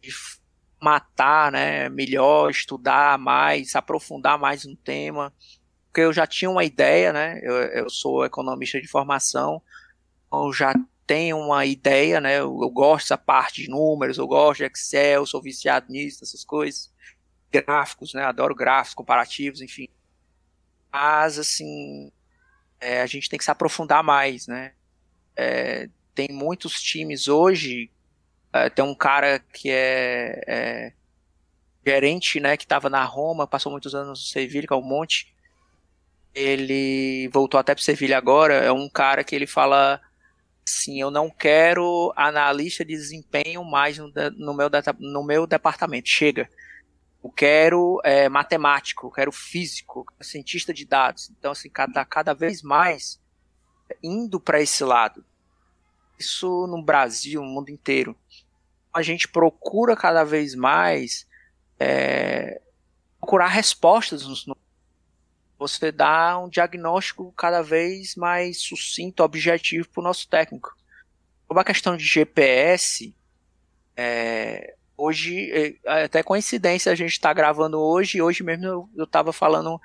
[0.80, 5.32] matar, né, melhor, estudar mais, aprofundar mais no tema,
[5.90, 9.60] porque eu já tinha uma ideia, né, eu, eu sou economista de formação,
[10.26, 10.72] então já
[11.06, 15.26] tenho uma ideia, né, eu, eu gosto dessa parte de números, eu gosto de Excel,
[15.26, 16.92] sou viciado nisso, essas coisas,
[17.50, 19.88] gráficos, né, adoro gráficos comparativos, enfim,
[20.92, 22.10] mas, assim,
[22.80, 24.72] é, a gente tem que se aprofundar mais, né,
[25.36, 27.90] é, tem muitos times hoje
[28.50, 30.92] Uh, tem um cara que é, é
[31.86, 35.32] gerente, né, que estava na Roma, passou muitos anos no Sevilha, que é o Monte.
[36.34, 38.54] Ele voltou até para Sevilha agora.
[38.54, 40.00] É um cara que ele fala
[40.66, 46.08] assim: eu não quero analista de desempenho mais no, no, meu, no meu departamento.
[46.08, 46.48] Chega.
[47.22, 51.30] Eu quero é, matemático, eu quero físico, cientista de dados.
[51.30, 53.20] Então, assim, cada, cada vez mais
[54.02, 55.24] indo para esse lado.
[56.18, 58.16] Isso no Brasil, no mundo inteiro
[58.92, 61.26] a gente procura cada vez mais
[61.78, 62.60] é,
[63.18, 64.46] procurar respostas nos
[65.60, 70.74] você dá um diagnóstico cada vez mais sucinto, objetivo para o nosso técnico.
[71.46, 73.14] Sobre a questão de GPS,
[73.94, 75.50] é, hoje,
[75.84, 79.78] é, até coincidência, a gente está gravando hoje, hoje mesmo eu estava falando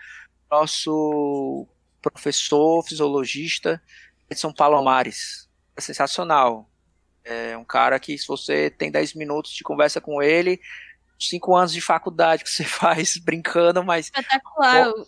[0.49, 1.68] nosso
[2.02, 3.81] professor fisiologista
[4.30, 5.49] Edson Palomares.
[5.76, 6.69] É sensacional.
[7.22, 10.61] É um cara que, se você tem 10 minutos de conversa com ele,
[11.19, 14.06] 5 anos de faculdade que você faz brincando, mas.
[14.06, 14.85] Espetacular.
[14.85, 15.06] Eu,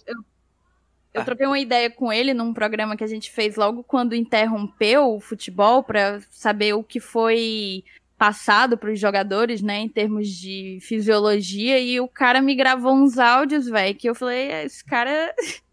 [1.18, 5.16] eu troquei uma ideia com ele num programa que a gente fez logo quando interrompeu
[5.16, 7.84] o futebol, para saber o que foi
[8.18, 13.20] passado para os jogadores, né, em termos de fisiologia, e o cara me gravou uns
[13.20, 15.34] áudios, velho, que eu falei, é, esse cara.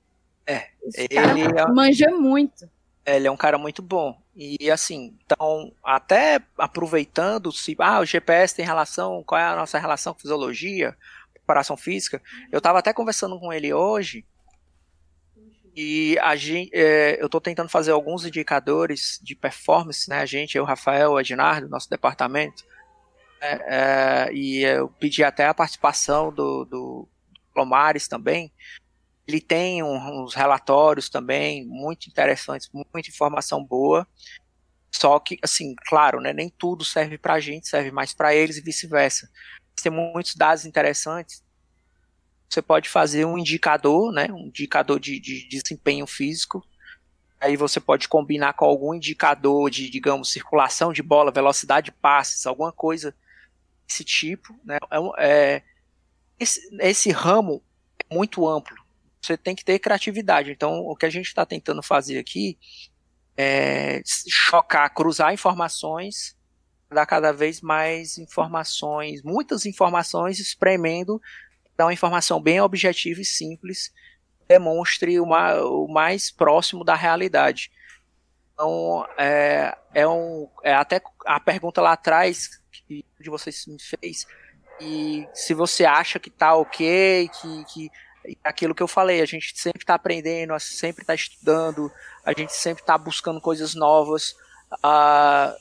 [0.47, 1.73] É, esse ele cara é...
[1.73, 2.69] manja muito.
[3.07, 4.15] Ele é um cara muito bom.
[4.37, 9.79] E assim, então, até aproveitando se ah, o GPS tem relação, qual é a nossa
[9.79, 10.95] relação com fisiologia,
[11.33, 14.25] preparação física, eu estava até conversando com ele hoje
[15.77, 20.19] e a gente, é, eu estou tentando fazer alguns indicadores de performance, né?
[20.19, 22.65] A gente, eu, Rafael, o Ednardo, nosso departamento,
[23.41, 27.09] é, é, e eu pedi até a participação do, do
[27.55, 28.53] Lomares também,
[29.27, 34.07] ele tem uns relatórios também muito interessantes, muita informação boa.
[34.91, 38.57] Só que, assim, claro, né, nem tudo serve para a gente, serve mais para eles
[38.57, 39.29] e vice-versa.
[39.83, 41.43] Tem muitos dados interessantes.
[42.55, 46.65] Você pode fazer um indicador, né, um indicador de, de, de desempenho físico.
[47.41, 52.47] Aí você pode combinar com algum indicador de, digamos, circulação de bola, velocidade de passes,
[52.47, 53.15] alguma coisa
[53.87, 54.55] desse tipo.
[54.65, 54.79] Né?
[54.91, 55.63] É, é
[56.39, 57.63] esse, esse ramo
[57.99, 58.85] é muito amplo
[59.25, 60.51] você tem que ter criatividade.
[60.51, 62.59] Então, o que a gente está tentando fazer aqui
[63.37, 66.37] é chocar, cruzar informações,
[66.91, 71.21] dar cada vez mais informações, muitas informações, espremendo,
[71.77, 73.93] dar uma informação bem objetiva e simples,
[74.47, 77.71] demonstre uma, o mais próximo da realidade.
[78.53, 84.27] Então, é, é, um, é até a pergunta lá atrás que de vocês me fez,
[84.81, 87.91] e se você acha que tá ok, que, que
[88.43, 91.91] aquilo que eu falei, a gente sempre está aprendendo, sempre está estudando,
[92.25, 94.37] a gente sempre está buscando coisas novas,
[94.83, 95.55] a,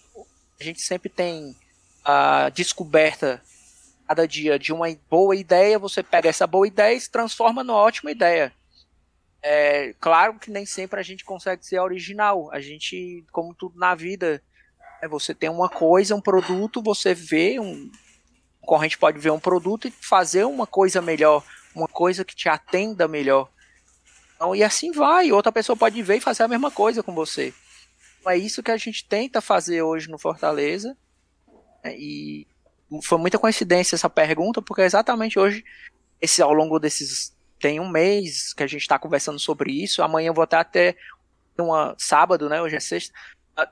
[0.59, 1.55] a gente sempre tem
[2.03, 3.41] a descoberta
[4.07, 7.77] cada dia de uma boa ideia, você pega essa boa ideia e se transforma numa
[7.77, 8.53] ótima ideia.
[9.41, 13.93] É, claro que nem sempre a gente consegue ser original, a gente, como tudo na
[13.93, 14.41] vida,
[15.01, 17.91] é, você tem uma coisa, um produto, você vê, um
[18.61, 21.43] corrente pode ver um produto e fazer uma coisa melhor,
[21.75, 23.49] uma coisa que te atenda melhor.
[24.35, 25.31] Então, e assim vai.
[25.31, 27.53] Outra pessoa pode ver e fazer a mesma coisa com você.
[28.19, 30.97] Então, é isso que a gente tenta fazer hoje no Fortaleza.
[31.83, 31.95] Né?
[31.97, 32.47] E
[33.01, 35.63] foi muita coincidência essa pergunta, porque exatamente hoje,
[36.21, 37.33] esse ao longo desses.
[37.59, 40.03] Tem um mês que a gente está conversando sobre isso.
[40.03, 40.97] Amanhã eu vou até até
[41.57, 42.61] uma sábado, né?
[42.61, 43.13] Hoje é sexta.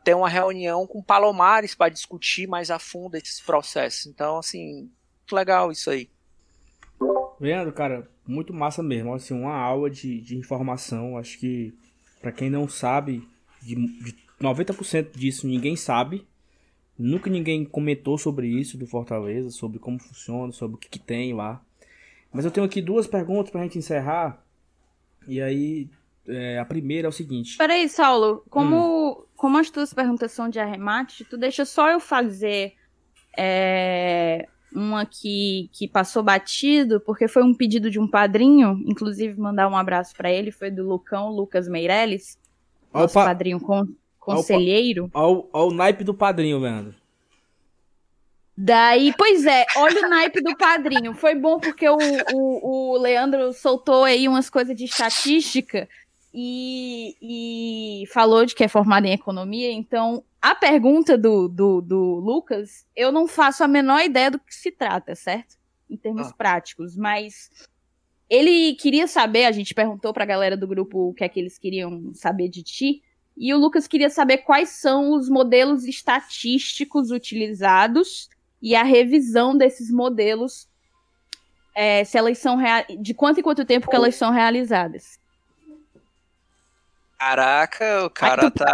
[0.03, 4.05] Ter uma reunião com Palomares para discutir mais a fundo esses processos.
[4.05, 4.89] Então, assim,
[5.19, 6.09] muito legal isso aí.
[7.39, 9.13] Vendo, cara, muito massa mesmo.
[9.13, 11.17] Assim, uma aula de, de informação.
[11.17, 11.73] Acho que,
[12.21, 13.27] para quem não sabe,
[13.61, 16.27] de, de 90% disso ninguém sabe.
[16.97, 21.33] Nunca ninguém comentou sobre isso do Fortaleza, sobre como funciona, sobre o que, que tem
[21.33, 21.61] lá.
[22.31, 24.43] Mas eu tenho aqui duas perguntas pra gente encerrar.
[25.27, 25.89] E aí,
[26.27, 27.57] é, a primeira é o seguinte.
[27.57, 29.23] Peraí, Saulo, como, hum.
[29.35, 32.73] como as tuas perguntas são de arremate, tu deixa só eu fazer
[33.37, 39.67] é, uma que, que passou batido, porque foi um pedido de um padrinho, inclusive mandar
[39.67, 42.37] um abraço para ele, foi do Lucão Lucas Meirelles,
[42.93, 43.25] nosso pa...
[43.25, 43.87] padrinho con
[44.21, 45.09] conselheiro.
[45.13, 46.95] Ao, ao, ao naipe do padrinho, Leandro.
[48.55, 51.13] Daí, pois é, olha o naipe do padrinho.
[51.15, 51.97] Foi bom porque o,
[52.33, 55.89] o, o Leandro soltou aí umas coisas de estatística
[56.33, 59.71] e, e falou de que é formado em economia.
[59.71, 64.53] Então, a pergunta do, do, do Lucas, eu não faço a menor ideia do que
[64.53, 65.55] se trata, certo?
[65.89, 66.33] Em termos ah.
[66.37, 67.49] práticos, mas
[68.29, 71.57] ele queria saber, a gente perguntou pra galera do grupo o que é que eles
[71.57, 73.01] queriam saber de ti.
[73.41, 78.29] E o Lucas queria saber quais são os modelos estatísticos utilizados
[78.61, 80.69] e a revisão desses modelos,
[81.73, 82.59] é, se elas são
[82.99, 85.19] de quanto em quanto tempo que elas são realizadas.
[87.17, 88.73] Caraca, o cara tá.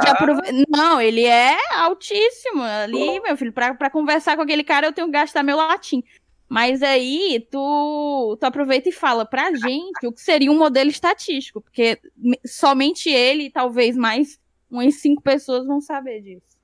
[0.68, 2.61] Não, ele é altíssimo.
[2.61, 6.03] Ali, meu filho, pra, pra conversar com aquele cara, eu tenho que gastar meu latim.
[6.49, 11.61] Mas aí, tu, tu aproveita e fala pra gente o que seria um modelo estatístico,
[11.61, 12.02] porque
[12.45, 14.38] somente ele, talvez mais
[14.69, 16.57] umas cinco pessoas vão saber disso.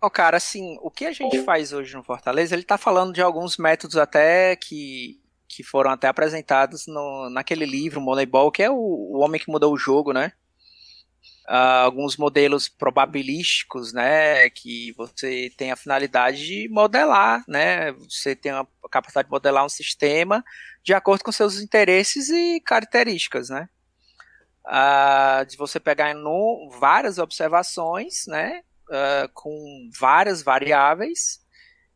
[0.00, 3.22] Oh, cara, assim, o que a gente faz hoje no Fortaleza, ele tá falando de
[3.22, 8.74] alguns métodos até que, que foram até apresentados no, naquele livro, Moneyball, que é o,
[8.74, 10.32] o Homem que Mudou o Jogo, né?
[11.48, 18.50] Uh, alguns modelos probabilísticos, né, que você tem a finalidade de modelar, né, você tem
[18.50, 20.42] a capacidade de modelar um sistema
[20.82, 23.68] de acordo com seus interesses e características, né,
[24.66, 31.42] uh, de você pegar no, várias observações, né, uh, com várias variáveis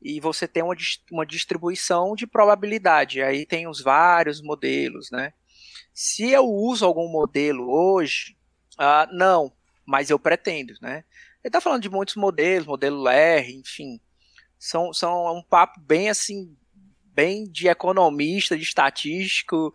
[0.01, 0.77] e você tem uma,
[1.11, 5.33] uma distribuição de probabilidade, aí tem os vários modelos, né,
[5.93, 8.39] se eu uso algum modelo hoje,
[8.79, 9.53] Uh, não,
[9.85, 11.05] mas eu pretendo, né?
[11.43, 14.01] Ele está falando de muitos modelos, modelo R, enfim.
[14.57, 16.57] São, são um papo bem assim,
[17.07, 19.73] bem de economista, de estatístico.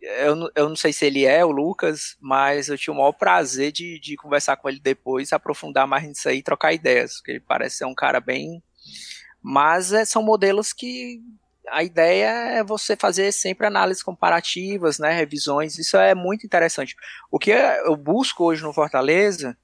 [0.00, 3.70] Eu, eu não sei se ele é, o Lucas, mas eu tinha o maior prazer
[3.70, 7.40] de, de conversar com ele depois, aprofundar mais nisso aí e trocar ideias, porque ele
[7.40, 8.62] parece ser um cara bem.
[9.42, 11.20] Mas é, são modelos que
[11.68, 12.28] a ideia
[12.58, 16.96] é você fazer sempre análises comparativas, né, revisões, isso é muito interessante.
[17.30, 19.56] O que eu busco hoje no Fortaleza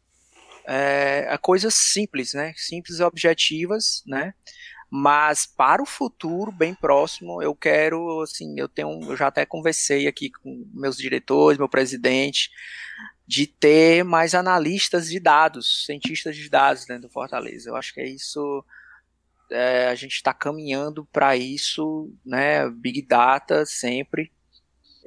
[0.67, 4.35] é, é coisas simples, né, simples e objetivas, né,
[4.91, 10.07] mas para o futuro bem próximo eu quero, assim, eu tenho, eu já até conversei
[10.07, 12.51] aqui com meus diretores, meu presidente,
[13.27, 17.71] de ter mais analistas de dados, cientistas de dados dentro do Fortaleza.
[17.71, 18.65] Eu acho que é isso
[19.51, 22.69] é, a gente está caminhando para isso, né?
[22.71, 24.33] Big Data sempre.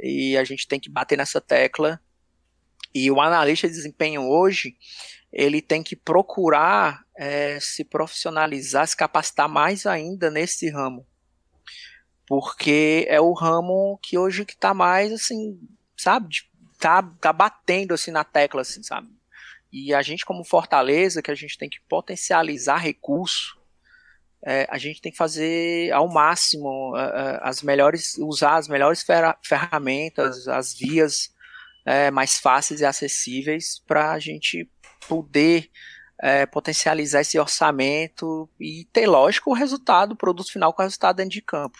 [0.01, 1.99] E a gente tem que bater nessa tecla.
[2.93, 4.76] E o analista de desempenho hoje,
[5.31, 11.06] ele tem que procurar é, se profissionalizar, se capacitar mais ainda nesse ramo.
[12.27, 15.60] Porque é o ramo que hoje que tá mais assim,
[15.97, 16.30] sabe?
[16.80, 19.10] Tá, tá batendo assim na tecla, assim, sabe?
[19.72, 23.60] E a gente, como Fortaleza, que a gente tem que potencializar recurso,
[24.45, 29.06] é, a gente tem que fazer ao máximo é, é, as melhores, usar as melhores
[29.43, 31.34] ferramentas, as vias
[31.85, 34.69] é, mais fáceis e acessíveis para a gente
[35.10, 35.72] poder
[36.19, 41.15] é, potencializar esse orçamento e ter, lógico, o resultado, o produto final com o resultado
[41.15, 41.80] dentro de campo.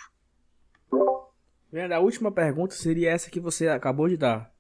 [1.94, 4.52] A última pergunta seria essa que você acabou de dar,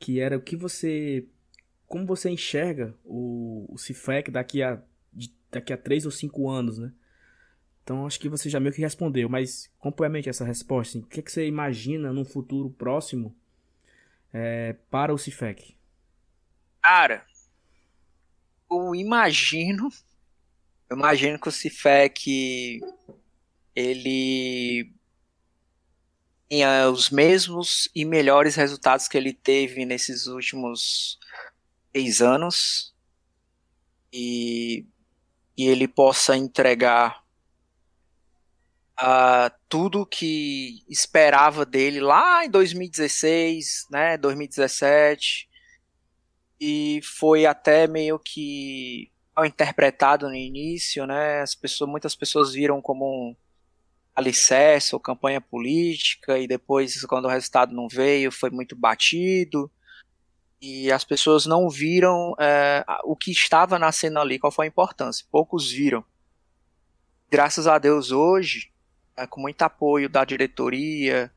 [0.00, 1.24] que era o que você,
[1.86, 4.82] como você enxerga o, o CIFEC daqui a,
[5.52, 6.90] daqui a três ou cinco anos, né?
[7.84, 10.98] Então acho que você já meio que respondeu, mas complemente essa resposta.
[10.98, 13.32] Assim, o que, é que você imagina num futuro próximo
[14.32, 15.76] é, para o CIFEC?
[16.82, 17.24] Cara,
[18.70, 19.88] eu imagino.
[20.88, 22.80] Eu imagino que o CIFEC
[23.74, 24.92] ele
[26.48, 31.18] tenha os mesmos e melhores resultados que ele teve nesses últimos
[31.92, 32.94] seis anos
[34.12, 34.86] e,
[35.56, 37.22] e ele possa entregar
[39.00, 45.48] uh, tudo que esperava dele lá em 2016, né, 2017,
[46.60, 52.80] e foi até meio que mal interpretado no início, né, as pessoas, muitas pessoas viram
[52.80, 53.36] como um
[54.14, 59.70] alicerce ou campanha política, e depois, quando o resultado não veio, foi muito batido,
[60.60, 65.26] e as pessoas não viram é, o que estava nascendo ali, qual foi a importância,
[65.30, 66.02] poucos viram.
[67.30, 68.70] Graças a Deus hoje,
[69.14, 71.30] é, com muito apoio da diretoria,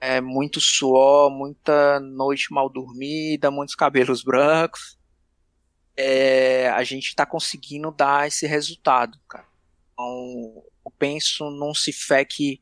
[0.00, 4.98] é, muito suor, muita noite mal dormida, muitos cabelos brancos.
[5.96, 9.46] É, a gente está conseguindo dar esse resultado, cara.
[9.92, 12.60] Então, eu penso num CIFEC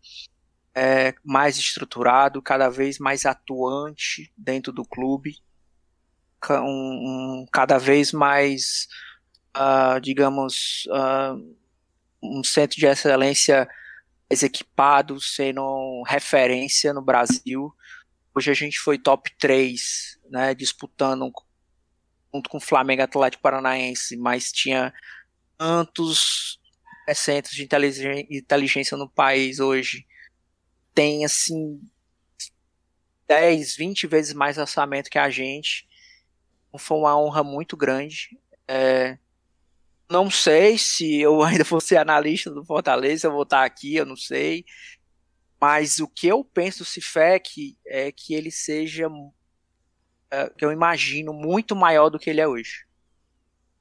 [0.74, 5.36] é, mais estruturado, cada vez mais atuante dentro do clube,
[6.50, 8.86] um, um cada vez mais,
[9.56, 11.56] uh, digamos, uh,
[12.22, 13.68] um centro de excelência
[14.30, 17.72] mais equipado, sendo referência no Brasil.
[18.34, 21.30] Hoje a gente foi top 3, né, disputando
[22.34, 24.92] junto com o Flamengo Atlético Paranaense, mas tinha
[25.56, 26.60] tantos
[27.14, 27.68] centros de
[28.30, 30.04] inteligência no país hoje.
[30.92, 31.80] Tem, assim,
[33.28, 35.86] 10, 20 vezes mais orçamento que a gente.
[36.68, 38.38] Então, foi uma honra muito grande.
[38.66, 39.18] É,
[40.10, 44.06] não sei se eu ainda vou ser analista do Fortaleza, eu vou estar aqui, eu
[44.06, 44.64] não sei.
[45.60, 49.08] Mas o que eu penso do Cifec é que ele seja,
[50.30, 52.86] é, que eu imagino, muito maior do que ele é hoje.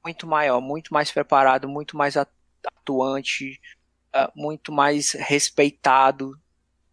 [0.04, 3.60] Muito maior, muito mais preparado, muito mais atuante,
[4.14, 6.32] é, muito mais respeitado.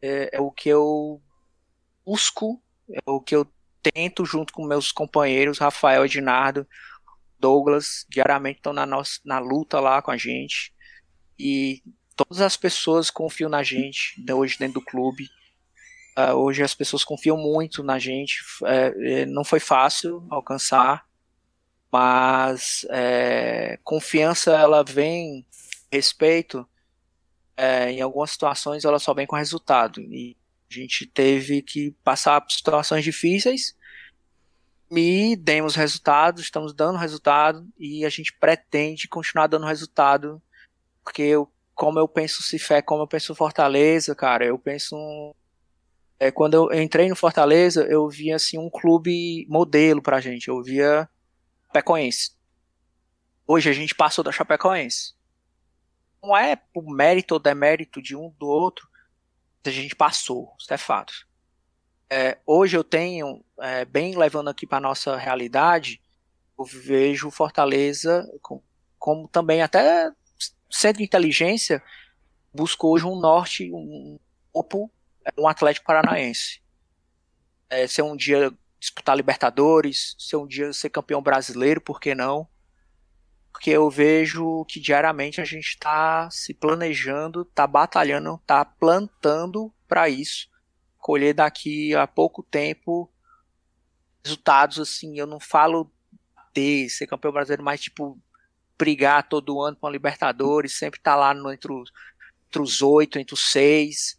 [0.02, 1.22] É, é o que eu
[2.06, 3.48] busco, é o que eu
[3.82, 6.68] tento junto com meus companheiros, Rafael Edinardo,
[7.44, 10.74] Douglas, diariamente estão na, nossa, na luta lá com a gente.
[11.38, 11.84] E
[12.16, 15.30] todas as pessoas confiam na gente né, hoje dentro do clube.
[16.18, 18.40] Uh, hoje as pessoas confiam muito na gente.
[18.66, 21.06] É, não foi fácil alcançar,
[21.92, 25.46] mas é, confiança ela vem,
[25.92, 26.66] respeito,
[27.58, 30.00] é, em algumas situações ela só vem com resultado.
[30.00, 30.38] E
[30.72, 33.76] a gente teve que passar por situações difíceis
[34.98, 40.42] e demos resultados, estamos dando resultado e a gente pretende continuar dando resultado,
[41.04, 44.96] porque eu, como eu penso Cifé, como eu penso Fortaleza, cara, eu penso
[46.20, 50.62] é, quando eu entrei no Fortaleza, eu via assim um clube modelo pra gente, eu
[50.62, 51.10] via
[51.68, 52.32] Chapecoense.
[53.48, 55.14] Hoje a gente passou da Chapecoense.
[56.22, 58.88] Não é por mérito ou demérito de um do outro,
[59.66, 61.14] a gente passou, isso é fato
[62.14, 66.00] é, hoje eu tenho, é, bem levando aqui para nossa realidade,
[66.58, 68.62] eu vejo Fortaleza com,
[69.00, 70.12] como também até
[70.70, 71.82] centro de inteligência
[72.54, 74.20] busca hoje um norte, um
[74.54, 74.92] topo,
[75.26, 76.62] é, um Atlético Paranaense.
[77.68, 82.48] É, ser um dia disputar Libertadores, ser um dia ser campeão brasileiro, por que não?
[83.52, 90.08] Porque eu vejo que diariamente a gente está se planejando, está batalhando, está plantando para
[90.10, 90.53] isso
[91.04, 93.12] colher daqui a pouco tempo
[94.24, 95.20] resultados assim.
[95.20, 95.92] Eu não falo
[96.54, 98.18] de ser campeão brasileiro, mas tipo
[98.78, 101.92] brigar todo ano com a Libertadores, sempre tá lá no, entre, os,
[102.48, 104.18] entre os oito, entre os seis.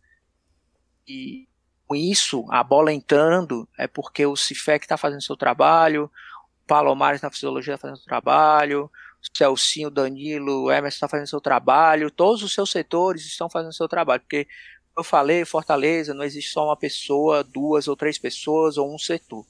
[1.09, 1.49] E
[1.87, 7.23] com isso, a bola entrando é porque o Cifec está fazendo seu trabalho, o Palomares
[7.23, 8.91] na fisiologia está fazendo seu trabalho,
[9.23, 13.51] o Celcinho, o Danilo, o Emerson está fazendo seu trabalho, todos os seus setores estão
[13.51, 14.47] fazendo seu trabalho, porque
[14.97, 19.45] eu falei, Fortaleza, não existe só uma pessoa, duas ou três pessoas ou um setor.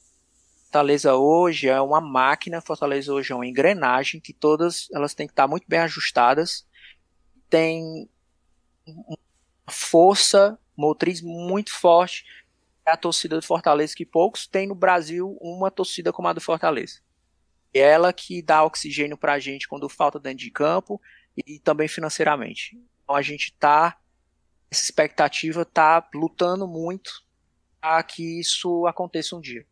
[0.64, 5.32] Fortaleza hoje é uma máquina, Fortaleza hoje é uma engrenagem que todas elas têm que
[5.32, 6.66] estar muito bem ajustadas.
[7.48, 8.08] Tem
[8.86, 9.18] uma
[9.70, 12.24] força motriz muito forte.
[12.86, 16.40] É a torcida do Fortaleza que poucos têm no Brasil uma torcida como a do
[16.40, 17.00] Fortaleza.
[17.72, 21.00] É ela que dá oxigênio para a gente quando falta dentro de campo
[21.46, 22.76] e também financeiramente.
[23.02, 23.96] Então a gente está
[24.74, 27.22] essa expectativa tá lutando muito
[27.80, 29.64] para que isso aconteça um dia.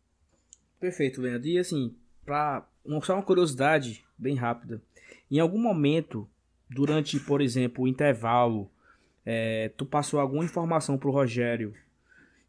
[0.79, 1.47] Perfeito, Leandro.
[1.47, 2.65] E assim, para
[3.01, 4.81] só uma curiosidade bem rápida.
[5.29, 6.29] Em algum momento,
[6.69, 8.71] durante, por exemplo, o intervalo,
[9.25, 11.73] é, tu passou alguma informação pro Rogério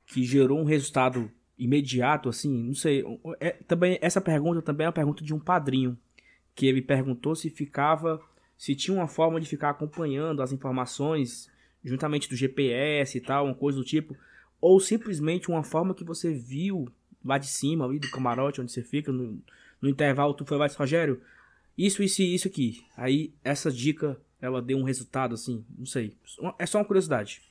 [0.07, 3.05] que gerou um resultado imediato, assim, não sei.
[3.41, 5.99] É, também essa pergunta também é uma pergunta de um padrinho
[6.55, 8.21] que ele perguntou se ficava,
[8.57, 11.53] se tinha uma forma de ficar acompanhando as informações
[11.85, 14.17] juntamente do GPS e tal, uma coisa do tipo,
[14.61, 16.89] ou simplesmente uma forma que você viu
[17.25, 19.43] lá de cima, ali do camarote onde você fica, no,
[19.81, 21.23] no intervalo, tu foi lá e disse, Rogério,
[21.77, 22.85] isso, isso e isso aqui.
[22.97, 26.17] Aí essa dica, ela deu um resultado assim, não sei.
[26.59, 27.43] É só uma curiosidade.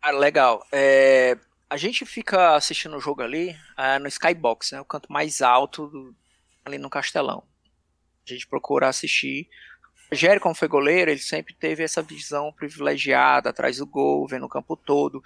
[0.00, 0.66] Ah, legal.
[0.72, 1.38] É,
[1.68, 4.80] a gente fica assistindo o jogo ali é, no Skybox, né?
[4.80, 6.14] O canto mais alto do,
[6.64, 7.42] ali no Castelão.
[8.26, 9.48] A gente procura assistir
[10.10, 14.48] Rogério, como foi goleiro, ele sempre teve essa visão privilegiada atrás do gol, vendo o
[14.48, 15.22] campo todo.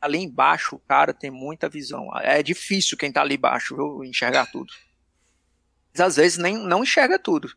[0.00, 2.08] Ali embaixo, o cara tem muita visão.
[2.18, 4.72] É difícil quem tá ali embaixo, viu, enxergar tudo.
[5.92, 7.52] Mas às vezes nem não enxerga tudo.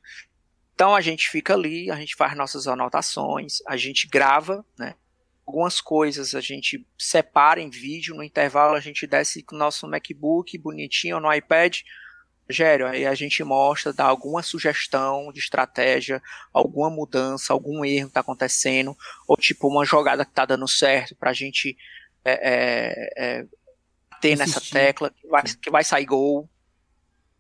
[0.74, 4.96] Então a gente fica ali, a gente faz nossas anotações, a gente grava, né?
[5.48, 9.88] Algumas coisas a gente separa em vídeo, no intervalo a gente desce com o nosso
[9.88, 11.82] MacBook bonitinho no iPad,
[12.48, 16.22] Rogério, aí a gente mostra, dá alguma sugestão de estratégia,
[16.54, 18.96] alguma mudança, algum erro que está acontecendo,
[19.28, 21.76] ou tipo uma jogada que está dando certo para a gente
[22.24, 23.46] é, é, é,
[24.22, 26.48] ter nessa tecla, que vai, que vai sair gol,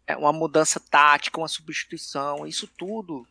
[0.07, 3.27] é uma mudança tática, uma substituição, isso tudo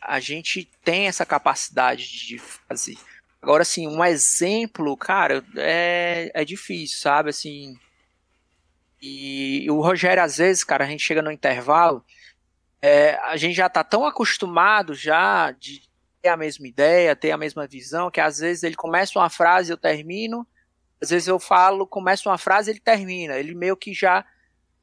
[0.00, 2.96] a gente tem essa capacidade de fazer.
[3.40, 7.30] Agora, assim, um exemplo, cara, é, é difícil, sabe?
[7.30, 7.78] Assim.
[9.06, 12.02] E, o Rogério, às vezes, cara, a gente chega no intervalo,
[12.80, 15.82] é, a gente já tá tão acostumado já de
[16.22, 19.70] ter a mesma ideia, ter a mesma visão, que às vezes ele começa uma frase,
[19.70, 20.46] eu termino,
[21.02, 23.36] às vezes eu falo, começa uma frase, ele termina.
[23.36, 24.24] Ele meio que já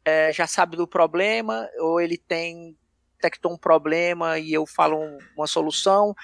[0.05, 2.77] é, já sabe do problema, ou ele tem
[3.15, 6.15] detectou um problema e eu falo um, uma solução,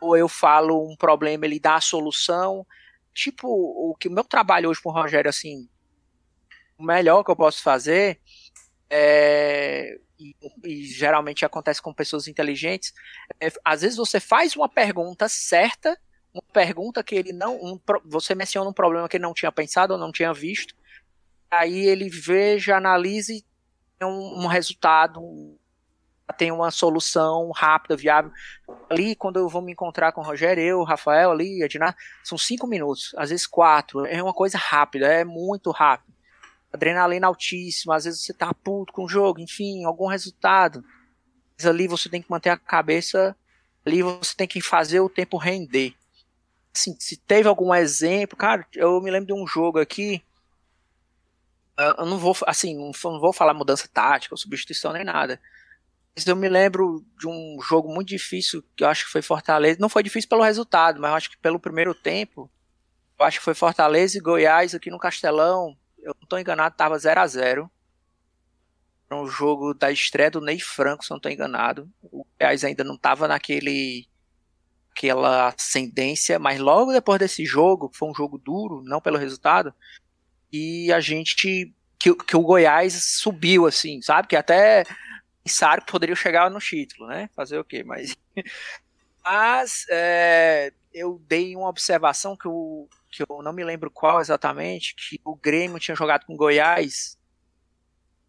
[0.00, 2.66] ou eu falo um problema, ele dá a solução.
[3.12, 5.68] Tipo, o que o meu trabalho hoje com o Rogério, assim,
[6.78, 8.20] o melhor que eu posso fazer
[8.90, 12.92] é, e, e, geralmente acontece com pessoas inteligentes,
[13.40, 15.98] é, às vezes você faz uma pergunta certa,
[16.32, 19.94] uma pergunta que ele não, um, você menciona um problema que ele não tinha pensado
[19.94, 20.74] ou não tinha visto,
[21.50, 23.44] aí ele veja, analise
[24.02, 25.20] um, um resultado,
[26.36, 28.32] tem uma solução rápida, viável.
[28.88, 31.94] Ali, quando eu vou me encontrar com o Rogério, eu, o Rafael ali, a Diná,
[32.22, 34.06] são cinco minutos, às vezes quatro.
[34.06, 36.13] É uma coisa rápida, é muito rápido.
[36.74, 40.84] Adrenalina altíssima, às vezes você tá puto com o jogo, enfim, algum resultado.
[41.56, 43.36] Mas ali você tem que manter a cabeça,
[43.86, 45.94] ali você tem que fazer o tempo render.
[46.74, 50.22] Assim, se teve algum exemplo, cara, eu me lembro de um jogo aqui,
[51.98, 55.40] eu não vou, assim, não vou falar mudança tática substituição nem nada
[56.26, 59.78] eu me lembro de um jogo muito difícil, que eu acho que foi Fortaleza.
[59.80, 62.48] Não foi difícil pelo resultado, mas eu acho que pelo primeiro tempo,
[63.18, 65.76] eu acho que foi Fortaleza e Goiás aqui no Castelão.
[66.04, 67.70] Eu não estou enganado, estava 0 a 0
[69.10, 71.90] Era um jogo da estreia do Ney Franco, se não estou enganado.
[72.02, 74.06] O Goiás ainda não estava naquele
[74.90, 79.74] aquela ascendência, mas logo depois desse jogo, foi um jogo duro, não pelo resultado,
[80.52, 84.28] e a gente que, que o Goiás subiu assim, sabe?
[84.28, 84.84] Que até
[85.42, 87.28] pensaram que poderiam chegar no título, né?
[87.34, 87.82] Fazer o quê?
[87.82, 88.16] Mas,
[89.24, 94.94] mas é, eu dei uma observação que eu, que eu não me lembro qual exatamente,
[94.96, 97.16] que o Grêmio tinha jogado com Goiás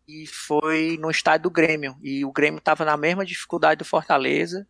[0.08, 1.98] e foi no estádio do Grêmio.
[2.04, 4.68] E o Grêmio estava na mesma dificuldade do Fortaleza,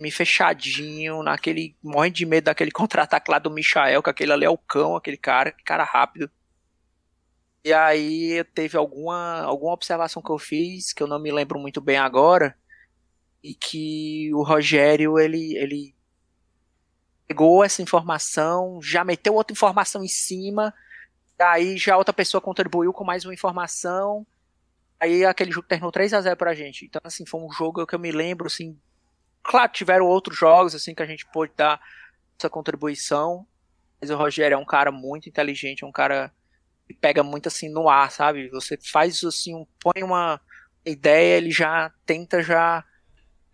[0.00, 4.50] me fechadinho, naquele morrendo de medo daquele contra-ataque lá do Michael, que aquele ali é
[4.50, 6.30] o cão, aquele cara, cara rápido.
[7.64, 11.80] E aí teve alguma, alguma observação que eu fiz, que eu não me lembro muito
[11.80, 12.56] bem agora,
[13.42, 15.97] e que o Rogério, ele, ele
[17.28, 20.72] pegou essa informação, já meteu outra informação em cima,
[21.38, 24.26] aí já outra pessoa contribuiu com mais uma informação,
[24.98, 26.86] aí aquele jogo terminou 3 a 0 pra gente.
[26.86, 28.76] Então, assim, foi um jogo que eu me lembro, assim,
[29.42, 31.78] claro, tiveram outros jogos, assim, que a gente pôde dar
[32.38, 33.46] essa contribuição,
[34.00, 36.32] mas o Rogério é um cara muito inteligente, é um cara
[36.94, 38.48] pega muito assim no ar, sabe?
[38.48, 40.40] Você faz assim, um, põe uma
[40.84, 42.82] ideia, ele já tenta já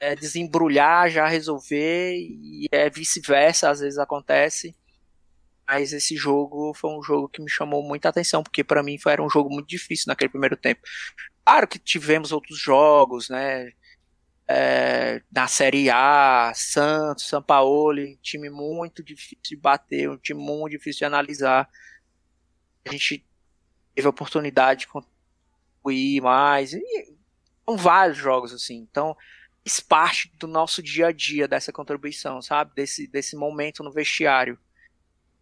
[0.04, 4.74] é, desembrulhar, já resolver, e é vice-versa, às vezes acontece.
[5.66, 9.12] Mas esse jogo foi um jogo que me chamou muita atenção, porque para mim foi,
[9.12, 10.82] era um jogo muito difícil naquele primeiro tempo.
[11.44, 13.72] Claro que tivemos outros jogos, né?
[14.46, 20.72] É, na Série A, Santos, São Paulo, time muito difícil de bater, um time muito
[20.72, 21.68] difícil de analisar
[22.86, 23.24] a gente
[23.94, 26.74] teve a oportunidade de contribuir mais.
[26.74, 27.14] E
[27.64, 28.76] são vários jogos assim.
[28.76, 29.16] Então,
[29.64, 32.72] faz parte do nosso dia a dia dessa contribuição, sabe?
[32.74, 34.58] Desse, desse momento no vestiário.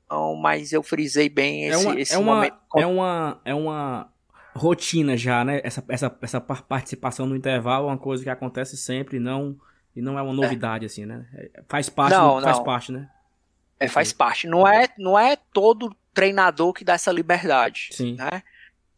[0.07, 2.57] Então, mas eu frisei bem esse, é uma, esse é uma, momento.
[2.77, 4.13] É uma, é uma
[4.55, 5.61] rotina já, né?
[5.65, 9.57] Essa, essa, essa participação no intervalo é uma coisa que acontece sempre não,
[9.97, 10.87] e não é uma novidade, é.
[10.87, 11.27] assim, né?
[11.35, 12.65] É, faz parte, não, faz não.
[12.65, 13.11] parte, né?
[13.81, 14.47] É, faz parte.
[14.47, 17.89] Não é, não é todo treinador que dá essa liberdade.
[17.93, 18.15] Sim.
[18.15, 18.43] Né?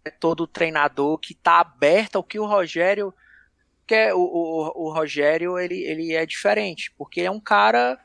[0.04, 3.14] É todo treinador que está aberto ao que o Rogério
[3.86, 4.14] quer.
[4.14, 7.98] O, o, o Rogério ele, ele é diferente, porque é um cara.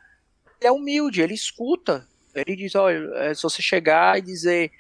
[0.60, 2.08] Ele é humilde, ele escuta.
[2.34, 4.72] Ele diz: olha, é, se você chegar e dizer.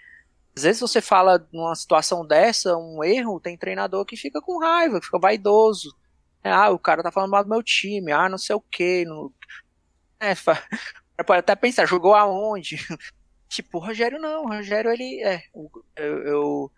[0.55, 4.99] Às vezes você fala numa situação dessa, um erro, tem treinador que fica com raiva,
[5.01, 5.95] fica vaidoso.
[6.43, 9.05] É, ah, o cara tá falando mal do meu time, ah, não sei o quê.
[9.07, 9.31] Não...
[10.21, 10.33] É,
[11.23, 12.75] pode até pensar, jogou aonde?
[13.47, 15.41] Tipo, o Rogério não, o Rogério ele é.
[15.95, 16.71] Eu, eu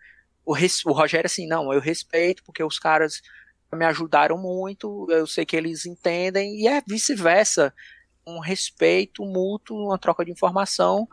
[0.44, 3.20] o, o Rogério assim, não, eu respeito porque os caras
[3.74, 7.72] me ajudaram muito, eu sei que eles entendem, e é vice-versa.
[8.26, 11.08] Um respeito mútuo, uma troca de informação.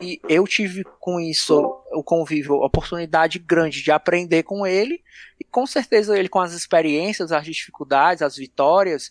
[0.00, 1.58] E eu tive com isso
[1.92, 5.02] o convívio, oportunidade grande de aprender com ele,
[5.40, 9.10] e com certeza ele com as experiências, as dificuldades, as vitórias,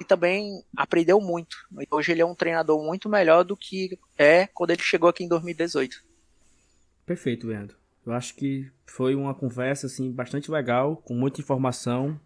[0.00, 1.56] e também aprendeu muito.
[1.88, 5.28] Hoje ele é um treinador muito melhor do que é quando ele chegou aqui em
[5.28, 6.02] 2018.
[7.06, 7.76] Perfeito, Leandro.
[8.04, 12.20] Eu acho que foi uma conversa assim bastante legal, com muita informação.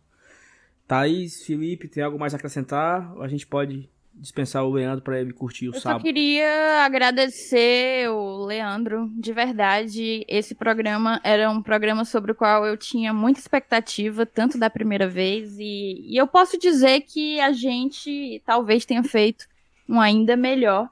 [0.89, 3.15] Thaís, Felipe, tem algo mais a acrescentar?
[3.15, 6.01] Ou a gente pode dispensar o Leandro para ele curtir o Eu sábado.
[6.01, 10.25] só queria agradecer o Leandro, de verdade.
[10.27, 15.07] Esse programa era um programa sobre o qual eu tinha muita expectativa, tanto da primeira
[15.07, 19.47] vez, e, e eu posso dizer que a gente talvez tenha feito
[19.89, 20.89] um ainda melhor.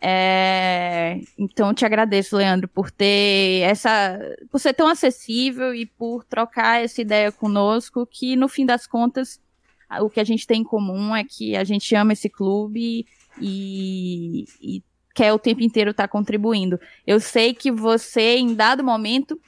[0.00, 4.18] É, então te agradeço, Leandro, por ter essa.
[4.50, 9.40] por ser tão acessível e por trocar essa ideia conosco, que no fim das contas
[10.00, 13.06] o que a gente tem em comum é que a gente ama esse clube
[13.40, 14.82] e, e
[15.14, 16.78] quer o tempo inteiro estar contribuindo.
[17.06, 19.40] Eu sei que você, em dado momento,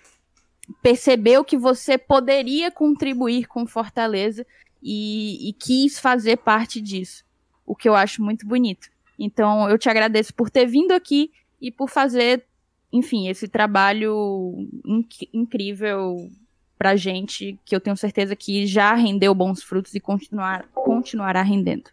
[0.83, 4.47] percebeu que você poderia contribuir com Fortaleza
[4.83, 7.23] e, e quis fazer parte disso,
[7.67, 8.89] o que eu acho muito bonito.
[9.21, 11.31] Então, eu te agradeço por ter vindo aqui
[11.61, 12.43] e por fazer,
[12.91, 16.17] enfim, esse trabalho inc incrível
[16.79, 21.91] pra gente, que eu tenho certeza que já rendeu bons frutos e continuar, continuará rendendo.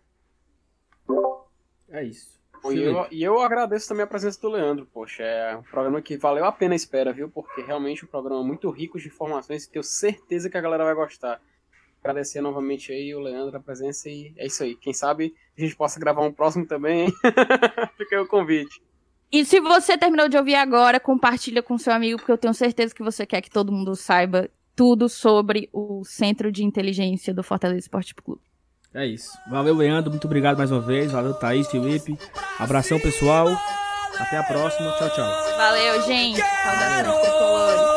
[1.89, 2.37] É isso.
[2.71, 6.17] E eu, e eu agradeço também a presença do Leandro, poxa, é um programa que
[6.17, 7.29] valeu a pena a espera, viu?
[7.29, 10.85] Porque realmente é um programa muito rico de informações e tenho certeza que a galera
[10.85, 11.41] vai gostar.
[12.07, 14.75] Agradecer novamente aí o Leandro a presença e é isso aí.
[14.75, 17.07] Quem sabe a gente possa gravar um próximo também?
[17.97, 18.81] Fica aí o convite.
[19.29, 22.95] E se você terminou de ouvir agora, compartilha com seu amigo, porque eu tenho certeza
[22.95, 27.79] que você quer que todo mundo saiba tudo sobre o Centro de Inteligência do Fortaleza
[27.79, 28.41] Esporte Clube.
[28.93, 29.37] É isso.
[29.49, 30.09] Valeu, Leandro.
[30.09, 31.11] Muito obrigado mais uma vez.
[31.11, 32.17] Valeu, Thaís, Felipe.
[32.57, 33.49] Abração, pessoal.
[34.17, 34.93] Até a próxima.
[34.93, 35.57] Tchau, tchau.
[35.57, 36.39] Valeu, gente.
[36.39, 37.96] Saudações tricolores.